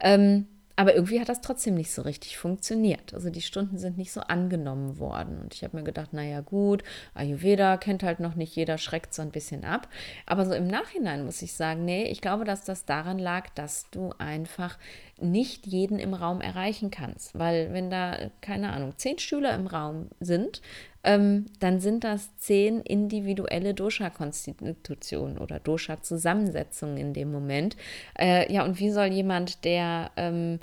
Ähm, 0.00 0.46
aber 0.80 0.94
irgendwie 0.94 1.20
hat 1.20 1.28
das 1.28 1.42
trotzdem 1.42 1.74
nicht 1.74 1.90
so 1.90 2.00
richtig 2.00 2.38
funktioniert. 2.38 3.12
Also 3.12 3.28
die 3.28 3.42
Stunden 3.42 3.76
sind 3.76 3.98
nicht 3.98 4.12
so 4.12 4.22
angenommen 4.22 4.98
worden. 4.98 5.38
Und 5.38 5.52
ich 5.52 5.62
habe 5.62 5.76
mir 5.76 5.82
gedacht, 5.82 6.14
naja 6.14 6.40
gut, 6.40 6.84
Ayurveda 7.12 7.76
kennt 7.76 8.02
halt 8.02 8.18
noch 8.18 8.34
nicht 8.34 8.56
jeder, 8.56 8.78
schreckt 8.78 9.12
so 9.12 9.20
ein 9.20 9.30
bisschen 9.30 9.66
ab. 9.66 9.88
Aber 10.24 10.46
so 10.46 10.54
im 10.54 10.66
Nachhinein 10.66 11.26
muss 11.26 11.42
ich 11.42 11.52
sagen, 11.52 11.84
nee, 11.84 12.04
ich 12.04 12.22
glaube, 12.22 12.44
dass 12.44 12.64
das 12.64 12.86
daran 12.86 13.18
lag, 13.18 13.50
dass 13.50 13.90
du 13.90 14.14
einfach 14.16 14.78
nicht 15.18 15.66
jeden 15.66 15.98
im 15.98 16.14
Raum 16.14 16.40
erreichen 16.40 16.90
kannst. 16.90 17.38
Weil 17.38 17.74
wenn 17.74 17.90
da, 17.90 18.30
keine 18.40 18.72
Ahnung, 18.72 18.94
zehn 18.96 19.18
Schüler 19.18 19.54
im 19.54 19.66
Raum 19.66 20.08
sind, 20.18 20.62
ähm, 21.02 21.46
dann 21.58 21.80
sind 21.80 22.04
das 22.04 22.36
zehn 22.36 22.80
individuelle 22.80 23.74
Dosha-Konstitutionen 23.74 25.38
oder 25.38 25.58
Dosha-Zusammensetzungen 25.58 26.96
in 26.98 27.14
dem 27.14 27.32
Moment. 27.32 27.76
Äh, 28.18 28.52
ja, 28.52 28.64
und 28.64 28.78
wie 28.78 28.90
soll 28.90 29.06
jemand, 29.06 29.64
der 29.64 30.10
ähm, 30.16 30.60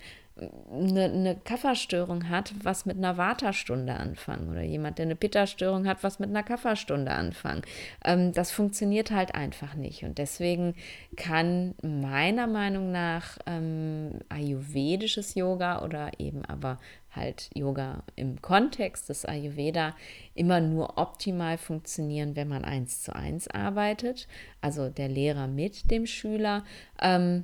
eine, 0.72 1.04
eine 1.06 1.36
Kafferstörung 1.36 2.30
hat, 2.30 2.54
was 2.64 2.86
mit 2.86 2.98
einer 2.98 3.18
Vata-Stunde 3.18 3.94
anfangen 3.94 4.50
oder 4.50 4.62
jemand, 4.62 4.98
der 4.98 5.06
eine 5.06 5.16
Pitta-Störung 5.16 5.88
hat, 5.88 6.04
was 6.04 6.20
mit 6.20 6.30
einer 6.30 6.44
Kafferstunde 6.44 7.12
anfangen. 7.12 7.62
Ähm, 8.06 8.34
das 8.34 8.52
funktioniert 8.52 9.12
halt 9.12 9.36
einfach 9.36 9.76
nicht 9.76 10.04
und 10.04 10.18
deswegen 10.18 10.76
kann 11.16 11.76
meiner 11.82 12.48
Meinung 12.48 12.92
nach 12.92 13.38
ähm, 13.46 14.20
ayurvedisches 14.30 15.36
Yoga 15.36 15.84
oder 15.84 16.12
eben 16.20 16.46
aber 16.46 16.80
halt 17.16 17.50
Yoga 17.54 18.04
im 18.16 18.42
Kontext 18.42 19.10
des 19.10 19.26
Ayurveda 19.26 19.96
immer 20.36 20.62
nur 20.62 20.98
optimal 20.98 21.58
funktionieren, 21.58 22.36
wenn 22.36 22.48
man 22.48 22.64
eins 22.64 23.02
zu 23.02 23.16
eins 23.16 23.48
arbeitet, 23.48 24.28
also 24.62 24.90
der 24.90 25.10
Lehrer 25.10 25.48
mit 25.48 25.90
dem 25.90 26.06
Schüler. 26.06 26.64
Ähm, 27.02 27.44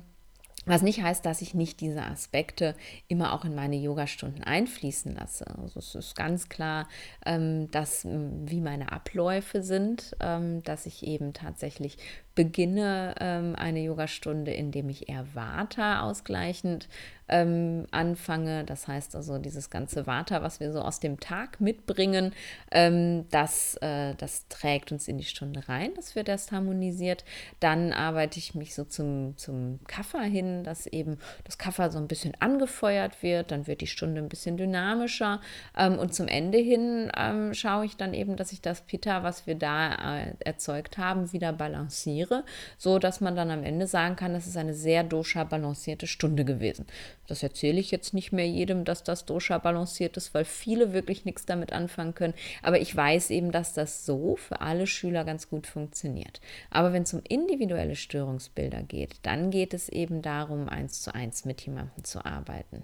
was 0.66 0.82
nicht 0.82 1.02
heißt, 1.02 1.24
dass 1.24 1.42
ich 1.42 1.54
nicht 1.54 1.80
diese 1.80 2.02
Aspekte 2.02 2.74
immer 3.08 3.32
auch 3.32 3.44
in 3.44 3.54
meine 3.54 3.76
Yogastunden 3.76 4.42
einfließen 4.42 5.14
lasse. 5.14 5.46
Also 5.58 5.78
es 5.78 5.94
ist 5.94 6.16
ganz 6.16 6.48
klar, 6.48 6.88
ähm, 7.26 7.70
dass 7.70 8.04
wie 8.04 8.60
meine 8.60 8.92
Abläufe 8.92 9.62
sind, 9.62 10.16
ähm, 10.20 10.62
dass 10.62 10.86
ich 10.86 11.06
eben 11.06 11.32
tatsächlich 11.32 11.98
beginne 12.34 13.14
ähm, 13.20 13.54
eine 13.56 13.80
Yogastunde, 13.80 14.52
indem 14.52 14.88
ich 14.88 15.08
eher 15.08 15.26
Vata 15.34 16.02
ausgleichend 16.02 16.88
ähm, 17.28 17.86
anfange. 17.90 18.64
Das 18.64 18.88
heißt 18.88 19.16
also, 19.16 19.38
dieses 19.38 19.70
ganze 19.70 20.06
Vata, 20.06 20.42
was 20.42 20.60
wir 20.60 20.72
so 20.72 20.80
aus 20.80 21.00
dem 21.00 21.20
Tag 21.20 21.60
mitbringen, 21.60 22.32
ähm, 22.70 23.26
das, 23.30 23.76
äh, 23.80 24.14
das 24.16 24.48
trägt 24.48 24.92
uns 24.92 25.08
in 25.08 25.18
die 25.18 25.24
Stunde 25.24 25.68
rein. 25.68 25.92
Das 25.96 26.14
wird 26.14 26.28
erst 26.28 26.52
harmonisiert. 26.52 27.24
Dann 27.60 27.92
arbeite 27.92 28.38
ich 28.38 28.54
mich 28.54 28.74
so 28.74 28.84
zum, 28.84 29.36
zum 29.36 29.80
Kaffer 29.86 30.22
hin, 30.22 30.64
dass 30.64 30.86
eben 30.86 31.18
das 31.44 31.58
Kaffer 31.58 31.90
so 31.90 31.98
ein 31.98 32.08
bisschen 32.08 32.34
angefeuert 32.40 33.22
wird. 33.22 33.50
Dann 33.50 33.66
wird 33.66 33.80
die 33.80 33.86
Stunde 33.86 34.20
ein 34.20 34.28
bisschen 34.28 34.56
dynamischer. 34.56 35.40
Ähm, 35.76 35.98
und 35.98 36.14
zum 36.14 36.28
Ende 36.28 36.58
hin 36.58 37.10
ähm, 37.16 37.54
schaue 37.54 37.86
ich 37.86 37.96
dann 37.96 38.14
eben, 38.14 38.36
dass 38.36 38.52
ich 38.52 38.60
das 38.60 38.82
Pitta, 38.82 39.22
was 39.22 39.46
wir 39.46 39.54
da 39.54 40.18
äh, 40.18 40.34
erzeugt 40.40 40.98
haben, 40.98 41.32
wieder 41.32 41.52
balanciere, 41.52 42.44
so 42.78 42.98
dass 42.98 43.20
man 43.20 43.36
dann 43.36 43.50
am 43.50 43.64
Ende 43.64 43.86
sagen 43.86 44.16
kann, 44.16 44.32
das 44.32 44.46
ist 44.46 44.56
eine 44.56 44.74
sehr 44.74 45.04
dosha 45.04 45.44
balancierte 45.44 46.06
Stunde 46.06 46.44
gewesen. 46.44 46.86
Das 47.26 47.42
erzähle 47.42 47.80
ich 47.80 47.90
jetzt 47.90 48.14
nicht 48.14 48.32
mehr 48.32 48.46
jedem, 48.48 48.84
dass 48.84 49.02
das 49.02 49.24
Dosha 49.24 49.58
balanciert 49.58 50.16
ist, 50.16 50.34
weil 50.34 50.44
viele 50.44 50.92
wirklich 50.92 51.24
nichts 51.24 51.46
damit 51.46 51.72
anfangen 51.72 52.14
können. 52.14 52.34
Aber 52.62 52.80
ich 52.80 52.94
weiß 52.94 53.30
eben, 53.30 53.52
dass 53.52 53.72
das 53.74 54.04
so 54.04 54.36
für 54.36 54.60
alle 54.60 54.86
Schüler 54.86 55.24
ganz 55.24 55.48
gut 55.48 55.66
funktioniert. 55.66 56.40
Aber 56.70 56.92
wenn 56.92 57.04
es 57.04 57.14
um 57.14 57.22
individuelle 57.28 57.96
Störungsbilder 57.96 58.82
geht, 58.82 59.16
dann 59.22 59.50
geht 59.50 59.74
es 59.74 59.88
eben 59.88 60.22
darum, 60.22 60.68
eins 60.68 61.02
zu 61.02 61.14
eins 61.14 61.44
mit 61.44 61.60
jemandem 61.62 62.04
zu 62.04 62.24
arbeiten. 62.24 62.82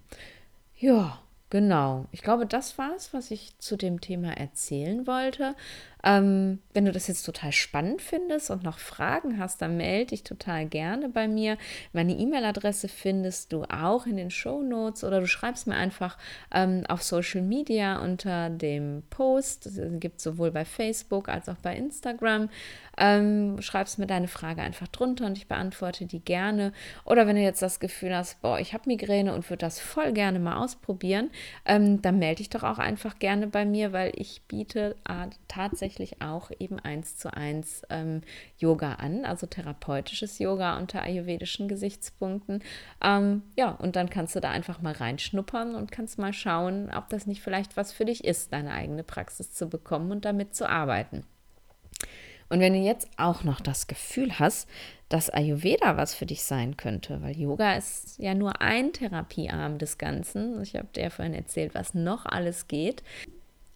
Ja, 0.76 1.20
genau. 1.50 2.06
Ich 2.10 2.22
glaube, 2.22 2.46
das 2.46 2.78
war 2.78 2.94
es, 2.96 3.12
was 3.12 3.30
ich 3.30 3.58
zu 3.58 3.76
dem 3.76 4.00
Thema 4.00 4.32
erzählen 4.32 5.06
wollte. 5.06 5.54
Ähm, 6.04 6.60
wenn 6.72 6.84
du 6.84 6.92
das 6.92 7.08
jetzt 7.08 7.24
total 7.24 7.52
spannend 7.52 8.00
findest 8.00 8.50
und 8.50 8.62
noch 8.62 8.78
Fragen 8.78 9.38
hast, 9.38 9.60
dann 9.60 9.76
melde 9.76 10.06
dich 10.06 10.22
total 10.22 10.66
gerne 10.66 11.08
bei 11.08 11.28
mir. 11.28 11.58
Meine 11.92 12.12
E-Mail-Adresse 12.12 12.88
findest 12.88 13.52
du 13.52 13.64
auch 13.64 14.06
in 14.06 14.16
den 14.16 14.30
Show 14.30 14.62
Notes 14.62 15.04
oder 15.04 15.20
du 15.20 15.26
schreibst 15.26 15.66
mir 15.66 15.74
einfach 15.74 16.16
ähm, 16.52 16.84
auf 16.88 17.02
Social 17.02 17.42
Media 17.42 18.00
unter 18.00 18.50
dem 18.50 19.02
Post. 19.10 19.66
Das 19.66 19.80
gibt 19.98 20.18
es 20.18 20.24
sowohl 20.24 20.50
bei 20.50 20.64
Facebook 20.64 21.28
als 21.28 21.48
auch 21.48 21.56
bei 21.56 21.76
Instagram. 21.76 22.48
Ähm, 22.96 23.60
schreibst 23.60 23.98
mir 23.98 24.06
deine 24.06 24.28
Frage 24.28 24.62
einfach 24.62 24.88
drunter 24.88 25.26
und 25.26 25.38
ich 25.38 25.48
beantworte 25.48 26.06
die 26.06 26.20
gerne. 26.20 26.72
Oder 27.04 27.26
wenn 27.26 27.36
du 27.36 27.42
jetzt 27.42 27.62
das 27.62 27.80
Gefühl 27.80 28.14
hast, 28.14 28.40
boah, 28.42 28.58
ich 28.58 28.74
habe 28.74 28.84
Migräne 28.86 29.34
und 29.34 29.48
würde 29.48 29.64
das 29.64 29.80
voll 29.80 30.12
gerne 30.12 30.38
mal 30.38 30.56
ausprobieren, 30.56 31.30
ähm, 31.64 32.02
dann 32.02 32.18
melde 32.18 32.36
dich 32.36 32.50
doch 32.50 32.62
auch 32.62 32.78
einfach 32.78 33.18
gerne 33.18 33.46
bei 33.46 33.64
mir, 33.64 33.92
weil 33.92 34.12
ich 34.16 34.42
biete 34.42 34.96
äh, 35.08 35.28
tatsächlich 35.48 35.89
tatsächlich 35.90 36.22
auch 36.22 36.50
eben 36.58 36.78
eins 36.78 37.16
zu 37.16 37.34
eins 37.34 37.82
ähm, 37.90 38.22
Yoga 38.58 38.94
an, 38.94 39.24
also 39.24 39.46
therapeutisches 39.46 40.38
Yoga 40.38 40.78
unter 40.78 41.02
ayurvedischen 41.02 41.66
Gesichtspunkten. 41.68 42.62
Ähm, 43.02 43.42
ja, 43.56 43.70
und 43.72 43.96
dann 43.96 44.08
kannst 44.08 44.36
du 44.36 44.40
da 44.40 44.50
einfach 44.50 44.80
mal 44.82 44.92
reinschnuppern 44.92 45.74
und 45.74 45.90
kannst 45.90 46.18
mal 46.18 46.32
schauen, 46.32 46.90
ob 46.96 47.08
das 47.08 47.26
nicht 47.26 47.42
vielleicht 47.42 47.76
was 47.76 47.92
für 47.92 48.04
dich 48.04 48.24
ist, 48.24 48.52
deine 48.52 48.72
eigene 48.72 49.02
Praxis 49.02 49.52
zu 49.52 49.68
bekommen 49.68 50.12
und 50.12 50.24
damit 50.24 50.54
zu 50.54 50.68
arbeiten. 50.68 51.24
Und 52.48 52.60
wenn 52.60 52.72
du 52.72 52.80
jetzt 52.80 53.08
auch 53.16 53.44
noch 53.44 53.60
das 53.60 53.86
Gefühl 53.86 54.38
hast, 54.38 54.68
dass 55.08 55.30
Ayurveda 55.30 55.96
was 55.96 56.14
für 56.14 56.26
dich 56.26 56.42
sein 56.42 56.76
könnte, 56.76 57.20
weil 57.22 57.36
Yoga 57.36 57.74
ist 57.74 58.18
ja 58.18 58.34
nur 58.34 58.60
ein 58.60 58.92
Therapiearm 58.92 59.78
des 59.78 59.98
Ganzen. 59.98 60.62
Ich 60.62 60.74
habe 60.74 60.88
dir 60.94 61.10
vorhin 61.10 61.34
erzählt, 61.34 61.74
was 61.74 61.94
noch 61.94 62.26
alles 62.26 62.68
geht 62.68 63.02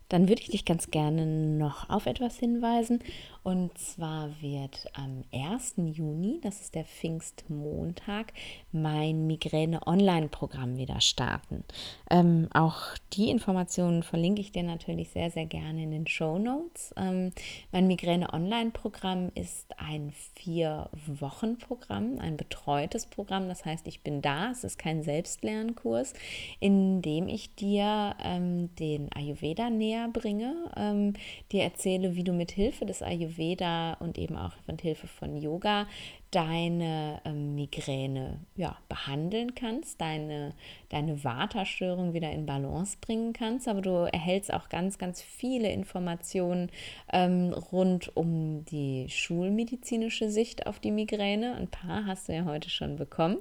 dann 0.09 0.29
würde 0.29 0.43
ich 0.43 0.51
dich 0.51 0.65
ganz 0.65 0.91
gerne 0.91 1.27
noch 1.27 1.89
auf 1.89 2.07
etwas 2.07 2.39
hinweisen. 2.39 3.01
Und 3.45 3.77
zwar 3.77 4.31
wird 4.41 4.87
am 4.95 5.23
1. 5.31 5.75
Juni, 5.77 6.41
das 6.43 6.63
ist 6.63 6.75
der 6.75 6.87
Pfingstmontag, 6.87 8.33
mein 8.73 9.27
Migräne-Online-Programm 9.27 10.79
wieder 10.79 11.03
starten. 11.03 11.63
Ähm, 12.11 12.49
auch 12.55 12.97
die 13.13 13.29
Informationen 13.29 14.03
verlinke 14.03 14.41
ich 14.41 14.51
dir 14.51 14.63
natürlich 14.63 15.11
sehr, 15.11 15.31
sehr 15.31 15.45
gerne 15.45 15.83
in 15.83 15.91
den 15.91 16.07
Show 16.07 16.39
Notes. 16.39 16.95
Ähm, 16.97 17.33
mein 17.71 17.87
Migräne-Online-Programm 17.87 19.31
ist 19.35 19.79
ein 19.79 20.15
Vier-Wochen-Programm, 20.37 22.21
ein 22.21 22.39
betreutes 22.39 23.05
Programm. 23.05 23.49
Das 23.49 23.67
heißt, 23.67 23.87
ich 23.87 24.01
bin 24.01 24.23
da, 24.23 24.53
es 24.53 24.65
ist 24.65 24.79
kein 24.79 25.03
Selbstlernkurs, 25.03 26.15
in 26.61 27.03
dem 27.03 27.29
ich 27.29 27.55
dir 27.55 28.17
ähm, 28.25 28.75
den 28.77 29.13
Ayurveda 29.13 29.69
näher 29.69 30.09
bringe, 30.11 30.55
ähm, 30.79 31.13
dir 31.53 31.65
erzähle, 31.65 32.17
wie 32.17 32.25
du 32.25 32.33
mit 32.33 32.51
Hilfe 32.51 32.87
des 32.87 33.03
Ayurveda 33.03 33.34
Ayurveda 33.35 33.95
und 34.01 34.19
eben 34.19 34.37
auch 34.37 34.53
mit 34.67 34.83
Hilfe 34.83 35.07
von 35.07 35.37
Yoga 35.37 35.87
deine 36.35 37.21
ähm, 37.25 37.55
Migräne 37.55 38.41
ja, 38.57 38.77
behandeln 38.89 39.55
kannst, 39.55 40.01
deine, 40.01 40.53
deine 40.89 41.23
Vata-Störung 41.23 42.13
wieder 42.13 42.33
in 42.33 42.45
Balance 42.45 42.97
bringen 43.01 43.33
kannst, 43.33 43.69
aber 43.69 43.83
du 43.83 43.91
erhältst 44.13 44.53
auch 44.53 44.69
ganz, 44.69 44.99
ganz 44.99 45.23
viele 45.23 45.71
Informationen 45.71 46.71
ähm, 47.13 47.53
rund 47.53 48.17
um 48.17 48.65
die 48.65 49.07
schulmedizinische 49.09 50.29
Sicht 50.29 50.67
auf 50.67 50.81
die 50.81 50.91
Migräne. 50.91 51.55
Ein 51.55 51.69
paar 51.69 52.05
hast 52.07 52.29
du 52.29 52.35
ja 52.35 52.45
heute 52.45 52.69
schon 52.69 52.97
bekommen. 52.97 53.39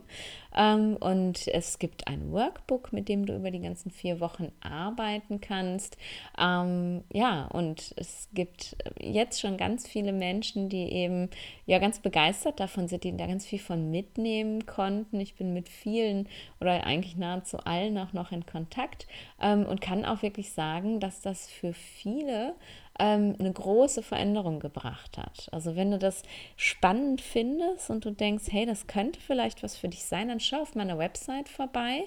Ähm, 0.55 0.97
und 0.97 1.47
es 1.47 1.79
gibt 1.79 2.07
ein 2.07 2.31
Workbook, 2.31 2.93
mit 2.93 3.09
dem 3.09 3.25
du 3.25 3.35
über 3.35 3.49
die 3.49 3.61
ganzen 3.61 3.89
vier 3.89 4.19
Wochen 4.19 4.51
arbeiten 4.61 5.41
kannst. 5.41 5.97
Ähm, 6.39 7.03
ja, 7.11 7.45
und 7.47 7.93
es 7.97 8.29
gibt 8.33 8.75
jetzt 8.99 9.41
schon 9.41 9.57
ganz 9.57 9.87
viele 9.87 10.13
Menschen, 10.13 10.69
die 10.69 10.91
eben 10.91 11.29
ja 11.65 11.79
ganz 11.79 11.99
begeistert 11.99 12.59
davon 12.59 12.82
sind, 12.87 13.03
die 13.03 13.15
da 13.15 13.27
ganz 13.27 13.45
viel 13.45 13.59
von 13.59 13.91
mitnehmen 13.91 14.65
konnten. 14.65 15.19
Ich 15.19 15.35
bin 15.35 15.53
mit 15.53 15.69
vielen 15.69 16.27
oder 16.59 16.85
eigentlich 16.85 17.17
nahezu 17.17 17.57
allen 17.59 17.97
auch 17.97 18.13
noch 18.13 18.31
in 18.31 18.45
Kontakt 18.45 19.07
ähm, 19.41 19.65
und 19.65 19.81
kann 19.81 20.05
auch 20.05 20.21
wirklich 20.21 20.51
sagen, 20.51 20.99
dass 20.99 21.21
das 21.21 21.49
für 21.49 21.73
viele 21.73 22.55
ähm, 22.99 23.35
eine 23.39 23.51
große 23.51 24.03
Veränderung 24.03 24.59
gebracht 24.59 25.17
hat. 25.17 25.47
Also 25.51 25.75
wenn 25.75 25.91
du 25.91 25.97
das 25.97 26.23
spannend 26.57 27.21
findest 27.21 27.89
und 27.89 28.05
du 28.05 28.11
denkst, 28.11 28.45
hey, 28.49 28.65
das 28.65 28.87
könnte 28.87 29.19
vielleicht 29.19 29.63
was 29.63 29.75
für 29.75 29.89
dich 29.89 30.05
sein, 30.05 30.27
dann 30.27 30.39
schau 30.39 30.61
auf 30.61 30.75
meiner 30.75 30.97
Website 30.97 31.49
vorbei 31.49 32.03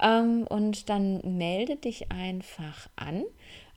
ähm, 0.00 0.46
und 0.48 0.88
dann 0.88 1.20
melde 1.38 1.76
dich 1.76 2.10
einfach 2.10 2.88
an. 2.96 3.24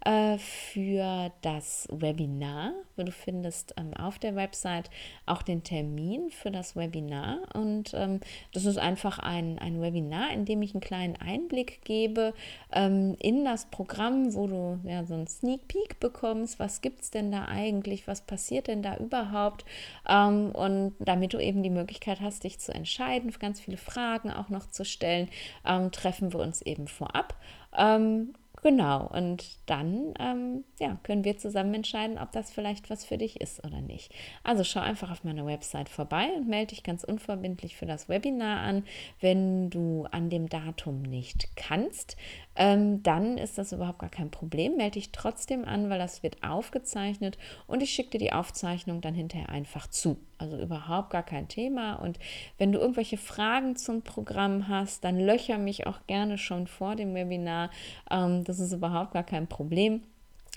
Äh, 0.05 0.37
für 0.37 1.31
das 1.43 1.87
Webinar. 1.89 2.73
Du 2.97 3.11
findest 3.11 3.73
ähm, 3.77 3.93
auf 3.93 4.19
der 4.19 4.35
Website 4.35 4.89
auch 5.25 5.41
den 5.41 5.63
Termin 5.63 6.29
für 6.29 6.51
das 6.51 6.75
Webinar. 6.75 7.39
Und 7.53 7.93
ähm, 7.93 8.19
das 8.53 8.65
ist 8.65 8.77
einfach 8.77 9.19
ein, 9.19 9.59
ein 9.59 9.81
Webinar, 9.81 10.31
in 10.33 10.43
dem 10.43 10.61
ich 10.61 10.73
einen 10.73 10.81
kleinen 10.81 11.15
Einblick 11.15 11.85
gebe 11.85 12.33
ähm, 12.73 13.15
in 13.19 13.45
das 13.45 13.67
Programm, 13.67 14.33
wo 14.33 14.47
du 14.47 14.79
ja 14.83 15.05
so 15.05 15.13
einen 15.13 15.27
Sneak 15.27 15.69
Peek 15.69 16.01
bekommst. 16.01 16.59
Was 16.59 16.81
gibt 16.81 17.01
es 17.01 17.09
denn 17.09 17.31
da 17.31 17.45
eigentlich? 17.45 18.05
Was 18.05 18.21
passiert 18.21 18.67
denn 18.67 18.83
da 18.83 18.97
überhaupt? 18.97 19.63
Ähm, 20.09 20.51
und 20.51 20.95
damit 20.99 21.33
du 21.33 21.39
eben 21.39 21.63
die 21.63 21.69
Möglichkeit 21.69 22.19
hast, 22.19 22.43
dich 22.43 22.59
zu 22.59 22.73
entscheiden, 22.73 23.31
ganz 23.39 23.61
viele 23.61 23.77
Fragen 23.77 24.31
auch 24.31 24.49
noch 24.49 24.67
zu 24.67 24.83
stellen, 24.83 25.29
ähm, 25.65 25.91
treffen 25.91 26.33
wir 26.33 26.41
uns 26.41 26.61
eben 26.61 26.89
vorab. 26.89 27.35
Ähm, 27.77 28.33
Genau, 28.63 29.07
und 29.07 29.43
dann 29.65 30.13
ähm, 30.21 30.63
ja, 30.79 30.97
können 31.03 31.25
wir 31.25 31.37
zusammen 31.37 31.73
entscheiden, 31.73 32.17
ob 32.17 32.31
das 32.31 32.49
vielleicht 32.49 32.89
was 32.89 33.03
für 33.03 33.17
dich 33.17 33.41
ist 33.41 33.61
oder 33.65 33.81
nicht. 33.81 34.13
Also 34.41 34.63
schau 34.63 34.79
einfach 34.79 35.11
auf 35.11 35.25
meiner 35.25 35.45
Website 35.45 35.89
vorbei 35.89 36.29
und 36.37 36.47
melde 36.47 36.67
dich 36.67 36.81
ganz 36.81 37.03
unverbindlich 37.03 37.75
für 37.75 37.85
das 37.85 38.07
Webinar 38.07 38.61
an. 38.61 38.85
Wenn 39.19 39.69
du 39.69 40.07
an 40.11 40.29
dem 40.29 40.47
Datum 40.47 41.01
nicht 41.01 41.57
kannst, 41.57 42.15
ähm, 42.55 43.03
dann 43.03 43.37
ist 43.37 43.57
das 43.57 43.73
überhaupt 43.73 43.99
gar 43.99 44.09
kein 44.09 44.31
Problem. 44.31 44.77
Melde 44.77 44.93
dich 44.93 45.11
trotzdem 45.11 45.65
an, 45.65 45.89
weil 45.89 45.99
das 45.99 46.23
wird 46.23 46.41
aufgezeichnet 46.41 47.37
und 47.67 47.83
ich 47.83 47.89
schicke 47.89 48.11
dir 48.11 48.19
die 48.19 48.33
Aufzeichnung 48.33 49.01
dann 49.01 49.13
hinterher 49.13 49.49
einfach 49.49 49.87
zu. 49.87 50.17
Also 50.37 50.57
überhaupt 50.57 51.09
gar 51.09 51.23
kein 51.23 51.47
Thema. 51.47 51.95
Und 51.95 52.19
wenn 52.57 52.71
du 52.71 52.79
irgendwelche 52.79 53.17
Fragen 53.17 53.75
zum 53.75 54.01
Programm 54.01 54.67
hast, 54.67 55.03
dann 55.03 55.19
löcher 55.19 55.57
mich 55.57 55.87
auch 55.87 56.05
gerne 56.05 56.37
schon 56.37 56.67
vor 56.67 56.95
dem 56.95 57.15
Webinar. 57.15 57.69
Ähm, 58.11 58.43
das 58.59 58.67
ist 58.67 58.73
überhaupt 58.73 59.13
gar 59.13 59.23
kein 59.23 59.47
Problem. 59.47 60.01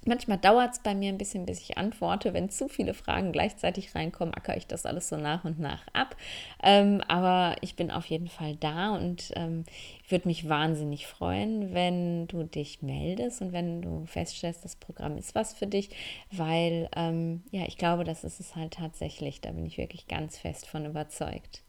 Manchmal 0.05 0.39
dauert 0.39 0.75
es 0.75 0.79
bei 0.79 0.95
mir 0.95 1.09
ein 1.09 1.19
bisschen, 1.19 1.47
bis 1.47 1.61
ich 1.61 1.79
antworte. 1.79 2.33
Wenn 2.33 2.49
zu 2.49 2.69
viele 2.69 2.95
Fragen 2.95 3.33
gleichzeitig 3.33 3.95
reinkommen, 3.95 4.35
acker 4.35 4.57
ich 4.57 4.67
das 4.67 4.87
alles 4.87 5.09
so 5.09 5.17
nach 5.17 5.45
und 5.45 5.59
nach 5.59 5.83
ab. 5.95 6.15
Ähm, 6.63 7.01
aber 7.09 7.57
ich 7.61 7.75
bin 7.75 7.91
auf 7.91 8.07
jeden 8.07 8.29
Fall 8.29 8.55
da 8.57 8.95
und 8.95 9.33
ähm, 9.35 9.65
würde 10.09 10.29
mich 10.29 10.49
wahnsinnig 10.49 11.09
freuen, 11.09 11.75
wenn 11.75 12.29
du 12.29 12.45
dich 12.45 12.83
meldest 12.83 13.43
und 13.43 13.53
wenn 13.53 13.83
du 13.83 14.05
feststellst, 14.07 14.65
das 14.65 14.77
Programm 14.77 15.19
ist 15.19 15.35
was 15.35 15.55
für 15.55 15.67
dich, 15.67 15.91
weil 16.31 16.89
ähm, 16.95 17.43
ja, 17.51 17.65
ich 17.67 17.79
glaube, 17.79 18.05
das 18.05 18.23
ist 18.23 18.39
es 18.39 18.55
halt 18.55 18.75
tatsächlich. 18.75 19.41
Da 19.41 19.51
bin 19.51 19.67
ich 19.67 19.79
wirklich 19.79 20.07
ganz 20.07 20.39
fest 20.39 20.69
von 20.69 20.85
überzeugt. 20.85 21.63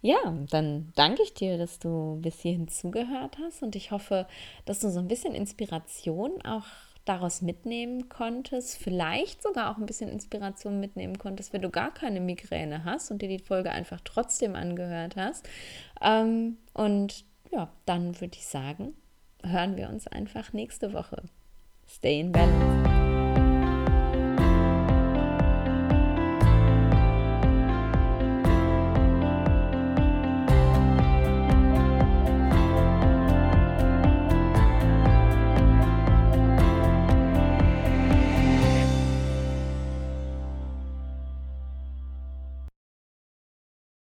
Ja, 0.00 0.18
dann 0.50 0.92
danke 0.94 1.22
ich 1.22 1.34
dir, 1.34 1.58
dass 1.58 1.80
du 1.80 2.20
bis 2.22 2.40
hierhin 2.40 2.68
zugehört 2.68 3.38
hast 3.42 3.62
und 3.62 3.74
ich 3.74 3.90
hoffe, 3.90 4.26
dass 4.64 4.78
du 4.78 4.90
so 4.90 5.00
ein 5.00 5.08
bisschen 5.08 5.34
Inspiration 5.34 6.40
auch 6.42 6.66
daraus 7.04 7.42
mitnehmen 7.42 8.08
konntest, 8.08 8.76
vielleicht 8.76 9.42
sogar 9.42 9.70
auch 9.70 9.78
ein 9.78 9.86
bisschen 9.86 10.10
Inspiration 10.10 10.78
mitnehmen 10.78 11.18
konntest, 11.18 11.52
wenn 11.52 11.62
du 11.62 11.70
gar 11.70 11.92
keine 11.92 12.20
Migräne 12.20 12.84
hast 12.84 13.10
und 13.10 13.22
dir 13.22 13.28
die 13.28 13.38
Folge 13.38 13.70
einfach 13.70 14.00
trotzdem 14.04 14.54
angehört 14.54 15.16
hast. 15.16 15.48
Ähm, 16.02 16.58
und 16.74 17.24
ja, 17.50 17.72
dann 17.86 18.20
würde 18.20 18.36
ich 18.36 18.46
sagen, 18.46 18.94
hören 19.42 19.76
wir 19.76 19.88
uns 19.88 20.06
einfach 20.06 20.52
nächste 20.52 20.92
Woche. 20.92 21.22
Stay 21.88 22.20
in 22.20 22.32
balance. 22.32 22.97